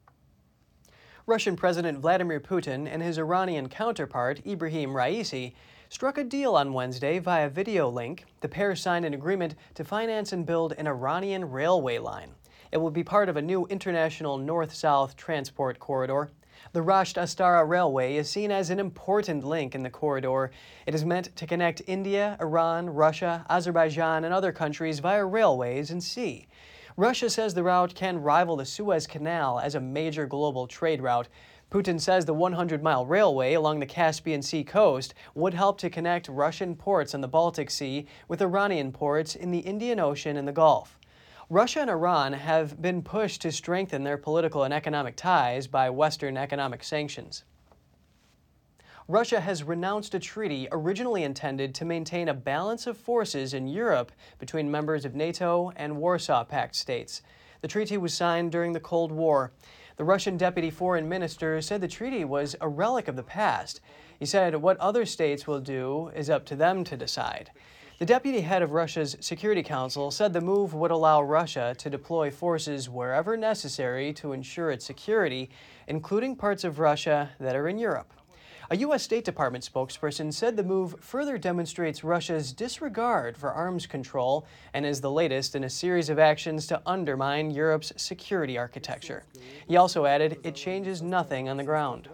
Russian 1.27 1.55
President 1.55 1.99
Vladimir 1.99 2.41
Putin 2.41 2.89
and 2.91 3.03
his 3.03 3.19
Iranian 3.19 3.69
counterpart, 3.69 4.41
Ibrahim 4.47 4.91
Raisi, 4.91 5.53
struck 5.91 6.17
a 6.17 6.25
deal 6.25 6.55
on 6.55 6.73
Wednesday 6.73 7.19
via 7.19 7.51
video 7.51 7.91
link. 7.91 8.25
The 8.41 8.49
pair 8.49 8.75
signed 8.75 9.05
an 9.05 9.13
agreement 9.13 9.55
to 9.75 9.85
finance 9.85 10.33
and 10.33 10.47
build 10.47 10.73
an 10.79 10.87
Iranian 10.87 11.51
railway 11.51 11.99
line. 11.99 12.31
It 12.73 12.79
will 12.79 12.91
be 12.91 13.05
part 13.05 13.29
of 13.29 13.37
a 13.37 13.43
new 13.43 13.67
international 13.67 14.39
north 14.39 14.75
south 14.75 15.15
transport 15.17 15.79
corridor. 15.79 16.31
The 16.73 16.81
Rasht 16.81 17.19
Astara 17.19 17.65
Railway 17.65 18.17
is 18.17 18.31
seen 18.31 18.51
as 18.51 18.71
an 18.71 18.79
important 18.79 19.45
link 19.45 19.75
in 19.75 19.83
the 19.83 19.91
corridor. 19.91 20.51
It 20.87 20.95
is 20.95 21.05
meant 21.05 21.35
to 21.37 21.47
connect 21.47 21.83
India, 21.87 22.37
Iran, 22.41 22.89
Russia, 22.89 23.45
Azerbaijan, 23.51 24.25
and 24.25 24.33
other 24.33 24.53
countries 24.53 25.01
via 25.01 25.25
railways 25.25 25.91
and 25.91 26.03
sea. 26.03 26.47
Russia 26.97 27.31
says 27.31 27.55
the 27.55 27.63
route 27.63 27.95
can 27.95 28.23
rival 28.23 28.57
the 28.57 28.65
Suez 28.65 29.07
Canal 29.07 29.61
as 29.61 29.75
a 29.75 29.81
major 29.81 30.27
global 30.27 30.67
trade 30.67 31.01
route. 31.01 31.29
Putin 31.71 32.01
says 32.01 32.25
the 32.25 32.35
100 32.35 32.83
mile 32.83 33.07
railway 33.07 33.55
along 33.55 33.79
the 33.79 33.87
Caspian 33.87 34.43
Sea 34.43 34.65
coast 34.65 35.15
would 35.35 35.55
help 35.55 35.79
to 35.79 35.89
connect 35.89 36.29
Russian 36.29 36.75
ports 36.75 37.15
on 37.15 37.21
the 37.21 37.29
Baltic 37.29 37.71
Sea 37.71 38.07
with 38.27 38.43
Iranian 38.43 38.91
ports 38.91 39.37
in 39.37 39.53
the 39.53 39.61
Indian 39.61 40.01
Ocean 40.01 40.37
and 40.37 40.49
the 40.49 40.53
Gulf. 40.53 40.99
Russia 41.49 41.81
and 41.81 41.91
Iran 41.91 42.33
have 42.33 42.81
been 42.81 43.03
pushed 43.03 43.41
to 43.43 43.53
strengthen 43.53 44.05
their 44.05 44.19
political 44.19 44.65
and 44.65 44.75
economic 44.75 45.17
ties 45.17 45.67
by 45.67 45.91
Western 45.91 46.37
economic 46.37 46.83
sanctions. 46.83 47.45
Russia 49.11 49.41
has 49.41 49.65
renounced 49.65 50.15
a 50.15 50.21
treaty 50.21 50.69
originally 50.71 51.25
intended 51.25 51.75
to 51.75 51.85
maintain 51.85 52.29
a 52.29 52.33
balance 52.33 52.87
of 52.87 52.97
forces 52.97 53.53
in 53.53 53.67
Europe 53.67 54.13
between 54.39 54.71
members 54.71 55.05
of 55.05 55.17
NATO 55.17 55.73
and 55.75 55.97
Warsaw 55.97 56.45
Pact 56.45 56.77
states. 56.77 57.21
The 57.61 57.67
treaty 57.67 57.97
was 57.97 58.15
signed 58.15 58.53
during 58.53 58.73
the 58.73 58.79
Cold 58.79 59.11
War. 59.11 59.51
The 59.97 60.05
Russian 60.05 60.37
deputy 60.37 60.71
foreign 60.71 61.09
minister 61.09 61.61
said 61.61 61.81
the 61.81 61.89
treaty 61.89 62.25
was 62.25 62.55
a 62.61 62.69
relic 62.69 63.09
of 63.09 63.17
the 63.17 63.25
past. 63.25 63.81
He 64.17 64.27
said 64.27 64.55
what 64.55 64.77
other 64.77 65.05
states 65.05 65.45
will 65.45 65.59
do 65.59 66.13
is 66.15 66.31
up 66.31 66.47
to 66.47 66.55
them 66.55 66.85
to 66.85 66.97
decide. 66.97 67.51
The 67.99 68.07
deputy 68.07 68.43
head 68.43 68.63
of 68.63 68.71
Russia's 68.71 69.17
Security 69.19 69.65
Council 69.65 70.13
said 70.13 70.33
the 70.33 70.41
move 70.41 70.73
would 70.73 70.93
allow 70.93 71.21
Russia 71.21 71.75
to 71.79 71.91
deploy 71.91 72.31
forces 72.31 72.89
wherever 72.89 73.37
necessary 73.37 74.13
to 74.13 74.33
ensure 74.33 74.71
its 74.71 74.85
security, 74.85 75.51
including 75.89 76.37
parts 76.37 76.63
of 76.63 76.79
Russia 76.79 77.31
that 77.41 77.57
are 77.57 77.67
in 77.67 77.77
Europe. 77.77 78.13
A 78.73 78.77
U.S. 78.77 79.03
State 79.03 79.25
Department 79.25 79.69
spokesperson 79.69 80.33
said 80.33 80.57
the 80.57 80.63
move 80.63 80.95
further 81.01 81.37
demonstrates 81.39 82.05
Russia's 82.05 82.53
disregard 82.53 83.37
for 83.37 83.51
arms 83.51 83.85
control 83.85 84.47
and 84.73 84.87
is 84.87 85.01
the 85.01 85.11
latest 85.11 85.57
in 85.57 85.65
a 85.65 85.71
series 85.71 86.09
of 86.09 86.21
actions 86.21 86.69
to 86.69 86.81
undermine 86.87 87.51
Europe's 87.51 87.93
security 87.97 88.57
architecture. 88.57 89.25
He 89.67 89.77
also 89.77 90.05
added 90.07 90.39
it 90.45 90.55
changes 90.55 91.03
nothing 91.03 91.49
on 91.49 91.57
the 91.57 91.65
ground. 91.65 92.09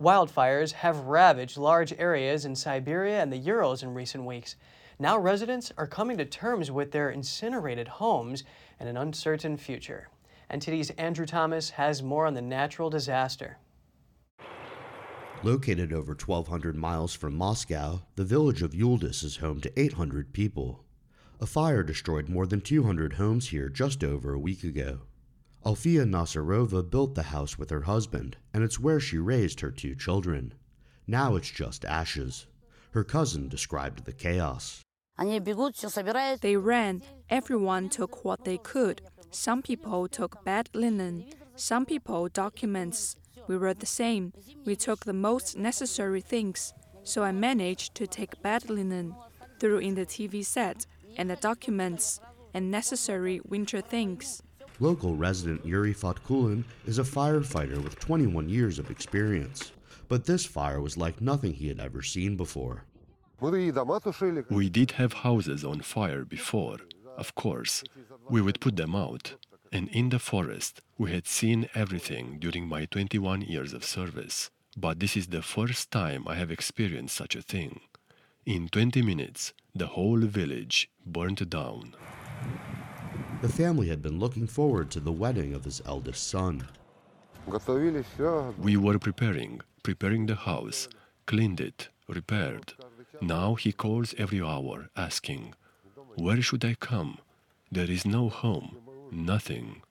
Wildfires 0.00 0.70
have 0.70 1.00
ravaged 1.00 1.56
large 1.56 1.92
areas 1.94 2.44
in 2.44 2.54
Siberia 2.54 3.20
and 3.20 3.32
the 3.32 3.38
Urals 3.38 3.82
in 3.82 3.92
recent 3.92 4.24
weeks. 4.24 4.54
Now 5.00 5.18
residents 5.18 5.72
are 5.76 5.88
coming 5.88 6.16
to 6.18 6.24
terms 6.24 6.70
with 6.70 6.92
their 6.92 7.10
incinerated 7.10 7.88
homes 7.88 8.44
and 8.78 8.88
an 8.88 8.96
uncertain 8.96 9.56
future. 9.56 10.10
NTD's 10.48 10.90
Andrew 10.90 11.26
Thomas 11.26 11.70
has 11.70 12.04
more 12.04 12.24
on 12.24 12.34
the 12.34 12.40
natural 12.42 12.88
disaster. 12.88 13.58
Located 15.42 15.92
over 15.92 16.12
1,200 16.14 16.74
miles 16.76 17.14
from 17.14 17.36
Moscow, 17.36 18.02
the 18.16 18.24
village 18.24 18.62
of 18.62 18.72
Yuldis 18.72 19.22
is 19.22 19.36
home 19.36 19.60
to 19.60 19.80
800 19.80 20.32
people. 20.32 20.84
A 21.40 21.46
fire 21.46 21.82
destroyed 21.82 22.28
more 22.28 22.46
than 22.46 22.60
200 22.60 23.12
homes 23.12 23.48
here 23.48 23.68
just 23.68 24.02
over 24.02 24.32
a 24.32 24.38
week 24.38 24.64
ago. 24.64 25.00
Alfia 25.64 26.04
Nasarova 26.04 26.88
built 26.88 27.14
the 27.14 27.24
house 27.24 27.58
with 27.58 27.70
her 27.70 27.82
husband, 27.82 28.36
and 28.54 28.64
it's 28.64 28.80
where 28.80 28.98
she 28.98 29.18
raised 29.18 29.60
her 29.60 29.70
two 29.70 29.94
children. 29.94 30.54
Now 31.06 31.36
it's 31.36 31.50
just 31.50 31.84
ashes. 31.84 32.46
Her 32.92 33.04
cousin 33.04 33.48
described 33.48 34.04
the 34.04 34.12
chaos. 34.12 34.82
They 36.40 36.56
ran. 36.56 37.02
Everyone 37.28 37.88
took 37.88 38.24
what 38.24 38.44
they 38.44 38.58
could. 38.58 39.02
Some 39.30 39.62
people 39.62 40.08
took 40.08 40.44
bed 40.44 40.70
linen, 40.72 41.26
some 41.56 41.84
people 41.84 42.28
documents, 42.28 43.16
we 43.48 43.56
were 43.56 43.74
the 43.74 43.86
same. 43.86 44.32
We 44.64 44.76
took 44.76 45.04
the 45.04 45.12
most 45.12 45.56
necessary 45.56 46.20
things, 46.20 46.72
so 47.02 47.22
I 47.22 47.32
managed 47.32 47.94
to 47.96 48.06
take 48.06 48.42
bed 48.42 48.68
linen, 48.68 49.14
threw 49.60 49.78
in 49.78 49.94
the 49.94 50.06
TV 50.06 50.44
set, 50.44 50.86
and 51.16 51.30
the 51.30 51.36
documents, 51.36 52.20
and 52.52 52.70
necessary 52.70 53.40
winter 53.44 53.80
things. 53.80 54.42
Local 54.80 55.16
resident 55.16 55.64
Yuri 55.64 55.94
Fatkulin 55.94 56.64
is 56.86 56.98
a 56.98 57.02
firefighter 57.02 57.82
with 57.82 57.98
21 57.98 58.48
years 58.48 58.78
of 58.78 58.90
experience. 58.90 59.72
But 60.08 60.24
this 60.26 60.44
fire 60.44 60.80
was 60.80 60.96
like 60.96 61.20
nothing 61.20 61.54
he 61.54 61.68
had 61.68 61.80
ever 61.80 62.02
seen 62.02 62.36
before. 62.36 62.84
We 63.40 64.68
did 64.70 64.90
have 64.92 65.12
houses 65.12 65.64
on 65.64 65.80
fire 65.80 66.24
before, 66.24 66.78
of 67.16 67.34
course. 67.34 67.82
We 68.30 68.40
would 68.40 68.60
put 68.60 68.76
them 68.76 68.94
out, 68.94 69.34
and 69.72 69.88
in 69.88 70.10
the 70.10 70.18
forest, 70.18 70.80
we 70.98 71.12
had 71.12 71.26
seen 71.26 71.68
everything 71.74 72.38
during 72.38 72.66
my 72.68 72.84
21 72.86 73.42
years 73.42 73.72
of 73.72 73.84
service. 73.84 74.50
But 74.76 75.00
this 75.00 75.16
is 75.16 75.28
the 75.28 75.42
first 75.42 75.90
time 75.90 76.24
I 76.26 76.34
have 76.34 76.50
experienced 76.50 77.16
such 77.16 77.34
a 77.34 77.42
thing. 77.42 77.80
In 78.44 78.68
20 78.68 79.02
minutes, 79.02 79.52
the 79.74 79.86
whole 79.86 80.20
village 80.20 80.90
burned 81.04 81.48
down. 81.50 81.94
The 83.42 83.48
family 83.48 83.88
had 83.88 84.02
been 84.02 84.18
looking 84.18 84.46
forward 84.46 84.90
to 84.92 85.00
the 85.00 85.12
wedding 85.12 85.54
of 85.54 85.64
his 85.64 85.82
eldest 85.84 86.28
son. 86.28 86.66
We 88.58 88.76
were 88.76 88.98
preparing, 88.98 89.60
preparing 89.82 90.26
the 90.26 90.34
house, 90.34 90.88
cleaned 91.26 91.60
it, 91.60 91.88
repaired. 92.08 92.74
Now 93.20 93.54
he 93.54 93.72
calls 93.72 94.14
every 94.18 94.42
hour, 94.42 94.90
asking, 94.96 95.54
Where 96.16 96.42
should 96.42 96.64
I 96.64 96.74
come? 96.74 97.18
There 97.70 97.90
is 97.90 98.06
no 98.06 98.28
home, 98.28 98.76
Nothing. 99.10 99.82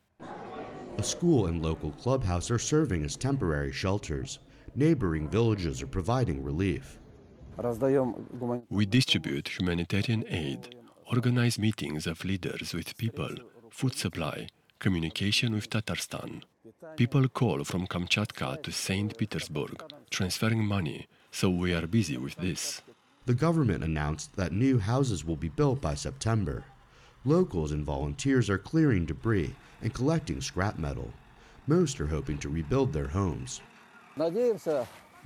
A 0.97 1.03
school 1.03 1.47
and 1.47 1.61
local 1.61 1.91
clubhouse 1.91 2.49
are 2.51 2.59
serving 2.59 3.03
as 3.03 3.15
temporary 3.15 3.71
shelters. 3.71 4.39
Neighboring 4.75 5.29
villages 5.29 5.81
are 5.81 5.87
providing 5.87 6.43
relief. 6.43 6.99
We 8.69 8.85
distribute 8.85 9.47
humanitarian 9.47 10.25
aid, 10.27 10.75
organize 11.11 11.57
meetings 11.57 12.07
of 12.07 12.25
leaders 12.25 12.73
with 12.73 12.97
people, 12.97 13.29
food 13.69 13.95
supply, 13.95 14.47
communication 14.79 15.53
with 15.53 15.69
Tatarstan. 15.69 16.43
People 16.97 17.27
call 17.29 17.63
from 17.63 17.87
Kamchatka 17.87 18.61
to 18.63 18.71
St. 18.71 19.17
Petersburg, 19.17 19.81
transferring 20.09 20.65
money, 20.65 21.07
so 21.31 21.49
we 21.49 21.73
are 21.73 21.87
busy 21.87 22.17
with 22.17 22.35
this. 22.35 22.81
The 23.25 23.33
government 23.33 23.83
announced 23.83 24.35
that 24.35 24.51
new 24.51 24.79
houses 24.79 25.25
will 25.25 25.35
be 25.35 25.49
built 25.49 25.81
by 25.81 25.95
September. 25.95 26.65
Locals 27.25 27.71
and 27.71 27.83
volunteers 27.83 28.51
are 28.51 28.59
clearing 28.59 29.05
debris 29.05 29.55
and 29.81 29.93
collecting 29.93 30.39
scrap 30.41 30.77
metal. 30.77 31.11
Most 31.65 31.99
are 31.99 32.05
hoping 32.07 32.37
to 32.37 32.49
rebuild 32.49 32.93
their 32.93 33.07
homes. 33.07 33.61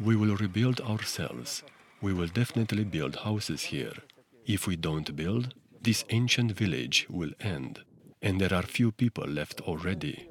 We 0.02 0.16
will 0.16 0.38
rebuild 0.38 0.80
ourselves. 0.80 1.62
We 2.02 2.14
will 2.14 2.28
definitely 2.28 2.86
build 2.86 3.18
houses 3.18 3.64
here. 3.64 3.91
If 4.45 4.66
we 4.66 4.78
don't 4.78 5.14
build, 5.14 5.54
this 5.82 6.06
ancient 6.10 6.54
village 6.54 7.06
will 7.10 7.32
end, 7.41 7.84
and 8.22 8.39
there 8.39 8.54
are 8.54 8.64
few 8.64 8.93
people 8.93 9.26
left 9.26 9.60
already. 9.62 10.30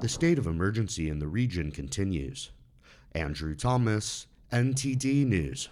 The 0.00 0.08
state 0.08 0.38
of 0.38 0.46
emergency 0.46 1.10
in 1.10 1.18
the 1.18 1.28
region 1.28 1.70
continues. 1.70 2.50
Andrew 3.14 3.54
Thomas, 3.54 4.26
NTD 4.50 5.26
News. 5.26 5.68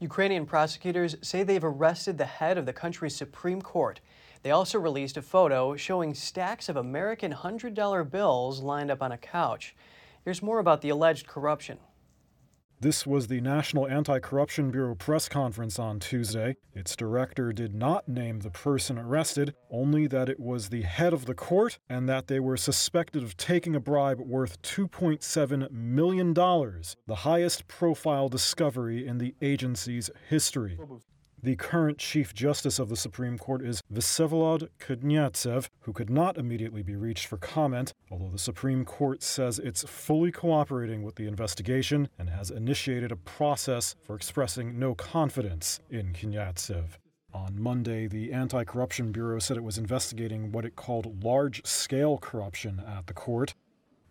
Ukrainian 0.00 0.46
prosecutors 0.46 1.16
say 1.22 1.42
they've 1.42 1.64
arrested 1.64 2.18
the 2.18 2.24
head 2.24 2.56
of 2.56 2.66
the 2.66 2.72
country's 2.72 3.16
Supreme 3.16 3.60
Court. 3.60 4.00
They 4.42 4.52
also 4.52 4.78
released 4.78 5.16
a 5.16 5.22
photo 5.22 5.74
showing 5.74 6.14
stacks 6.14 6.68
of 6.68 6.76
American 6.76 7.32
$100 7.32 8.08
bills 8.08 8.60
lined 8.60 8.92
up 8.92 9.02
on 9.02 9.10
a 9.10 9.18
couch. 9.18 9.74
Here's 10.24 10.40
more 10.40 10.60
about 10.60 10.82
the 10.82 10.90
alleged 10.90 11.26
corruption. 11.26 11.78
This 12.80 13.04
was 13.04 13.26
the 13.26 13.40
National 13.40 13.88
Anti 13.88 14.20
Corruption 14.20 14.70
Bureau 14.70 14.94
press 14.94 15.28
conference 15.28 15.80
on 15.80 15.98
Tuesday. 15.98 16.54
Its 16.74 16.94
director 16.94 17.52
did 17.52 17.74
not 17.74 18.06
name 18.06 18.38
the 18.38 18.50
person 18.50 18.96
arrested, 18.98 19.52
only 19.68 20.06
that 20.06 20.28
it 20.28 20.38
was 20.38 20.68
the 20.68 20.82
head 20.82 21.12
of 21.12 21.26
the 21.26 21.34
court 21.34 21.80
and 21.88 22.08
that 22.08 22.28
they 22.28 22.38
were 22.38 22.56
suspected 22.56 23.24
of 23.24 23.36
taking 23.36 23.74
a 23.74 23.80
bribe 23.80 24.20
worth 24.20 24.62
$2.7 24.62 25.72
million, 25.72 26.32
the 26.32 27.16
highest 27.16 27.66
profile 27.66 28.28
discovery 28.28 29.04
in 29.04 29.18
the 29.18 29.34
agency's 29.42 30.08
history. 30.28 30.78
The 31.40 31.54
current 31.54 31.98
Chief 31.98 32.34
Justice 32.34 32.80
of 32.80 32.88
the 32.88 32.96
Supreme 32.96 33.38
Court 33.38 33.62
is 33.62 33.80
Vsevolod 33.92 34.70
Kudnyatsev, 34.80 35.68
who 35.82 35.92
could 35.92 36.10
not 36.10 36.36
immediately 36.36 36.82
be 36.82 36.96
reached 36.96 37.28
for 37.28 37.36
comment, 37.36 37.94
although 38.10 38.30
the 38.30 38.38
Supreme 38.38 38.84
Court 38.84 39.22
says 39.22 39.60
it's 39.60 39.84
fully 39.84 40.32
cooperating 40.32 41.04
with 41.04 41.14
the 41.14 41.28
investigation 41.28 42.08
and 42.18 42.28
has 42.28 42.50
initiated 42.50 43.12
a 43.12 43.16
process 43.16 43.94
for 44.02 44.16
expressing 44.16 44.80
no 44.80 44.96
confidence 44.96 45.78
in 45.88 46.12
Kudnyatsev. 46.12 46.96
On 47.32 47.60
Monday, 47.60 48.08
the 48.08 48.32
Anti 48.32 48.64
Corruption 48.64 49.12
Bureau 49.12 49.38
said 49.38 49.56
it 49.56 49.62
was 49.62 49.78
investigating 49.78 50.50
what 50.50 50.64
it 50.64 50.74
called 50.74 51.22
large 51.22 51.64
scale 51.64 52.18
corruption 52.18 52.82
at 52.84 53.06
the 53.06 53.14
court. 53.14 53.54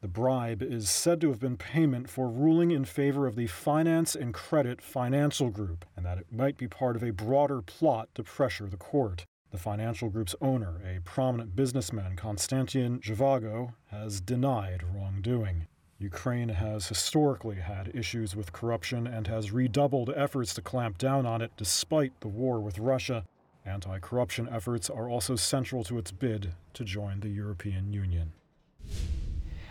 The 0.08 0.14
bribe 0.14 0.64
is 0.64 0.89
said 0.89 1.20
to 1.20 1.28
have 1.28 1.41
been 1.41 1.58
payment 1.58 2.10
for 2.10 2.30
ruling 2.30 2.72
in 2.72 2.86
favor 2.86 3.28
of 3.28 3.36
the 3.36 3.47
Finance 3.47 4.16
and 4.16 4.34
Credit 4.34 4.82
Financial 4.82 5.49
Group, 5.49 5.84
and 5.97 6.05
that 6.05 6.18
it 6.18 6.32
might 6.32 6.55
be 6.55 6.66
part 6.66 6.95
of 6.95 7.03
a 7.03 7.12
broader 7.12 7.62
plot 7.62 8.08
to 8.16 8.24
pressure 8.24 8.68
the 8.68 8.78
court. 8.78 9.26
The 9.51 9.58
financial 9.58 10.10
group's 10.10 10.34
owner, 10.39 10.80
a 10.82 11.01
prominent 11.01 11.58
businessman, 11.58 12.16
Konstantin 12.16 13.01
Zhevago, 13.01 13.74
has 13.88 14.22
denied 14.22 14.82
wrongdoing. 14.82 15.68
Ukraine 15.99 16.49
has 16.49 16.88
historically 16.88 17.58
had 17.58 17.93
issues 17.93 18.34
with 18.34 18.53
corruption 18.53 19.08
and 19.08 19.28
has 19.28 19.51
redoubled 19.51 20.14
efforts 20.16 20.53
to 20.53 20.62
clamp 20.62 20.97
down 20.97 21.26
on 21.26 21.41
it 21.41 21.51
despite 21.58 22.18
the 22.22 22.30
war 22.30 22.62
with 22.62 22.80
Russia. 22.80 23.26
Anti 23.66 23.99
corruption 23.99 24.47
efforts 24.49 24.89
are 24.89 25.10
also 25.10 25.36
central 25.36 25.84
to 25.84 25.97
its 25.97 26.14
bid 26.14 26.53
to 26.76 26.86
join 26.86 27.20
the 27.20 27.28
European 27.28 27.91
Union. 27.91 28.32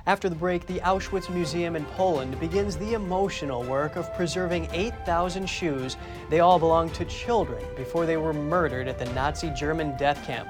After 0.06 0.28
the 0.28 0.36
break, 0.36 0.66
the 0.66 0.78
Auschwitz 0.84 1.28
Museum 1.28 1.74
in 1.74 1.84
Poland 1.84 2.38
begins 2.38 2.76
the 2.76 2.94
emotional 2.94 3.64
work 3.64 3.96
of 3.96 4.14
preserving 4.14 4.68
8,000 4.72 5.48
shoes. 5.48 5.96
They 6.30 6.38
all 6.38 6.60
belonged 6.60 6.94
to 6.94 7.04
children 7.06 7.64
before 7.76 8.06
they 8.06 8.16
were 8.16 8.32
murdered 8.32 8.86
at 8.86 9.00
the 9.00 9.12
Nazi 9.14 9.50
German 9.50 9.96
death 9.96 10.24
camp. 10.24 10.48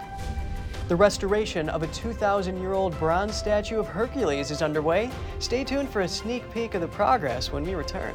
The 0.89 0.97
restoration 0.97 1.71
of 1.71 1.83
a 1.83 1.87
2,000 1.87 2.61
year 2.61 2.75
old 2.75 2.99
bronze 2.99 3.35
statue 3.35 3.79
of 3.79 3.89
Hercules 3.89 4.51
is 4.51 4.61
underway. 4.61 5.11
Stay 5.39 5.65
tuned 5.65 5.89
for 5.89 6.03
a 6.03 6.09
sneak 6.09 6.49
peek 6.53 6.75
of 6.75 6.83
the 6.83 6.89
progress 6.89 7.51
when 7.51 7.65
we 7.65 7.75
return. 7.75 8.15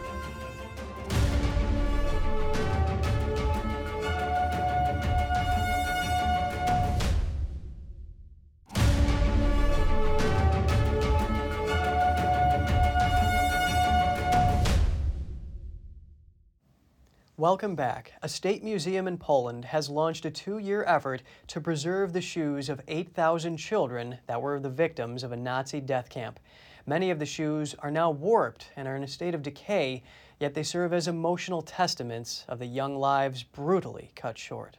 Welcome 17.42 17.74
back. 17.74 18.14
A 18.22 18.30
state 18.30 18.64
museum 18.64 19.08
in 19.08 19.18
Poland 19.18 19.66
has 19.66 19.90
launched 19.90 20.26
a 20.26 20.30
two 20.30 20.60
year 20.60 20.84
effort 20.84 21.24
to 21.48 21.60
preserve 21.60 22.14
the 22.14 22.22
shoes 22.22 22.70
of 22.70 22.82
8,000 22.88 23.58
children 23.58 24.20
that 24.28 24.40
were 24.40 24.60
the 24.60 24.70
victims 24.70 25.24
of 25.24 25.32
a 25.32 25.36
Nazi 25.36 25.82
death 25.82 26.08
camp. 26.08 26.40
Many 26.86 27.10
of 27.10 27.18
the 27.18 27.26
shoes 27.26 27.74
are 27.80 27.90
now 27.90 28.12
warped 28.12 28.70
and 28.76 28.88
are 28.88 28.96
in 28.96 29.02
a 29.02 29.08
state 29.08 29.34
of 29.34 29.42
decay, 29.42 30.04
yet 30.40 30.54
they 30.54 30.62
serve 30.62 30.94
as 30.94 31.08
emotional 31.08 31.64
testaments 31.64 32.46
of 32.48 32.60
the 32.60 32.68
young 32.68 32.96
lives 32.96 33.42
brutally 33.42 34.12
cut 34.16 34.38
short. 34.38 34.78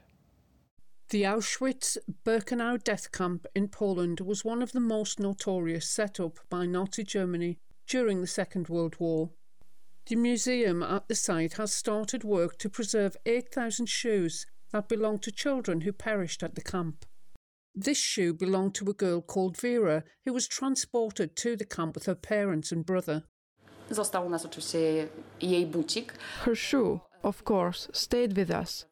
The 1.09 1.25
Auschwitz 1.25 1.99
Birkenau 2.25 2.77
death 2.85 3.11
camp 3.11 3.45
in 3.57 3.67
Poland 3.67 4.21
was 4.21 4.45
one 4.45 4.63
of 4.63 4.71
the 4.71 4.79
most 4.79 5.19
notorious 5.19 5.91
set 5.91 6.21
up 6.21 6.39
by 6.49 6.67
Nazi 6.67 7.03
Germany 7.03 7.59
during 7.89 8.21
the 8.21 8.29
Second 8.29 8.69
World 8.69 8.95
War. 9.01 9.31
The 10.07 10.17
museum 10.17 10.83
at 10.83 11.07
the 11.09 11.15
site 11.15 11.55
has 11.55 11.73
started 11.73 12.25
work 12.25 12.59
to 12.59 12.69
preserve 12.69 13.17
8,000 13.25 13.87
shoes 13.87 14.47
that 14.73 14.89
belong 14.89 15.21
to 15.21 15.31
children 15.31 15.83
who 15.83 15.93
perished 15.93 16.43
at 16.43 16.55
the 16.55 16.61
camp. 16.61 17.07
This 17.75 17.99
shoe 17.99 18.35
belonged 18.35 18.75
to 18.77 18.91
a 18.91 18.95
girl 18.95 19.23
called 19.23 19.57
Vera 19.57 20.05
who 20.25 20.33
was 20.33 20.49
transported 20.49 21.37
to 21.37 21.57
the 21.57 21.65
camp 21.65 21.95
with 21.95 22.07
her 22.07 22.15
parents 22.15 22.73
and 22.73 22.85
brother. 22.85 23.25
Her 26.41 26.55
shoe, 26.55 27.03
of 27.23 27.45
course, 27.45 27.89
stayed 27.93 28.37
with 28.37 28.51
us. 28.51 28.85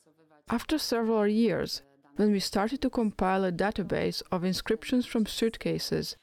After 0.49 0.79
several 0.79 1.27
years, 1.27 1.83
when 2.17 2.33
we 2.33 2.41
started 2.41 2.81
to 2.83 2.91
compile 2.91 3.45
a 3.45 3.53
database 3.53 4.23
of 4.31 4.45
inscriptions 4.45 5.07
from 5.07 5.27
suitcases, 5.27 6.17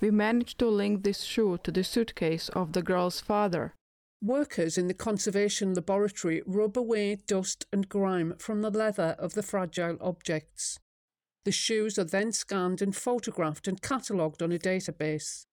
we 0.00 0.10
managed 0.10 0.58
to 0.58 0.68
link 0.68 1.02
this 1.02 1.22
shoe 1.22 1.58
to 1.64 1.70
the 1.70 1.84
suitcase 1.84 2.48
of 2.50 2.72
the 2.72 2.82
girl's 2.82 3.20
father. 3.20 3.74
Workers 4.24 4.78
in 4.78 4.86
the 4.86 4.94
conservation 4.94 5.74
laboratory 5.74 6.42
rub 6.46 6.78
away 6.78 7.18
dust 7.26 7.66
and 7.70 7.86
grime 7.86 8.34
from 8.38 8.62
the 8.62 8.70
leather 8.70 9.14
of 9.18 9.34
the 9.34 9.42
fragile 9.42 9.98
objects. 10.00 10.78
The 11.44 11.52
shoes 11.52 11.98
are 11.98 12.04
then 12.04 12.32
scanned 12.32 12.80
and 12.80 12.96
photographed 12.96 13.68
and 13.68 13.82
catalogued 13.82 14.42
on 14.42 14.50
a 14.50 14.58
database. 14.58 15.44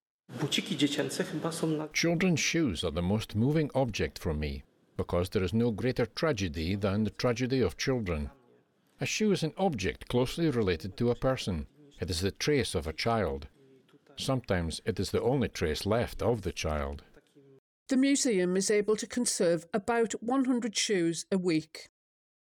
Children's 1.91 2.39
shoes 2.39 2.85
are 2.85 2.91
the 2.91 3.01
most 3.01 3.35
moving 3.35 3.69
object 3.75 4.17
for 4.17 4.33
me 4.33 4.63
because 4.95 5.27
there 5.27 5.43
is 5.43 5.53
no 5.53 5.71
greater 5.71 6.05
tragedy 6.05 6.75
than 6.75 7.03
the 7.03 7.09
tragedy 7.09 7.59
of 7.59 7.75
children. 7.75 8.29
A 9.01 9.05
shoe 9.05 9.33
is 9.33 9.43
an 9.43 9.51
object 9.57 10.07
closely 10.07 10.49
related 10.49 10.95
to 10.95 11.11
a 11.11 11.15
person. 11.15 11.67
It 11.99 12.09
is 12.09 12.21
the 12.21 12.31
trace 12.31 12.73
of 12.73 12.87
a 12.87 12.93
child. 12.93 13.49
Sometimes 14.15 14.79
it 14.85 14.97
is 14.97 15.11
the 15.11 15.21
only 15.21 15.49
trace 15.49 15.85
left 15.85 16.21
of 16.21 16.43
the 16.43 16.53
child. 16.53 17.03
The 17.91 17.97
museum 17.97 18.55
is 18.55 18.71
able 18.71 18.95
to 18.95 19.05
conserve 19.05 19.65
about 19.73 20.13
100 20.23 20.77
shoes 20.77 21.25
a 21.29 21.37
week. 21.37 21.89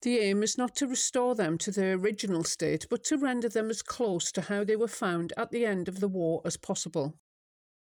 The 0.01 0.19
aim 0.19 0.43
is 0.43 0.57
not 0.57 0.75
to 0.77 0.87
restore 0.87 1.35
them 1.35 1.59
to 1.59 1.71
their 1.71 1.93
original 1.93 2.43
state, 2.43 2.87
but 2.89 3.05
to 3.05 3.19
render 3.19 3.51
them 3.51 3.69
as 3.69 3.83
close 3.83 4.33
to 4.33 4.41
how 4.41 4.65
they 4.65 4.77
were 4.77 4.89
found 4.89 5.35
at 5.37 5.51
the 5.51 5.67
end 5.67 5.89
of 5.89 6.01
the 6.01 6.09
war 6.09 6.41
as 6.47 6.57
possible. 6.57 7.19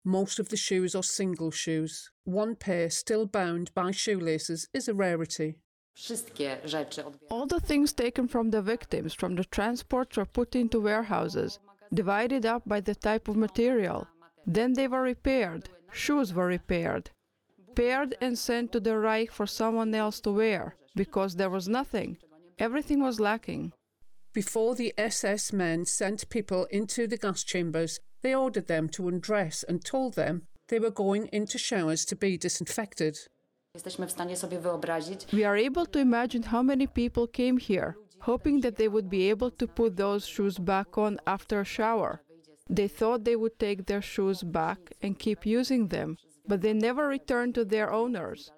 Most 0.05 0.39
of 0.39 0.47
the 0.47 0.55
shoes 0.55 0.95
are 0.95 1.03
single 1.03 1.51
shoes. 1.51 2.09
One 2.23 2.55
pair 2.55 2.89
still 2.89 3.25
bound 3.25 3.73
by 3.73 3.91
shoelaces 3.91 4.69
is 4.73 4.87
a 4.87 4.93
rarity. 4.93 5.57
All 7.29 7.45
the 7.45 7.59
things 7.59 7.91
taken 7.91 8.29
from 8.29 8.51
the 8.51 8.61
victims 8.61 9.13
from 9.13 9.35
the 9.35 9.43
transports 9.43 10.15
were 10.15 10.25
put 10.25 10.55
into 10.55 10.79
warehouses, 10.79 11.59
divided 11.93 12.45
up 12.45 12.63
by 12.65 12.79
the 12.79 12.95
type 12.95 13.27
of 13.27 13.35
material. 13.35 14.07
Then 14.47 14.71
they 14.71 14.87
were 14.87 15.01
repaired. 15.01 15.67
Shoes 15.91 16.33
were 16.33 16.47
repaired 16.47 17.11
paired 17.75 18.15
and 18.21 18.37
sent 18.37 18.71
to 18.71 18.79
the 18.79 18.97
Reich 18.97 19.31
for 19.31 19.45
someone 19.47 19.93
else 19.95 20.19
to 20.21 20.31
wear, 20.31 20.75
because 20.95 21.35
there 21.35 21.49
was 21.49 21.67
nothing. 21.67 22.17
Everything 22.59 23.01
was 23.01 23.19
lacking. 23.19 23.73
Before 24.33 24.75
the 24.75 24.93
SS 24.97 25.53
men 25.53 25.85
sent 25.85 26.29
people 26.29 26.65
into 26.71 27.07
the 27.07 27.17
gas 27.17 27.43
chambers, 27.43 27.99
they 28.21 28.33
ordered 28.33 28.67
them 28.67 28.89
to 28.89 29.07
undress 29.07 29.63
and 29.63 29.83
told 29.83 30.15
them 30.15 30.47
they 30.69 30.79
were 30.79 30.89
going 30.89 31.27
into 31.27 31.57
showers 31.57 32.05
to 32.05 32.15
be 32.15 32.37
disinfected. 32.37 33.17
We 35.33 35.43
are 35.43 35.57
able 35.57 35.85
to 35.87 35.99
imagine 35.99 36.43
how 36.43 36.61
many 36.61 36.87
people 36.87 37.27
came 37.27 37.57
here, 37.57 37.97
hoping 38.21 38.61
that 38.61 38.77
they 38.77 38.87
would 38.87 39.09
be 39.09 39.29
able 39.29 39.51
to 39.51 39.67
put 39.67 39.97
those 39.97 40.25
shoes 40.25 40.57
back 40.57 40.97
on 40.97 41.19
after 41.27 41.59
a 41.59 41.65
shower. 41.65 42.21
They 42.69 42.87
thought 42.87 43.25
they 43.25 43.35
would 43.35 43.59
take 43.59 43.85
their 43.85 44.01
shoes 44.01 44.41
back 44.41 44.79
and 45.01 45.19
keep 45.19 45.45
using 45.45 45.89
them, 45.89 46.17
but 46.47 46.61
they 46.61 46.73
never 46.73 47.07
returned 47.07 47.55
to 47.55 47.65
their 47.65 47.91
owners. 47.91 48.51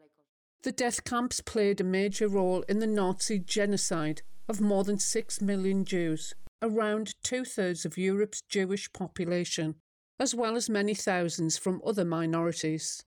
The 0.64 0.72
death 0.72 1.04
camps 1.04 1.42
played 1.42 1.80
a 1.80 1.84
major 1.84 2.28
role 2.28 2.64
in 2.64 2.80
the 2.80 2.88
Nazi 2.88 3.40
genocide 3.40 4.22
of 4.48 4.62
more 4.62 4.84
than 4.84 5.00
six 5.00 5.42
million 5.42 5.86
Jews, 5.86 6.34
around 6.62 7.16
two 7.24 7.46
thirds 7.46 7.86
of 7.86 7.98
Europe's 7.98 8.42
Jewish 8.50 8.92
population, 8.92 9.76
as 10.20 10.34
well 10.34 10.56
as 10.56 10.70
many 10.70 10.94
thousands 10.94 11.58
from 11.58 11.82
other 11.86 12.06
minorities. 12.06 13.04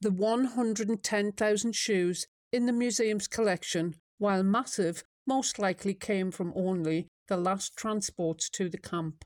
The 0.00 0.10
110,000 0.10 1.74
shoes 1.74 2.26
in 2.52 2.66
the 2.66 2.72
museum's 2.72 3.26
collection, 3.26 3.96
while 4.18 4.42
massive, 4.42 5.02
most 5.26 5.58
likely 5.58 5.94
came 5.94 6.30
from 6.30 6.52
only 6.54 7.08
the 7.28 7.36
last 7.36 7.76
transports 7.76 8.50
to 8.50 8.68
the 8.68 8.78
camp. 8.78 9.24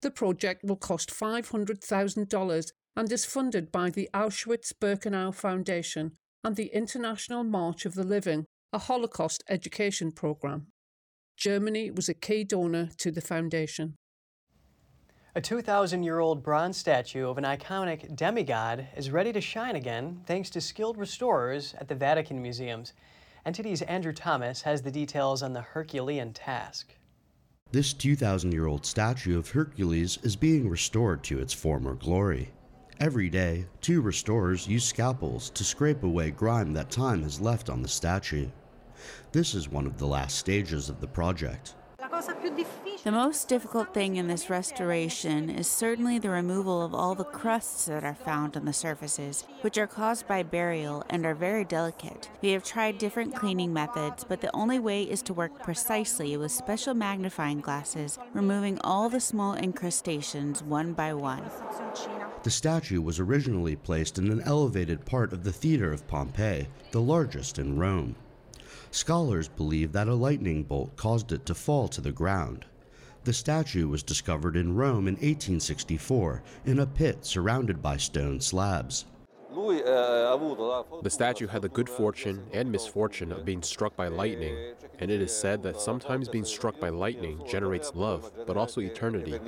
The 0.00 0.10
project 0.10 0.64
will 0.64 0.76
cost 0.76 1.10
$500,000 1.10 2.72
and 2.98 3.12
is 3.12 3.24
funded 3.24 3.70
by 3.70 3.88
the 3.88 4.10
Auschwitz 4.12 4.72
Birkenau 4.72 5.32
Foundation 5.32 6.10
and 6.42 6.56
the 6.56 6.66
International 6.74 7.44
March 7.44 7.86
of 7.86 7.94
the 7.94 8.02
Living, 8.02 8.44
a 8.72 8.78
Holocaust 8.78 9.44
education 9.48 10.10
program. 10.10 10.66
Germany 11.36 11.92
was 11.92 12.08
a 12.08 12.14
key 12.14 12.42
donor 12.42 12.88
to 12.96 13.12
the 13.12 13.20
foundation. 13.20 13.94
A 15.36 15.40
2,000 15.40 16.02
year 16.02 16.18
old 16.18 16.42
bronze 16.42 16.76
statue 16.76 17.28
of 17.28 17.38
an 17.38 17.44
iconic 17.44 18.16
demigod 18.16 18.88
is 18.96 19.12
ready 19.12 19.32
to 19.32 19.40
shine 19.40 19.76
again 19.76 20.22
thanks 20.26 20.50
to 20.50 20.60
skilled 20.60 20.98
restorers 20.98 21.74
at 21.78 21.86
the 21.86 21.94
Vatican 21.94 22.42
Museums. 22.42 22.94
NTD's 23.46 23.82
Andrew 23.82 24.12
Thomas 24.12 24.62
has 24.62 24.82
the 24.82 24.90
details 24.90 25.44
on 25.44 25.52
the 25.52 25.62
Herculean 25.62 26.32
task. 26.32 26.96
This 27.70 27.92
2,000 27.92 28.50
year 28.50 28.66
old 28.66 28.84
statue 28.84 29.38
of 29.38 29.50
Hercules 29.50 30.18
is 30.24 30.34
being 30.34 30.68
restored 30.68 31.22
to 31.24 31.38
its 31.38 31.52
former 31.52 31.94
glory. 31.94 32.50
Every 33.00 33.28
day, 33.28 33.66
two 33.80 34.00
restorers 34.00 34.66
use 34.66 34.84
scalpels 34.84 35.50
to 35.50 35.62
scrape 35.62 36.02
away 36.02 36.32
grime 36.32 36.72
that 36.72 36.90
time 36.90 37.22
has 37.22 37.40
left 37.40 37.70
on 37.70 37.80
the 37.80 37.86
statue. 37.86 38.48
This 39.30 39.54
is 39.54 39.68
one 39.68 39.86
of 39.86 39.98
the 39.98 40.06
last 40.06 40.36
stages 40.36 40.88
of 40.88 41.00
the 41.00 41.06
project. 41.06 41.76
The 43.08 43.12
most 43.12 43.48
difficult 43.48 43.94
thing 43.94 44.16
in 44.16 44.28
this 44.28 44.50
restoration 44.50 45.48
is 45.48 45.66
certainly 45.66 46.18
the 46.18 46.28
removal 46.28 46.82
of 46.82 46.94
all 46.94 47.14
the 47.14 47.24
crusts 47.24 47.86
that 47.86 48.04
are 48.04 48.12
found 48.12 48.54
on 48.54 48.66
the 48.66 48.72
surfaces, 48.74 49.46
which 49.62 49.78
are 49.78 49.86
caused 49.86 50.28
by 50.28 50.42
burial 50.42 51.02
and 51.08 51.24
are 51.24 51.34
very 51.34 51.64
delicate. 51.64 52.28
We 52.42 52.50
have 52.50 52.64
tried 52.64 52.98
different 52.98 53.34
cleaning 53.34 53.72
methods, 53.72 54.24
but 54.24 54.42
the 54.42 54.54
only 54.54 54.78
way 54.78 55.04
is 55.04 55.22
to 55.22 55.32
work 55.32 55.62
precisely 55.62 56.36
with 56.36 56.52
special 56.52 56.92
magnifying 56.92 57.62
glasses, 57.62 58.18
removing 58.34 58.78
all 58.82 59.08
the 59.08 59.20
small 59.20 59.54
incrustations 59.54 60.62
one 60.62 60.92
by 60.92 61.14
one. 61.14 61.50
The 62.42 62.50
statue 62.50 63.00
was 63.00 63.18
originally 63.18 63.76
placed 63.76 64.18
in 64.18 64.30
an 64.30 64.42
elevated 64.42 65.06
part 65.06 65.32
of 65.32 65.44
the 65.44 65.52
Theater 65.52 65.94
of 65.94 66.06
Pompey, 66.08 66.68
the 66.90 67.00
largest 67.00 67.58
in 67.58 67.78
Rome. 67.78 68.16
Scholars 68.90 69.48
believe 69.48 69.92
that 69.92 70.08
a 70.08 70.14
lightning 70.14 70.62
bolt 70.62 70.94
caused 70.96 71.32
it 71.32 71.46
to 71.46 71.54
fall 71.54 71.88
to 71.88 72.02
the 72.02 72.12
ground. 72.12 72.66
The 73.28 73.34
statue 73.34 73.88
was 73.88 74.02
discovered 74.02 74.56
in 74.56 74.74
Rome 74.74 75.06
in 75.06 75.16
1864 75.16 76.42
in 76.64 76.78
a 76.78 76.86
pit 76.86 77.26
surrounded 77.26 77.82
by 77.82 77.98
stone 77.98 78.40
slabs. 78.40 79.04
Eh, 79.52 79.52
the 81.02 81.10
statue 81.10 81.46
had 81.46 81.60
the 81.60 81.68
good 81.68 81.90
fortune 81.90 82.46
and 82.54 82.72
misfortune 82.72 83.30
of 83.30 83.44
being 83.44 83.62
struck 83.62 83.94
by 83.96 84.08
lightning, 84.08 84.56
and 84.98 85.10
it 85.10 85.20
is 85.20 85.30
said 85.30 85.62
that 85.64 85.78
sometimes 85.78 86.30
being 86.30 86.46
struck 86.46 86.80
by 86.80 86.88
lightning 86.88 87.42
generates 87.46 87.94
love, 87.94 88.32
but 88.46 88.56
also 88.56 88.80
eternity. 88.80 89.38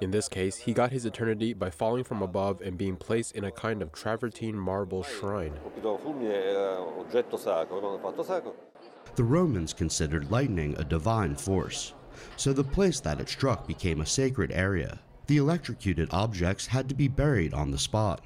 In 0.00 0.10
this 0.10 0.28
case, 0.28 0.56
he 0.56 0.72
got 0.72 0.90
his 0.90 1.06
eternity 1.06 1.52
by 1.52 1.70
falling 1.70 2.02
from 2.02 2.22
above 2.22 2.60
and 2.60 2.76
being 2.76 2.96
placed 2.96 3.36
in 3.36 3.44
a 3.44 3.52
kind 3.52 3.82
of 3.82 3.92
travertine 3.92 4.56
marble 4.56 5.04
shrine. 5.04 5.54
The 9.14 9.24
Romans 9.24 9.74
considered 9.74 10.30
lightning 10.30 10.74
a 10.78 10.84
divine 10.84 11.36
force, 11.36 11.92
so 12.36 12.54
the 12.54 12.64
place 12.64 12.98
that 13.00 13.20
it 13.20 13.28
struck 13.28 13.66
became 13.66 14.00
a 14.00 14.06
sacred 14.06 14.50
area. 14.50 15.00
The 15.26 15.36
electrocuted 15.36 16.08
objects 16.12 16.66
had 16.66 16.88
to 16.88 16.94
be 16.94 17.08
buried 17.08 17.52
on 17.52 17.70
the 17.70 17.78
spot. 17.78 18.24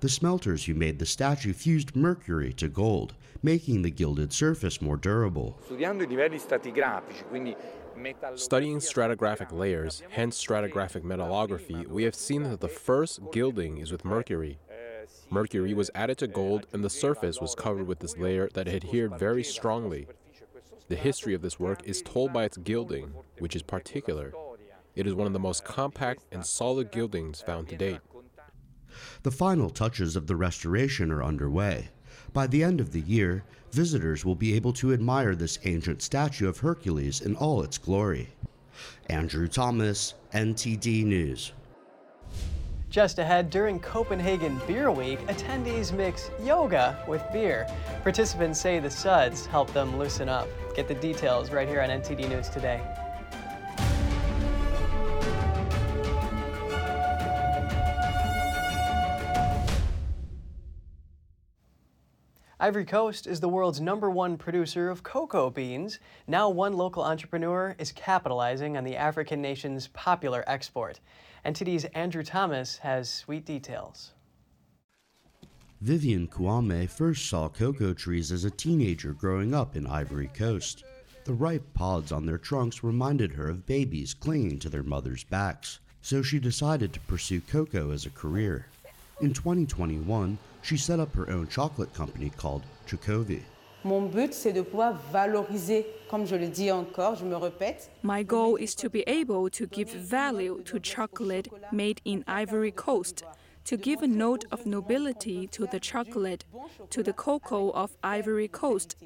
The 0.00 0.10
smelters 0.10 0.64
who 0.64 0.74
made 0.74 0.98
the 0.98 1.06
statue 1.06 1.54
fused 1.54 1.96
mercury 1.96 2.52
to 2.54 2.68
gold, 2.68 3.14
making 3.42 3.80
the 3.80 3.90
gilded 3.90 4.32
surface 4.32 4.82
more 4.82 4.96
durable. 4.96 5.58
Studying 8.34 8.78
stratigraphic 8.78 9.52
layers, 9.52 10.02
hence 10.10 10.42
stratigraphic 10.42 11.02
metallography, 11.02 11.86
we 11.86 12.04
have 12.04 12.14
seen 12.14 12.42
that 12.44 12.60
the 12.60 12.68
first 12.68 13.20
gilding 13.32 13.78
is 13.78 13.92
with 13.92 14.04
mercury. 14.04 14.58
Mercury 15.30 15.74
was 15.74 15.90
added 15.94 16.18
to 16.18 16.26
gold 16.26 16.66
and 16.72 16.82
the 16.82 16.90
surface 16.90 17.40
was 17.40 17.54
covered 17.54 17.86
with 17.86 18.00
this 18.00 18.18
layer 18.18 18.48
that 18.54 18.68
adhered 18.68 19.18
very 19.18 19.44
strongly. 19.44 20.08
The 20.88 20.96
history 20.96 21.34
of 21.34 21.42
this 21.42 21.60
work 21.60 21.82
is 21.84 22.02
told 22.02 22.32
by 22.32 22.44
its 22.44 22.56
gilding, 22.56 23.14
which 23.38 23.54
is 23.54 23.62
particular. 23.62 24.32
It 24.96 25.06
is 25.06 25.14
one 25.14 25.28
of 25.28 25.32
the 25.32 25.38
most 25.38 25.64
compact 25.64 26.24
and 26.32 26.44
solid 26.44 26.90
gildings 26.90 27.40
found 27.40 27.68
to 27.68 27.76
date. 27.76 28.00
The 29.22 29.30
final 29.30 29.70
touches 29.70 30.16
of 30.16 30.26
the 30.26 30.34
restoration 30.34 31.12
are 31.12 31.22
underway. 31.22 31.90
By 32.32 32.48
the 32.48 32.64
end 32.64 32.80
of 32.80 32.90
the 32.90 33.00
year, 33.00 33.44
visitors 33.70 34.24
will 34.24 34.34
be 34.34 34.54
able 34.54 34.72
to 34.74 34.92
admire 34.92 35.36
this 35.36 35.60
ancient 35.64 36.02
statue 36.02 36.48
of 36.48 36.58
Hercules 36.58 37.20
in 37.20 37.36
all 37.36 37.62
its 37.62 37.78
glory. 37.78 38.30
Andrew 39.06 39.46
Thomas, 39.46 40.14
NTD 40.34 41.04
News. 41.04 41.52
Just 42.90 43.20
ahead, 43.20 43.50
during 43.50 43.78
Copenhagen 43.78 44.60
Beer 44.66 44.90
Week, 44.90 45.20
attendees 45.28 45.92
mix 45.92 46.28
yoga 46.42 46.98
with 47.06 47.22
beer. 47.32 47.68
Participants 48.02 48.60
say 48.60 48.80
the 48.80 48.90
suds 48.90 49.46
help 49.46 49.72
them 49.72 49.96
loosen 49.96 50.28
up. 50.28 50.48
Get 50.74 50.88
the 50.88 50.94
details 50.94 51.52
right 51.52 51.68
here 51.68 51.80
on 51.82 51.88
NTD 51.88 52.28
News 52.28 52.48
today. 52.48 52.82
Ivory 62.58 62.84
Coast 62.84 63.28
is 63.28 63.38
the 63.38 63.48
world's 63.48 63.80
number 63.80 64.10
one 64.10 64.36
producer 64.36 64.90
of 64.90 65.04
cocoa 65.04 65.48
beans. 65.48 66.00
Now, 66.26 66.50
one 66.50 66.74
local 66.74 67.04
entrepreneur 67.04 67.76
is 67.78 67.92
capitalizing 67.92 68.76
on 68.76 68.82
the 68.82 68.96
African 68.96 69.40
nation's 69.40 69.86
popular 69.86 70.42
export. 70.48 70.98
NTD's 71.44 71.86
Andrew 71.86 72.22
Thomas 72.22 72.78
has 72.78 73.08
sweet 73.08 73.46
details. 73.46 74.12
Vivian 75.80 76.28
Kouame 76.28 76.86
first 76.86 77.30
saw 77.30 77.48
cocoa 77.48 77.94
trees 77.94 78.30
as 78.30 78.44
a 78.44 78.50
teenager 78.50 79.14
growing 79.14 79.54
up 79.54 79.74
in 79.74 79.86
Ivory 79.86 80.28
Coast. 80.34 80.84
The 81.24 81.32
ripe 81.32 81.72
pods 81.72 82.12
on 82.12 82.26
their 82.26 82.36
trunks 82.36 82.84
reminded 82.84 83.32
her 83.32 83.48
of 83.48 83.64
babies 83.64 84.12
clinging 84.12 84.58
to 84.58 84.68
their 84.68 84.82
mothers' 84.82 85.24
backs, 85.24 85.80
so 86.02 86.20
she 86.20 86.38
decided 86.38 86.92
to 86.92 87.00
pursue 87.00 87.40
cocoa 87.40 87.90
as 87.90 88.04
a 88.04 88.10
career. 88.10 88.66
In 89.22 89.32
2021, 89.32 90.36
she 90.60 90.76
set 90.76 91.00
up 91.00 91.14
her 91.14 91.30
own 91.30 91.48
chocolate 91.48 91.94
company 91.94 92.30
called 92.36 92.62
Chocovi. 92.86 93.42
Mon 93.84 94.02
but, 94.02 94.34
c'est 94.34 94.52
de 94.52 94.60
pouvoir 94.60 94.94
valoriser, 95.10 95.86
comme 96.10 96.26
je 96.26 96.36
le 96.36 96.48
dis 96.48 96.70
encore, 96.70 97.14
je 97.14 97.24
me 97.24 97.36
répète. 97.36 97.90
My 98.02 98.22
goal 98.22 98.58
is 98.60 98.74
to 98.76 98.90
be 98.90 99.02
able 99.06 99.48
to 99.50 99.66
give 99.66 99.88
value 99.88 100.62
to 100.64 100.78
chocolate 100.78 101.48
made 101.72 102.00
in 102.04 102.22
Ivory 102.26 102.72
Coast, 102.72 103.24
to 103.64 103.78
give 103.78 104.02
a 104.02 104.06
note 104.06 104.44
of 104.50 104.66
nobility 104.66 105.46
to 105.48 105.66
the 105.66 105.80
chocolate, 105.80 106.44
to 106.90 107.02
the 107.02 107.14
cocoa 107.14 107.70
of 107.70 107.96
Ivory 108.02 108.48
Coast, 108.48 108.96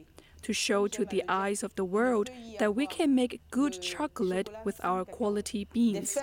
to 0.43 0.53
show 0.53 0.89
to 0.89 1.05
the 1.05 1.23
eyes 1.29 1.63
of 1.63 1.75
the 1.77 1.85
world 1.85 2.31
that 2.59 2.75
we 2.75 2.87
can 2.87 3.15
make 3.15 3.41
good 3.53 3.81
chocolate 3.81 4.51
with 4.65 4.81
our 4.83 5.05
quality 5.05 5.67
beans. 5.73 6.19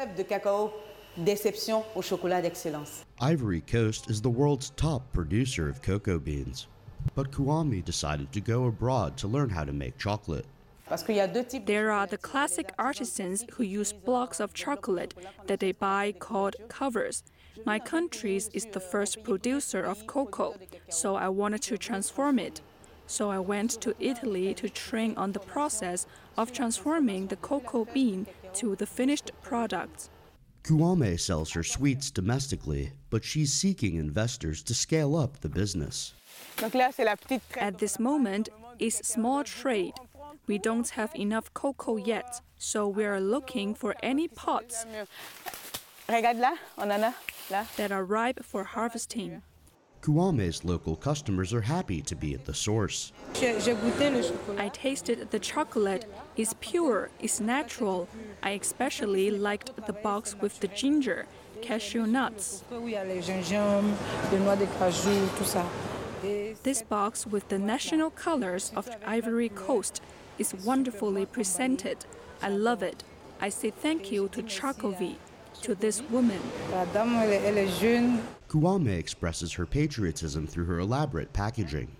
Déception 1.25 1.83
au 1.93 2.01
chocolat 2.01 2.41
d'excellence. 2.41 3.03
Ivory 3.19 3.61
Coast 3.61 4.09
is 4.09 4.21
the 4.21 4.29
world's 4.29 4.69
top 4.77 5.11
producer 5.11 5.67
of 5.67 5.81
cocoa 5.81 6.17
beans. 6.17 6.67
But 7.15 7.31
Kouame 7.31 7.83
decided 7.83 8.31
to 8.31 8.41
go 8.41 8.65
abroad 8.65 9.17
to 9.17 9.27
learn 9.27 9.49
how 9.49 9.63
to 9.63 9.73
make 9.73 9.97
chocolate. 9.97 10.45
There 11.65 11.91
are 11.91 12.07
the 12.07 12.17
classic 12.17 12.73
artisans 12.77 13.45
who 13.53 13.63
use 13.63 13.93
blocks 13.93 14.39
of 14.41 14.53
chocolate 14.53 15.13
that 15.47 15.61
they 15.61 15.71
buy 15.71 16.13
called 16.19 16.55
covers. 16.67 17.23
My 17.65 17.79
country 17.79 18.35
is 18.35 18.65
the 18.71 18.79
first 18.79 19.23
producer 19.23 19.83
of 19.83 20.05
cocoa, 20.07 20.55
so 20.89 21.15
I 21.15 21.29
wanted 21.29 21.61
to 21.63 21.77
transform 21.77 22.39
it. 22.39 22.61
So 23.07 23.29
I 23.29 23.39
went 23.39 23.71
to 23.81 23.95
Italy 23.99 24.53
to 24.55 24.69
train 24.69 25.15
on 25.15 25.31
the 25.31 25.39
process 25.39 26.05
of 26.37 26.51
transforming 26.51 27.27
the 27.27 27.35
cocoa 27.37 27.85
bean 27.93 28.27
to 28.55 28.75
the 28.75 28.85
finished 28.85 29.31
product. 29.41 30.09
Kouame 30.63 31.19
sells 31.19 31.51
her 31.51 31.63
sweets 31.63 32.11
domestically, 32.11 32.91
but 33.09 33.23
she's 33.23 33.53
seeking 33.53 33.95
investors 33.95 34.61
to 34.63 34.73
scale 34.73 35.15
up 35.15 35.39
the 35.39 35.49
business. 35.49 36.13
At 37.57 37.77
this 37.77 37.99
moment, 37.99 38.49
it's 38.79 39.07
small 39.07 39.43
trade. 39.43 39.93
We 40.47 40.57
don't 40.57 40.89
have 40.89 41.13
enough 41.15 41.53
cocoa 41.53 41.97
yet, 41.97 42.41
so 42.57 42.87
we 42.87 43.05
are 43.05 43.19
looking 43.19 43.75
for 43.75 43.95
any 44.03 44.27
pots. 44.27 44.85
that 47.77 47.91
are 47.91 48.03
ripe 48.03 48.43
for 48.43 48.63
harvesting. 48.63 49.41
Kouame's 50.01 50.65
local 50.65 50.95
customers 50.95 51.53
are 51.53 51.61
happy 51.61 52.01
to 52.01 52.15
be 52.15 52.33
at 52.33 52.45
the 52.45 52.55
source. 52.55 53.13
I 54.57 54.69
tasted 54.69 55.29
the 55.29 55.37
chocolate. 55.39 56.05
It's 56.35 56.55
pure, 56.59 57.11
it's 57.19 57.39
natural. 57.39 58.07
I 58.41 58.51
especially 58.51 59.29
liked 59.29 59.75
the 59.85 59.93
box 59.93 60.35
with 60.41 60.59
the 60.59 60.69
ginger, 60.69 61.27
cashew 61.61 62.07
nuts. 62.07 62.63
This 66.21 66.83
box 66.83 67.25
with 67.25 67.49
the 67.49 67.57
national 67.57 68.11
colors 68.11 68.71
of 68.75 68.87
Ivory 69.05 69.49
Coast 69.49 70.01
is 70.37 70.53
wonderfully 70.53 71.25
presented. 71.25 72.05
I 72.43 72.49
love 72.49 72.83
it. 72.83 73.03
I 73.39 73.49
say 73.49 73.71
thank 73.71 74.11
you 74.11 74.29
to 74.29 74.43
Chocovi, 74.43 75.15
to 75.63 75.73
this 75.73 76.03
woman. 76.11 76.39
Kouame 78.47 78.99
expresses 78.99 79.51
her 79.53 79.65
patriotism 79.65 80.45
through 80.45 80.65
her 80.65 80.77
elaborate 80.77 81.33
packaging. 81.33 81.95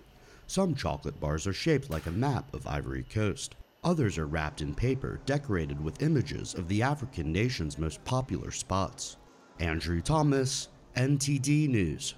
Some 0.46 0.76
chocolate 0.76 1.18
bars 1.18 1.48
are 1.48 1.52
shaped 1.52 1.90
like 1.90 2.06
a 2.06 2.12
map 2.12 2.54
of 2.54 2.64
Ivory 2.68 3.02
Coast. 3.02 3.56
Others 3.82 4.18
are 4.18 4.26
wrapped 4.26 4.60
in 4.60 4.72
paper 4.72 5.18
decorated 5.26 5.82
with 5.82 6.00
images 6.00 6.54
of 6.54 6.68
the 6.68 6.80
African 6.82 7.32
nation's 7.32 7.76
most 7.76 8.04
popular 8.04 8.52
spots. 8.52 9.16
Andrew 9.58 10.00
Thomas, 10.00 10.68
NTD 10.96 11.68
News. 11.68 12.14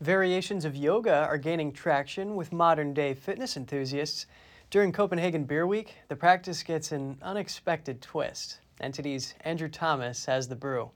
Variations 0.00 0.64
of 0.64 0.74
yoga 0.74 1.26
are 1.28 1.36
gaining 1.36 1.72
traction 1.72 2.34
with 2.34 2.54
modern 2.54 2.94
day 2.94 3.12
fitness 3.12 3.58
enthusiasts. 3.58 4.24
During 4.70 4.92
Copenhagen 4.92 5.44
Beer 5.44 5.66
Week, 5.66 5.94
the 6.08 6.16
practice 6.16 6.62
gets 6.62 6.90
an 6.92 7.18
unexpected 7.20 8.00
twist. 8.00 8.60
NTD's 8.82 9.34
Andrew 9.42 9.68
Thomas 9.68 10.24
has 10.24 10.48
the 10.48 10.56
brew. 10.56 10.90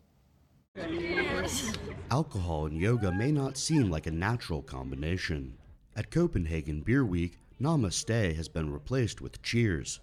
Alcohol 2.10 2.64
and 2.64 2.80
yoga 2.80 3.12
may 3.12 3.30
not 3.30 3.58
seem 3.58 3.90
like 3.90 4.06
a 4.06 4.10
natural 4.10 4.62
combination. 4.62 5.58
At 5.96 6.10
Copenhagen 6.10 6.80
Beer 6.80 7.04
Week, 7.04 7.38
Namaste 7.60 8.34
has 8.34 8.48
been 8.48 8.72
replaced 8.72 9.20
with 9.20 9.42
Cheers. 9.42 10.00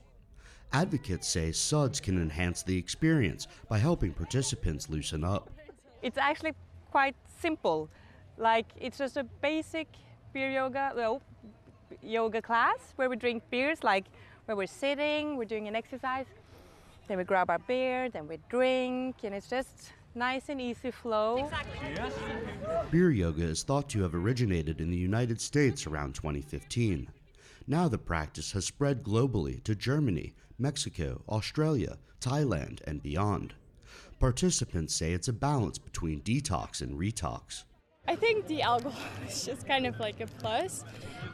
Advocates 0.73 1.27
say 1.27 1.51
suds 1.51 1.99
can 1.99 2.21
enhance 2.21 2.61
the 2.61 2.77
experience 2.77 3.47
by 3.67 3.79
helping 3.79 4.13
participants 4.13 4.89
loosen 4.89 5.23
up. 5.23 5.49
It's 6.03 6.19
actually 6.19 6.53
quite 6.91 7.15
simple. 7.41 7.89
Like, 8.41 8.65
it's 8.75 8.97
just 8.97 9.17
a 9.17 9.23
basic 9.23 9.87
beer 10.33 10.49
yoga, 10.49 10.93
well, 10.95 11.21
yoga 12.01 12.41
class 12.41 12.93
where 12.95 13.07
we 13.07 13.15
drink 13.15 13.43
beers, 13.51 13.83
like 13.83 14.05
where 14.45 14.57
we're 14.57 14.65
sitting, 14.65 15.37
we're 15.37 15.45
doing 15.45 15.67
an 15.67 15.75
exercise, 15.75 16.25
then 17.07 17.19
we 17.19 17.23
grab 17.23 17.51
our 17.51 17.59
beer, 17.59 18.09
then 18.09 18.27
we 18.27 18.39
drink, 18.49 19.17
and 19.23 19.35
it's 19.35 19.47
just 19.47 19.93
nice 20.15 20.49
and 20.49 20.59
easy 20.59 20.89
flow. 20.89 21.37
Exactly. 21.45 21.95
Beer 22.89 23.11
yoga 23.11 23.43
is 23.43 23.61
thought 23.61 23.87
to 23.89 24.01
have 24.01 24.15
originated 24.15 24.81
in 24.81 24.89
the 24.89 24.97
United 24.97 25.39
States 25.39 25.85
around 25.85 26.15
2015. 26.15 27.07
Now 27.67 27.87
the 27.87 27.99
practice 27.99 28.53
has 28.53 28.65
spread 28.65 29.03
globally 29.03 29.63
to 29.65 29.75
Germany, 29.75 30.33
Mexico, 30.57 31.21
Australia, 31.29 31.99
Thailand, 32.19 32.81
and 32.87 33.03
beyond. 33.03 33.53
Participants 34.19 34.95
say 34.95 35.13
it's 35.13 35.27
a 35.27 35.33
balance 35.33 35.77
between 35.77 36.21
detox 36.21 36.81
and 36.81 36.99
retox. 36.99 37.65
I 38.07 38.15
think 38.15 38.47
the 38.47 38.61
alcohol 38.61 38.99
is 39.27 39.45
just 39.45 39.67
kind 39.67 39.85
of 39.85 39.99
like 39.99 40.19
a 40.21 40.27
plus 40.27 40.83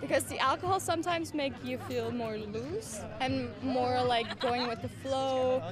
because 0.01 0.25
the 0.25 0.37
alcohol 0.39 0.79
sometimes 0.79 1.33
make 1.33 1.53
you 1.63 1.77
feel 1.89 2.11
more 2.11 2.37
loose 2.37 3.01
and 3.19 3.49
more 3.63 4.03
like 4.03 4.39
going 4.39 4.67
with 4.67 4.81
the 4.81 4.89
flow, 4.89 5.63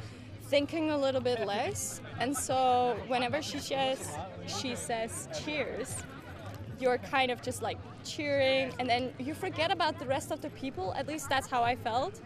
thinking 0.44 0.92
a 0.92 0.98
little 0.98 1.22
bit 1.22 1.46
less. 1.46 2.02
And 2.20 2.36
so 2.36 2.98
whenever 3.08 3.42
she 3.42 3.60
says 3.60 4.18
she 4.48 4.76
says 4.76 5.28
cheers, 5.44 5.98
you're 6.80 6.98
kind 6.98 7.30
of 7.30 7.42
just 7.42 7.62
like 7.62 7.78
cheering 8.04 8.74
and 8.80 8.90
then 8.90 9.14
you 9.20 9.34
forget 9.34 9.72
about 9.72 10.00
the 10.00 10.06
rest 10.06 10.32
of 10.32 10.42
the 10.42 10.50
people. 10.52 10.94
At 10.96 11.08
least 11.08 11.30
that's 11.30 11.48
how 11.48 11.62
I 11.62 11.76
felt. 11.76 12.22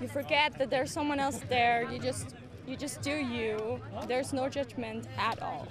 You 0.00 0.08
forget 0.08 0.56
that 0.58 0.70
there's 0.70 0.90
someone 0.90 1.18
else 1.20 1.40
there. 1.48 1.90
You 1.90 1.98
just 1.98 2.36
you 2.66 2.76
just 2.76 3.02
do 3.02 3.14
you. 3.14 3.80
There's 4.06 4.32
no 4.32 4.48
judgment 4.48 5.06
at 5.18 5.42
all. 5.42 5.68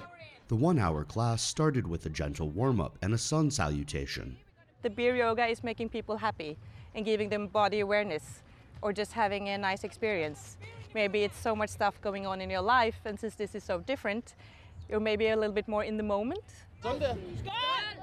The 0.50 0.56
one 0.58 0.78
hour 0.78 1.06
class 1.06 1.42
started 1.42 1.88
with 1.88 2.06
a 2.06 2.10
gentle 2.10 2.50
warm 2.50 2.82
up 2.82 2.98
and 3.02 3.14
a 3.14 3.18
sun 3.18 3.50
salutation. 3.50 4.36
The 4.82 4.90
beer 4.90 5.16
yoga 5.16 5.46
is 5.46 5.64
making 5.64 5.88
people 5.88 6.18
happy 6.18 6.58
and 6.94 7.06
giving 7.06 7.30
them 7.30 7.48
body 7.48 7.80
awareness 7.80 8.42
or 8.82 8.92
just 8.92 9.14
having 9.14 9.48
a 9.48 9.58
nice 9.58 9.86
experience. 9.86 10.58
Maybe 10.94 11.24
it's 11.24 11.40
so 11.40 11.56
much 11.56 11.70
stuff 11.70 12.00
going 12.02 12.28
on 12.28 12.42
in 12.42 12.50
your 12.50 12.62
life, 12.62 13.00
and 13.06 13.18
since 13.18 13.36
this 13.36 13.56
is 13.56 13.64
so 13.64 13.80
different, 13.80 14.36
you're 14.90 15.00
maybe 15.00 15.30
a 15.30 15.36
little 15.38 15.54
bit 15.54 15.70
more 15.70 15.86
in 15.86 15.96
the 15.96 16.04
moment. 16.04 16.44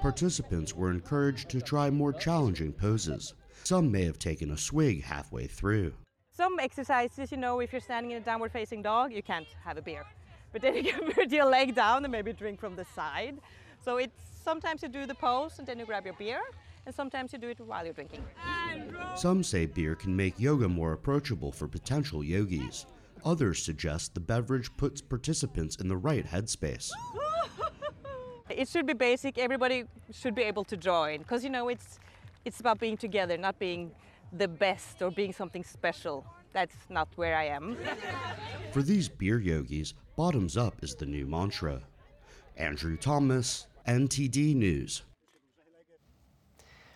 Participants 0.01 0.75
were 0.75 0.89
encouraged 0.89 1.47
to 1.49 1.61
try 1.61 1.91
more 1.91 2.11
challenging 2.11 2.73
poses. 2.73 3.35
Some 3.63 3.91
may 3.91 4.03
have 4.05 4.17
taken 4.17 4.49
a 4.49 4.57
swig 4.57 5.03
halfway 5.03 5.45
through. 5.45 5.93
Some 6.31 6.59
exercises, 6.59 7.31
you 7.31 7.37
know, 7.37 7.59
if 7.59 7.71
you're 7.71 7.81
standing 7.81 8.11
in 8.11 8.17
a 8.17 8.25
downward 8.25 8.51
facing 8.51 8.81
dog, 8.81 9.13
you 9.13 9.21
can't 9.21 9.47
have 9.63 9.77
a 9.77 9.81
beer. 9.83 10.05
But 10.51 10.61
then 10.61 10.75
you 10.85 10.93
can 10.93 11.11
put 11.11 11.31
your 11.31 11.45
leg 11.45 11.75
down 11.75 12.03
and 12.05 12.11
maybe 12.11 12.33
drink 12.33 12.59
from 12.59 12.75
the 12.75 12.85
side. 12.85 13.39
So 13.83 13.97
it's 13.97 14.21
sometimes 14.43 14.83
you 14.83 14.89
do 14.89 15.05
the 15.05 15.15
pose 15.15 15.59
and 15.59 15.67
then 15.67 15.79
you 15.79 15.85
grab 15.85 16.05
your 16.05 16.15
beer, 16.15 16.41
and 16.85 16.93
sometimes 16.93 17.33
you 17.33 17.39
do 17.39 17.49
it 17.49 17.59
while 17.59 17.83
you're 17.83 17.93
drinking. 17.93 18.23
Some 19.15 19.43
say 19.43 19.65
beer 19.65 19.95
can 19.95 20.15
make 20.15 20.39
yoga 20.39 20.67
more 20.67 20.93
approachable 20.93 21.51
for 21.51 21.67
potential 21.67 22.23
yogis. 22.23 22.85
Others 23.23 23.63
suggest 23.63 24.13
the 24.13 24.19
beverage 24.19 24.75
puts 24.77 24.99
participants 25.01 25.75
in 25.75 25.87
the 25.87 25.97
right 25.97 26.25
headspace. 26.25 26.89
it 28.49 28.67
should 28.67 28.87
be 28.87 28.93
basic. 28.93 29.37
Everybody 29.37 29.85
should 30.11 30.33
be 30.33 30.41
able 30.41 30.63
to 30.65 30.77
join 30.77 31.19
because 31.19 31.43
you 31.43 31.49
know 31.49 31.69
it's 31.69 31.99
it's 32.45 32.59
about 32.59 32.79
being 32.79 32.97
together, 32.97 33.37
not 33.37 33.59
being 33.59 33.91
the 34.33 34.47
best 34.47 35.01
or 35.01 35.11
being 35.11 35.33
something 35.33 35.63
special. 35.63 36.25
That's 36.53 36.75
not 36.89 37.07
where 37.15 37.35
I 37.35 37.45
am. 37.45 37.77
For 38.71 38.81
these 38.81 39.07
beer 39.07 39.39
yogis, 39.39 39.93
bottoms 40.15 40.57
up 40.57 40.75
is 40.81 40.95
the 40.95 41.05
new 41.05 41.25
mantra. 41.25 41.81
Andrew 42.57 42.97
Thomas, 42.97 43.67
NTD 43.87 44.55
News. 44.55 45.03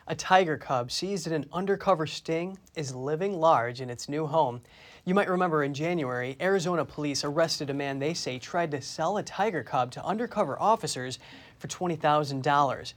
A 0.08 0.14
tiger 0.14 0.56
cub 0.56 0.92
seized 0.92 1.26
in 1.26 1.32
an 1.32 1.46
undercover 1.52 2.06
sting 2.06 2.58
is 2.76 2.94
living 2.94 3.40
large 3.40 3.80
in 3.80 3.90
its 3.90 4.08
new 4.08 4.26
home. 4.26 4.60
You 5.04 5.14
might 5.14 5.28
remember 5.28 5.64
in 5.64 5.74
January, 5.74 6.36
Arizona 6.40 6.84
police 6.84 7.24
arrested 7.24 7.70
a 7.70 7.74
man 7.74 7.98
they 7.98 8.14
say 8.14 8.38
tried 8.38 8.70
to 8.70 8.80
sell 8.80 9.16
a 9.16 9.22
tiger 9.24 9.64
cub 9.64 9.90
to 9.92 10.04
undercover 10.04 10.60
officers 10.60 11.18
for 11.58 11.66
$20,000. 11.66 12.92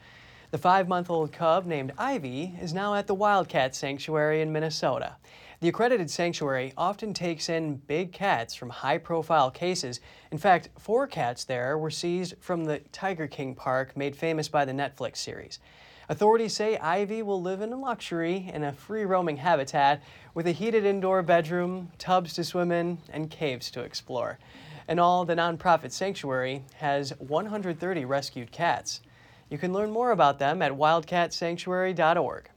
The 0.51 0.57
five 0.57 0.87
month 0.87 1.09
old 1.09 1.31
cub 1.31 1.65
named 1.65 1.93
Ivy 1.97 2.55
is 2.61 2.73
now 2.73 2.93
at 2.93 3.07
the 3.07 3.15
Wildcat 3.15 3.75
Sanctuary 3.75 4.41
in 4.41 4.51
Minnesota. 4.51 5.15
The 5.61 5.67
accredited 5.67 6.09
sanctuary 6.09 6.71
often 6.77 7.13
takes 7.13 7.49
in 7.49 7.75
big 7.75 8.13
cats 8.13 8.55
from 8.55 8.69
high 8.69 8.97
profile 8.97 9.51
cases. 9.51 9.99
In 10.31 10.37
fact, 10.37 10.69
four 10.77 11.05
cats 11.05 11.43
there 11.43 11.77
were 11.77 11.89
seized 11.91 12.35
from 12.39 12.63
the 12.63 12.79
Tiger 12.93 13.27
King 13.27 13.55
Park 13.55 13.97
made 13.97 14.15
famous 14.15 14.47
by 14.47 14.63
the 14.63 14.71
Netflix 14.71 15.17
series. 15.17 15.59
Authorities 16.07 16.55
say 16.55 16.77
Ivy 16.77 17.23
will 17.23 17.41
live 17.41 17.59
in 17.61 17.81
luxury 17.81 18.49
in 18.53 18.63
a 18.63 18.71
free 18.71 19.03
roaming 19.03 19.35
habitat 19.35 20.01
with 20.33 20.47
a 20.47 20.53
heated 20.53 20.85
indoor 20.85 21.21
bedroom, 21.21 21.91
tubs 21.97 22.33
to 22.35 22.45
swim 22.45 22.71
in, 22.71 22.97
and 23.11 23.29
caves 23.29 23.69
to 23.71 23.81
explore. 23.81 24.39
In 24.87 24.97
all, 24.97 25.25
the 25.25 25.35
nonprofit 25.35 25.91
sanctuary 25.91 26.63
has 26.75 27.11
130 27.19 28.05
rescued 28.05 28.53
cats. 28.53 29.01
You 29.49 29.57
can 29.57 29.73
learn 29.73 29.91
more 29.91 30.11
about 30.11 30.39
them 30.39 30.61
at 30.61 30.71
wildcatsanctuary.org. 30.71 32.49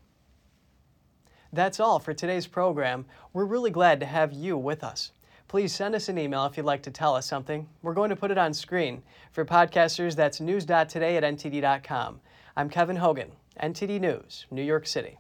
That's 1.55 1.81
all 1.81 1.99
for 1.99 2.15
today's 2.15 2.47
program. 2.47 3.05
We're 3.35 3.45
really 3.45 3.71
glad 3.71 4.01
to 4.01 4.07
have 4.07 4.33
you 4.33 4.57
with 4.57 4.83
us. 4.83 5.13
Please 5.49 5.75
send 5.75 5.95
us 5.95 6.09
an 6.09 6.17
email 6.17 6.47
if 6.47 6.57
you'd 6.57 6.65
like 6.65 6.83
to 6.85 6.91
tell 6.91 7.15
us 7.15 7.27
something. 7.27 7.69
We're 7.83 7.93
going 7.93 8.09
to 8.09 8.17
put 8.17 8.31
it 8.31 8.39
on 8.39 8.55
screen. 8.55 9.03
For 9.33 9.45
podcasters, 9.45 10.17
that's 10.17 10.41
news.today 10.41 11.19
at 11.19 11.23
ntd.com. 11.23 12.21
I'm 12.57 12.71
Kevin 12.71 12.97
Hogan, 12.97 13.33
NTD 13.63 14.01
News, 14.01 14.47
New 14.51 14.63
York 14.63 14.87
City. 14.87 15.19